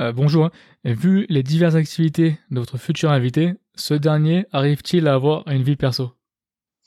euh, 0.00 0.12
Bonjour, 0.12 0.46
hein, 0.46 0.50
vu 0.84 1.26
les 1.28 1.42
diverses 1.42 1.74
activités 1.74 2.38
de 2.50 2.58
votre 2.60 2.78
futur 2.78 3.10
invité, 3.10 3.54
ce 3.74 3.94
dernier 3.94 4.46
arrive-t-il 4.52 5.08
à 5.08 5.14
avoir 5.14 5.46
une 5.48 5.62
vie 5.62 5.76
perso? 5.76 6.12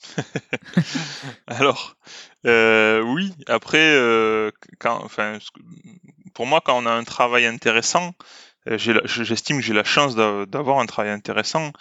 Alors, 1.46 1.96
euh, 2.46 3.02
oui, 3.02 3.32
après, 3.46 3.94
euh, 3.96 4.50
quand, 4.78 5.06
pour 6.34 6.46
moi, 6.46 6.60
quand 6.64 6.82
on 6.82 6.86
a 6.86 6.92
un 6.92 7.04
travail 7.04 7.46
intéressant, 7.46 8.14
j'estime 8.66 9.58
que 9.58 9.62
j'ai 9.62 9.74
la 9.74 9.84
chance 9.84 10.14
d'a- 10.14 10.46
d'avoir 10.46 10.78
un 10.78 10.86
travail 10.86 11.10
intéressant. 11.10 11.72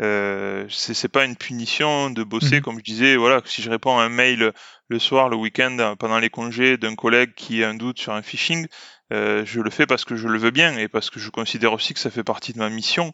Euh, 0.00 0.66
c'est 0.70 0.94
c'est 0.94 1.08
pas 1.08 1.24
une 1.24 1.36
punition 1.36 2.10
de 2.10 2.22
bosser, 2.22 2.56
Mhm. 2.56 2.62
comme 2.62 2.78
je 2.78 2.84
disais. 2.84 3.16
Voilà, 3.16 3.40
si 3.44 3.62
je 3.62 3.70
réponds 3.70 3.98
à 3.98 4.02
un 4.04 4.08
mail 4.08 4.52
le 4.88 4.98
soir, 4.98 5.28
le 5.28 5.36
week-end, 5.36 5.94
pendant 5.98 6.18
les 6.18 6.30
congés 6.30 6.76
d'un 6.76 6.94
collègue 6.94 7.34
qui 7.34 7.64
a 7.64 7.68
un 7.68 7.74
doute 7.74 7.98
sur 7.98 8.12
un 8.12 8.22
phishing, 8.22 8.66
euh, 9.12 9.44
je 9.44 9.60
le 9.60 9.70
fais 9.70 9.86
parce 9.86 10.04
que 10.04 10.16
je 10.16 10.28
le 10.28 10.38
veux 10.38 10.50
bien 10.50 10.76
et 10.78 10.86
parce 10.88 11.10
que 11.10 11.18
je 11.18 11.30
considère 11.30 11.72
aussi 11.72 11.94
que 11.94 12.00
ça 12.00 12.10
fait 12.10 12.24
partie 12.24 12.52
de 12.52 12.58
ma 12.58 12.70
mission. 12.70 13.12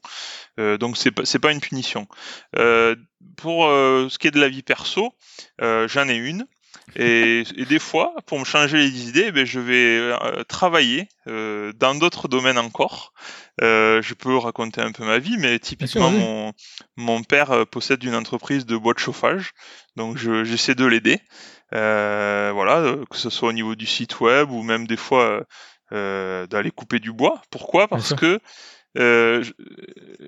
Euh, 0.61 0.77
donc 0.77 0.97
c'est 0.97 1.11
pas 1.11 1.25
c'est 1.25 1.39
pas 1.39 1.53
une 1.53 1.61
punition. 1.61 2.07
Euh, 2.57 2.97
pour 3.37 3.67
euh, 3.67 4.09
ce 4.11 4.19
qui 4.19 4.27
est 4.27 4.31
de 4.33 4.41
la 4.41 4.49
vie 4.49 4.63
perso, 4.63 5.15
euh, 5.63 5.89
j'en 5.89 6.09
ai 6.09 6.17
une. 6.17 6.47
Et, 6.97 7.45
et 7.57 7.65
des 7.65 7.79
fois, 7.79 8.15
pour 8.27 8.39
me 8.39 8.45
changer 8.45 8.79
les 8.79 9.09
idées, 9.09 9.33
ben, 9.33 9.45
je 9.45 9.59
vais 9.61 9.99
euh, 9.99 10.45
travailler 10.45 11.09
euh, 11.27 11.73
dans 11.73 11.95
d'autres 11.95 12.29
domaines 12.29 12.59
encore. 12.59 13.13
Euh, 13.63 14.01
je 14.03 14.15
peux 14.15 14.37
raconter 14.37 14.81
un 14.81 14.93
peu 14.93 15.05
ma 15.05 15.19
vie, 15.19 15.37
mais 15.39 15.59
typiquement, 15.59 16.09
oui. 16.11 16.19
mon, 16.19 16.53
mon 16.97 17.23
père 17.23 17.67
possède 17.67 18.03
une 18.05 18.15
entreprise 18.15 18.67
de 18.67 18.77
bois 18.77 18.95
de 18.95 18.99
chauffage, 18.99 19.53
donc 19.97 20.19
je- 20.19 20.45
j'essaie 20.45 20.75
de 20.75 20.85
l'aider. 20.85 21.21
Voilà, 21.73 22.95
que 23.11 23.17
ce 23.17 23.31
soit 23.31 23.49
au 23.49 23.53
niveau 23.53 23.75
du 23.75 23.87
site 23.87 24.21
web 24.21 24.51
ou 24.51 24.63
même 24.63 24.87
des 24.87 24.97
fois 24.97 25.43
d'aller 25.91 26.71
couper 26.71 26.99
du 26.99 27.13
bois. 27.13 27.41
Pourquoi? 27.51 27.89
Parce 27.89 28.15
que 28.15 28.41
euh, 28.99 29.43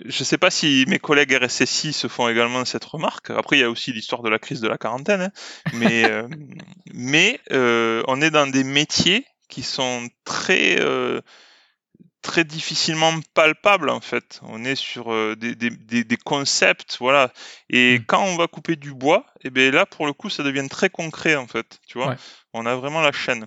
je 0.05 0.19
ne 0.21 0.25
sais 0.25 0.39
pas 0.39 0.51
si 0.51 0.85
mes 0.89 0.99
collègues 0.99 1.35
RSSI 1.41 1.93
se 1.93 2.09
font 2.09 2.29
également 2.29 2.65
cette 2.65 2.85
remarque. 2.85 3.31
Après, 3.31 3.57
il 3.57 3.61
y 3.61 3.65
a 3.65 3.71
aussi 3.71 3.93
l'histoire 3.93 4.23
de 4.23 4.29
la 4.29 4.39
crise 4.39 4.61
de 4.61 4.69
la 4.69 4.79
quarantaine, 4.79 5.21
hein. 5.23 5.33
mais 5.75 6.05
euh, 6.05 6.27
mais 6.95 7.41
euh, 7.53 8.03
on 8.09 8.21
est 8.21 8.31
dans 8.31 8.47
des 8.47 8.65
métiers 8.65 9.25
qui 9.49 9.63
sont 9.63 10.09
très 10.25 10.79
très 12.23 12.43
difficilement 12.45 13.13
palpables 13.35 13.89
en 13.89 14.01
fait. 14.01 14.41
On 14.43 14.65
est 14.65 14.75
sur 14.75 15.37
des, 15.37 15.55
des, 15.55 15.71
des, 15.71 16.03
des 16.03 16.17
concepts, 16.17 16.97
voilà. 16.99 17.33
Et 17.71 18.01
Mm. 18.01 18.05
quand 18.07 18.25
on 18.25 18.37
va 18.37 18.49
couper 18.49 18.75
du 18.75 18.93
bois, 18.93 19.27
et 19.45 19.51
bien 19.51 19.71
là 19.71 19.87
pour 19.87 20.07
le 20.07 20.13
coup, 20.13 20.29
ça 20.29 20.43
devient 20.43 20.67
très 20.69 20.91
concret 20.91 21.37
en 21.37 21.47
fait. 21.47 21.79
Tu 21.87 21.99
vois, 21.99 22.09
Ouais. 22.09 22.17
on 22.53 22.67
a 22.67 22.75
vraiment 22.75 23.01
la 23.01 23.13
chaîne. 23.13 23.47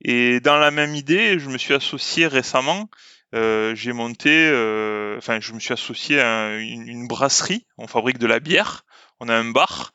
Et 0.00 0.40
dans 0.40 0.56
la 0.58 0.70
même 0.72 0.94
idée, 0.96 1.38
je 1.38 1.48
me 1.48 1.56
suis 1.56 1.72
associé 1.74 2.26
récemment. 2.26 2.90
Euh, 3.36 3.74
j'ai 3.74 3.92
monté, 3.92 4.30
euh, 4.32 5.16
enfin, 5.18 5.40
je 5.40 5.52
me 5.52 5.60
suis 5.60 5.72
associé 5.74 6.20
à 6.20 6.56
une, 6.58 6.88
une 6.88 7.08
brasserie. 7.08 7.66
On 7.78 7.86
fabrique 7.86 8.18
de 8.18 8.26
la 8.26 8.40
bière. 8.40 8.84
On 9.20 9.28
a 9.28 9.34
un 9.36 9.50
bar. 9.50 9.92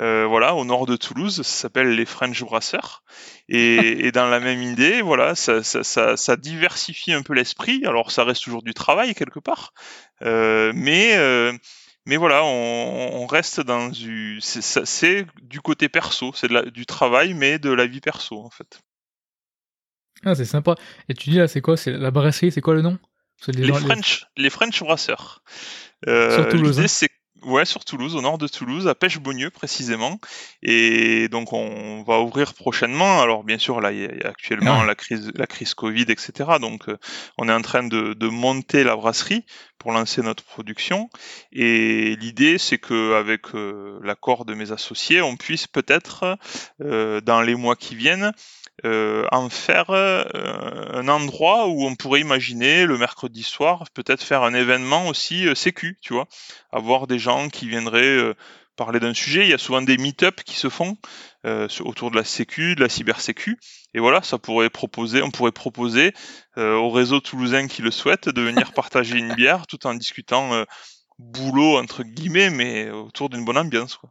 euh, 0.00 0.26
voilà, 0.26 0.54
au 0.54 0.64
nord 0.64 0.86
de 0.86 0.96
Toulouse, 0.96 1.36
ça 1.38 1.44
s'appelle 1.44 1.90
les 1.96 2.06
French 2.06 2.42
Brasseurs. 2.44 3.02
Et, 3.48 3.76
et 4.06 4.12
dans 4.12 4.28
la 4.28 4.40
même 4.40 4.62
idée, 4.62 5.02
voilà, 5.02 5.34
ça, 5.34 5.62
ça, 5.64 5.84
ça, 5.84 6.16
ça 6.16 6.36
diversifie 6.36 7.12
un 7.12 7.22
peu 7.22 7.34
l'esprit. 7.34 7.84
Alors, 7.86 8.12
ça 8.12 8.24
reste 8.24 8.44
toujours 8.44 8.62
du 8.62 8.74
travail 8.74 9.14
quelque 9.14 9.40
part, 9.40 9.72
mais 10.22 11.16
mais 12.06 12.16
voilà, 12.16 12.42
on, 12.44 13.22
on 13.22 13.26
reste 13.26 13.60
dans 13.60 13.88
du, 13.90 14.40
c'est 14.40 15.26
du 15.42 15.60
côté 15.60 15.88
perso, 15.88 16.32
c'est 16.34 16.48
du 16.72 16.86
travail, 16.86 17.34
mais 17.34 17.58
de 17.58 17.70
la 17.70 17.86
vie 17.86 18.00
perso 18.00 18.40
en 18.42 18.50
fait. 18.50 18.80
Ah, 20.24 20.34
c'est 20.34 20.44
sympa. 20.44 20.74
Et 21.08 21.14
tu 21.14 21.30
dis 21.30 21.36
là, 21.36 21.48
c'est 21.48 21.60
quoi? 21.60 21.76
C'est 21.76 21.92
la 21.92 22.10
brasserie, 22.10 22.50
c'est 22.52 22.60
quoi 22.60 22.74
le 22.74 22.82
nom? 22.82 22.98
Les 23.46 23.72
French, 23.72 24.24
les 24.36 24.50
French 24.50 24.80
Brasseurs. 24.82 25.42
Euh, 26.08 26.34
Sur 26.34 26.48
Toulouse, 26.48 26.80
hein. 26.80 27.06
ouais 27.44 27.64
sur 27.64 27.84
Toulouse, 27.84 28.16
au 28.16 28.20
nord 28.20 28.36
de 28.36 28.48
Toulouse, 28.48 28.88
à 28.88 28.96
Pêche-Beaunieu 28.96 29.50
précisément. 29.50 30.18
Et 30.62 31.28
donc 31.28 31.52
on 31.52 32.02
va 32.02 32.18
ouvrir 32.20 32.54
prochainement. 32.54 33.20
Alors 33.22 33.44
bien 33.44 33.58
sûr 33.58 33.80
là, 33.80 33.92
il 33.92 34.00
y 34.00 34.04
a, 34.04 34.12
il 34.12 34.18
y 34.20 34.24
a 34.24 34.28
actuellement 34.30 34.80
Ah. 34.82 34.86
la 34.86 34.96
crise, 34.96 35.30
la 35.36 35.46
crise 35.46 35.74
Covid, 35.74 36.02
etc. 36.08 36.32
Donc 36.60 36.88
euh, 36.88 36.98
on 37.36 37.48
est 37.48 37.52
en 37.52 37.62
train 37.62 37.84
de, 37.84 38.12
de 38.14 38.26
monter 38.28 38.82
la 38.82 38.96
brasserie 38.96 39.44
pour 39.78 39.92
lancer 39.92 40.22
notre 40.22 40.42
production. 40.42 41.08
Et 41.52 42.16
l'idée, 42.16 42.58
c'est 42.58 42.78
que 42.78 43.14
avec 43.14 43.54
euh, 43.54 44.00
l'accord 44.02 44.44
de 44.46 44.54
mes 44.54 44.72
associés, 44.72 45.20
on 45.22 45.36
puisse 45.36 45.68
peut-être 45.68 46.36
euh, 46.80 47.20
dans 47.20 47.40
les 47.40 47.54
mois 47.54 47.76
qui 47.76 47.94
viennent 47.94 48.32
euh, 48.84 49.26
en 49.32 49.48
faire 49.48 49.90
euh, 49.90 50.24
un 50.92 51.08
endroit 51.08 51.68
où 51.68 51.84
on 51.84 51.94
pourrait 51.94 52.20
imaginer 52.20 52.86
le 52.86 52.96
mercredi 52.96 53.42
soir 53.42 53.84
peut-être 53.94 54.22
faire 54.22 54.42
un 54.42 54.54
événement 54.54 55.08
aussi 55.08 55.46
euh, 55.46 55.54
sécu, 55.54 55.98
tu 56.00 56.12
vois, 56.12 56.26
avoir 56.70 57.06
des 57.06 57.18
gens 57.18 57.48
qui 57.48 57.68
viendraient 57.68 58.02
euh, 58.02 58.34
parler 58.78 59.00
d'un 59.00 59.12
sujet. 59.12 59.42
Il 59.42 59.50
y 59.50 59.54
a 59.54 59.58
souvent 59.58 59.82
des 59.82 59.98
meet-up 59.98 60.42
qui 60.44 60.54
se 60.54 60.70
font 60.70 60.96
euh, 61.44 61.68
autour 61.80 62.10
de 62.10 62.16
la 62.16 62.24
sécu, 62.24 62.74
de 62.76 62.80
la 62.80 62.88
cybersécu. 62.88 63.58
Et 63.92 63.98
voilà, 63.98 64.22
ça 64.22 64.38
pourrait 64.38 64.70
proposer, 64.70 65.20
on 65.20 65.30
pourrait 65.30 65.52
proposer 65.52 66.14
euh, 66.56 66.76
au 66.76 66.88
réseau 66.88 67.20
toulousain 67.20 67.66
qui 67.66 67.82
le 67.82 67.90
souhaite 67.90 68.30
de 68.30 68.40
venir 68.40 68.72
partager 68.74 69.18
une 69.18 69.34
bière 69.34 69.66
tout 69.66 69.86
en 69.86 69.92
discutant 69.92 70.54
euh, 70.54 70.64
boulot 71.18 71.76
entre 71.76 72.04
guillemets, 72.04 72.48
mais 72.48 72.90
autour 72.90 73.28
d'une 73.28 73.44
bonne 73.44 73.58
ambiance. 73.58 73.96
Quoi. 73.96 74.10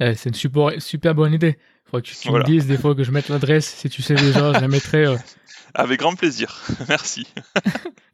Eh, 0.00 0.14
c'est 0.14 0.30
une 0.30 0.34
super, 0.34 0.82
super 0.82 1.14
bonne 1.14 1.34
idée. 1.34 1.58
Faut 1.92 1.98
que 1.98 2.06
tu, 2.06 2.32
me 2.32 2.42
dises 2.42 2.66
des 2.66 2.78
fois 2.78 2.94
que 2.94 3.04
je 3.04 3.10
mette 3.10 3.28
l'adresse. 3.28 3.66
Si 3.66 3.90
tu 3.90 4.00
sais 4.00 4.14
déjà, 4.14 4.54
je 4.54 4.60
la 4.60 4.68
mettrai. 4.68 5.04
Avec 5.74 6.00
grand 6.00 6.14
plaisir. 6.14 6.62
Merci. 6.88 7.26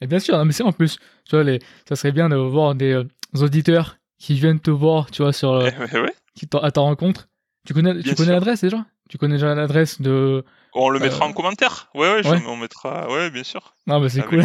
et 0.01 0.09
bien 0.09 0.19
sûr, 0.19 0.45
mais 0.45 0.53
c'est 0.53 0.65
en 0.65 0.73
plus, 0.73 0.99
tu 1.25 1.37
vois, 1.37 1.45
les, 1.45 1.61
ça 1.89 1.95
serait 1.95 2.11
bien 2.11 2.29
de 2.29 2.35
voir 2.35 2.75
des 2.75 3.05
auditeurs 3.41 3.99
qui 4.19 4.35
viennent 4.35 4.59
te 4.59 4.73
voir, 4.73 5.13
tu 5.13 5.23
vois, 5.23 5.33
sur 5.33 5.53
euh, 5.53 5.71
eh, 5.93 6.11
qui 6.35 6.49
à 6.61 6.73
ta 6.73 6.81
rencontre. 6.81 7.29
Tu 7.67 7.73
connais, 7.73 8.01
tu 8.03 8.17
connais 8.17 8.33
l'adresse 8.33 8.63
déjà? 8.63 8.85
Tu 9.09 9.17
connais 9.17 9.37
déjà 9.37 9.55
l'adresse 9.55 10.01
de. 10.01 10.45
On 10.75 10.89
le 10.89 10.99
mettra 10.99 11.25
euh, 11.25 11.29
en 11.29 11.33
commentaire. 11.33 11.89
Ouais, 11.95 12.21
ouais, 12.21 12.43
on 12.49 12.57
mettra. 12.57 13.09
Ouais, 13.09 13.31
bien 13.31 13.45
sûr. 13.45 13.77
Non, 13.87 14.01
mais 14.01 14.09
c'est 14.09 14.23
cool. 14.23 14.45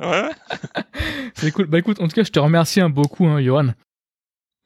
ouais, 0.00 0.30
c'est 1.34 1.52
cool. 1.52 1.66
Bah 1.66 1.78
écoute, 1.78 2.00
en 2.00 2.08
tout 2.08 2.14
cas, 2.14 2.24
je 2.24 2.32
te 2.32 2.40
remercie 2.40 2.80
hein, 2.80 2.90
beaucoup, 2.90 3.26
hein, 3.26 3.40
Johan. 3.40 3.74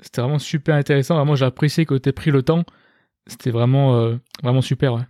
C'était 0.03 0.23
vraiment 0.23 0.39
super 0.39 0.75
intéressant. 0.75 1.17
Vraiment, 1.17 1.37
j'ai 1.37 1.45
apprécié 1.45 1.85
que 1.85 1.95
tu 1.95 2.09
aies 2.09 2.12
pris 2.12 2.31
le 2.31 2.43
temps. 2.43 2.64
C'était 3.27 3.51
vraiment, 3.51 3.97
euh, 3.97 4.16
vraiment 4.43 4.62
super. 4.62 4.95
Ouais. 4.95 5.03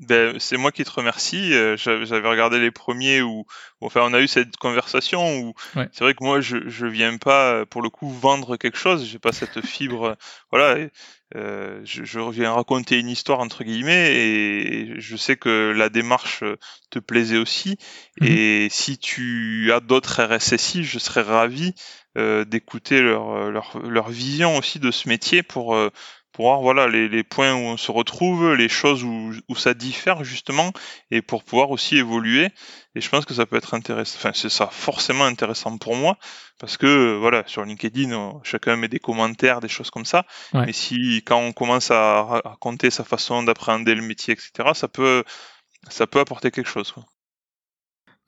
Ben, 0.00 0.38
c'est 0.40 0.56
moi 0.56 0.72
qui 0.72 0.84
te 0.84 0.90
remercie. 0.90 1.54
Euh, 1.54 1.76
j'avais 1.76 2.28
regardé 2.28 2.58
les 2.58 2.72
premiers 2.72 3.22
où, 3.22 3.46
enfin, 3.80 4.00
on 4.04 4.12
a 4.12 4.20
eu 4.20 4.26
cette 4.26 4.56
conversation 4.56 5.38
où 5.38 5.54
c'est 5.92 6.00
vrai 6.00 6.14
que 6.14 6.24
moi, 6.24 6.40
je, 6.40 6.68
je 6.68 6.86
viens 6.86 7.16
pas 7.16 7.64
pour 7.66 7.80
le 7.80 7.90
coup 7.90 8.10
vendre 8.10 8.56
quelque 8.56 8.76
chose. 8.76 9.06
J'ai 9.06 9.20
pas 9.20 9.32
cette 9.32 9.64
fibre. 9.64 10.16
voilà, 10.50 10.88
euh, 11.36 11.80
je, 11.84 12.04
je, 12.04 12.20
viens 12.30 12.52
raconter 12.52 12.98
une 12.98 13.08
histoire 13.08 13.38
entre 13.38 13.64
guillemets 13.64 14.12
et 14.14 15.00
je 15.00 15.16
sais 15.16 15.36
que 15.36 15.72
la 15.74 15.88
démarche 15.88 16.42
te 16.90 16.98
plaisait 16.98 17.38
aussi. 17.38 17.78
Mmh 18.20 18.26
et 18.26 18.68
si 18.70 18.98
tu 18.98 19.70
as 19.72 19.80
d'autres 19.80 20.22
RSSI, 20.22 20.84
je 20.84 20.98
serais 20.98 21.22
ravi 21.22 21.72
euh, 22.18 22.44
d'écouter 22.44 23.00
leur, 23.00 23.50
leur, 23.50 23.78
leur 23.78 24.08
vision 24.08 24.56
aussi 24.56 24.80
de 24.80 24.90
ce 24.90 25.08
métier 25.08 25.42
pour 25.42 25.76
pour 26.34 26.46
voir 26.46 26.60
voilà 26.60 26.88
les, 26.88 27.08
les, 27.08 27.22
points 27.22 27.54
où 27.54 27.58
on 27.58 27.76
se 27.76 27.92
retrouve, 27.92 28.54
les 28.54 28.68
choses 28.68 29.04
où, 29.04 29.32
où, 29.48 29.54
ça 29.54 29.72
diffère 29.72 30.24
justement, 30.24 30.72
et 31.12 31.22
pour 31.22 31.44
pouvoir 31.44 31.70
aussi 31.70 31.96
évoluer. 31.96 32.48
Et 32.96 33.00
je 33.00 33.08
pense 33.08 33.24
que 33.24 33.34
ça 33.34 33.46
peut 33.46 33.56
être 33.56 33.72
intéressant. 33.72 34.18
Enfin, 34.18 34.32
c'est 34.34 34.48
ça 34.48 34.66
forcément 34.66 35.24
intéressant 35.24 35.78
pour 35.78 35.94
moi 35.94 36.18
parce 36.58 36.76
que 36.76 37.16
voilà 37.16 37.44
sur 37.46 37.64
LinkedIn, 37.64 38.40
chacun 38.42 38.76
met 38.76 38.88
des 38.88 38.98
commentaires, 38.98 39.60
des 39.60 39.68
choses 39.68 39.90
comme 39.90 40.04
ça. 40.04 40.26
Mais 40.52 40.72
si 40.72 41.22
quand 41.24 41.38
on 41.38 41.52
commence 41.52 41.92
à 41.92 42.22
raconter 42.44 42.90
sa 42.90 43.04
façon 43.04 43.44
d'appréhender 43.44 43.94
le 43.94 44.02
métier, 44.02 44.34
etc., 44.34 44.70
ça 44.74 44.88
peut 44.88 45.22
ça 45.88 46.08
peut 46.08 46.18
apporter 46.18 46.50
quelque 46.50 46.68
chose. 46.68 46.90
Quoi. 46.90 47.04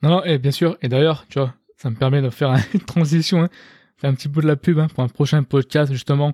Non, 0.01 0.09
non, 0.09 0.23
et 0.23 0.37
bien 0.37 0.51
sûr. 0.51 0.77
Et 0.81 0.87
d'ailleurs, 0.87 1.25
tu 1.29 1.39
vois, 1.39 1.53
ça 1.75 1.89
me 1.89 1.95
permet 1.95 2.21
de 2.21 2.29
faire 2.29 2.55
une 2.73 2.79
transition, 2.79 3.43
hein, 3.43 3.49
faire 3.97 4.09
un 4.09 4.13
petit 4.13 4.29
bout 4.29 4.41
de 4.41 4.47
la 4.47 4.55
pub 4.55 4.79
hein, 4.79 4.87
pour 4.87 5.03
un 5.03 5.09
prochain 5.09 5.43
podcast 5.43 5.91
justement 5.91 6.31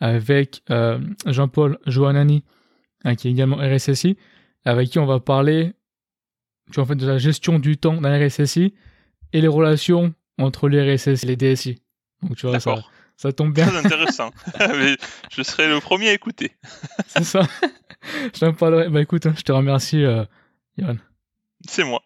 avec 0.00 0.62
euh, 0.70 0.98
Jean-Paul 1.26 1.78
Joannani, 1.86 2.44
hein, 3.04 3.14
qui 3.14 3.28
est 3.28 3.30
également 3.30 3.56
RSSI, 3.56 4.16
avec 4.64 4.90
qui 4.90 4.98
on 4.98 5.06
va 5.06 5.20
parler 5.20 5.74
tu 6.70 6.76
vois, 6.76 6.84
en 6.84 6.86
fait, 6.86 6.94
de 6.94 7.06
la 7.06 7.18
gestion 7.18 7.58
du 7.58 7.76
temps 7.76 8.00
d'un 8.00 8.26
RSSI 8.26 8.74
et 9.32 9.40
les 9.40 9.48
relations 9.48 10.14
entre 10.38 10.68
les 10.68 10.94
RSSI 10.94 11.24
et 11.24 11.36
les 11.36 11.36
DSI. 11.36 11.78
Donc 12.22 12.36
tu 12.36 12.46
vois, 12.46 12.58
ça, 12.58 12.76
ça 13.16 13.32
tombe 13.32 13.52
bien. 13.52 13.66
Très 13.66 13.78
intéressant. 13.78 14.30
je 15.30 15.42
serai 15.42 15.68
le 15.68 15.80
premier 15.80 16.08
à 16.08 16.12
écouter. 16.14 16.52
C'est 17.06 17.24
ça. 17.24 17.42
je 18.34 18.40
t'en 18.40 18.54
parlerai. 18.54 18.88
Bah 18.88 19.02
écoute, 19.02 19.26
hein, 19.26 19.34
je 19.36 19.42
te 19.42 19.52
remercie, 19.52 20.02
euh, 20.02 20.24
C'est 21.68 21.84
moi. 21.84 22.02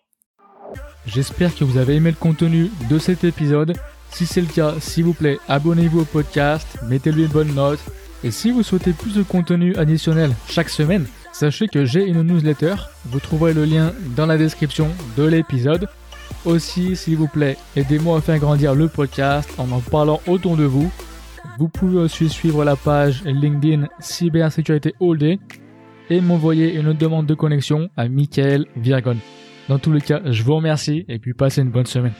J'espère 1.06 1.54
que 1.54 1.64
vous 1.64 1.78
avez 1.78 1.94
aimé 1.94 2.10
le 2.10 2.16
contenu 2.16 2.70
de 2.90 2.98
cet 2.98 3.24
épisode. 3.24 3.74
Si 4.10 4.26
c'est 4.26 4.40
le 4.40 4.46
cas, 4.46 4.74
s'il 4.80 5.04
vous 5.04 5.14
plaît, 5.14 5.38
abonnez-vous 5.48 6.00
au 6.00 6.04
podcast, 6.04 6.66
mettez-lui 6.88 7.24
une 7.24 7.28
bonne 7.28 7.54
note. 7.54 7.80
Et 8.24 8.30
si 8.30 8.50
vous 8.50 8.62
souhaitez 8.62 8.92
plus 8.92 9.14
de 9.14 9.22
contenu 9.22 9.76
additionnel 9.76 10.32
chaque 10.48 10.70
semaine, 10.70 11.06
sachez 11.32 11.68
que 11.68 11.84
j'ai 11.84 12.04
une 12.04 12.22
newsletter. 12.22 12.74
Vous 13.06 13.20
trouverez 13.20 13.54
le 13.54 13.64
lien 13.64 13.92
dans 14.16 14.26
la 14.26 14.36
description 14.36 14.88
de 15.16 15.24
l'épisode. 15.24 15.88
Aussi, 16.44 16.96
s'il 16.96 17.16
vous 17.16 17.28
plaît, 17.28 17.56
aidez-moi 17.76 18.18
à 18.18 18.20
faire 18.20 18.38
grandir 18.38 18.74
le 18.74 18.88
podcast 18.88 19.48
en 19.58 19.70
en 19.70 19.80
parlant 19.80 20.20
autour 20.26 20.56
de 20.56 20.64
vous. 20.64 20.90
Vous 21.58 21.68
pouvez 21.68 21.98
aussi 21.98 22.28
suivre 22.28 22.64
la 22.64 22.76
page 22.76 23.22
LinkedIn 23.24 23.86
Cybersécurité 24.00 24.94
All 25.00 25.18
Day 25.18 25.38
et 26.10 26.20
m'envoyer 26.20 26.74
une 26.74 26.92
demande 26.92 27.26
de 27.26 27.34
connexion 27.34 27.88
à 27.96 28.08
Michael 28.08 28.66
Virgon. 28.76 29.16
Dans 29.68 29.78
tous 29.78 29.92
les 29.92 30.00
cas, 30.00 30.20
je 30.24 30.42
vous 30.42 30.56
remercie 30.56 31.04
et 31.08 31.18
puis 31.18 31.34
passez 31.34 31.60
une 31.60 31.70
bonne 31.70 31.86
semaine. 31.86 32.14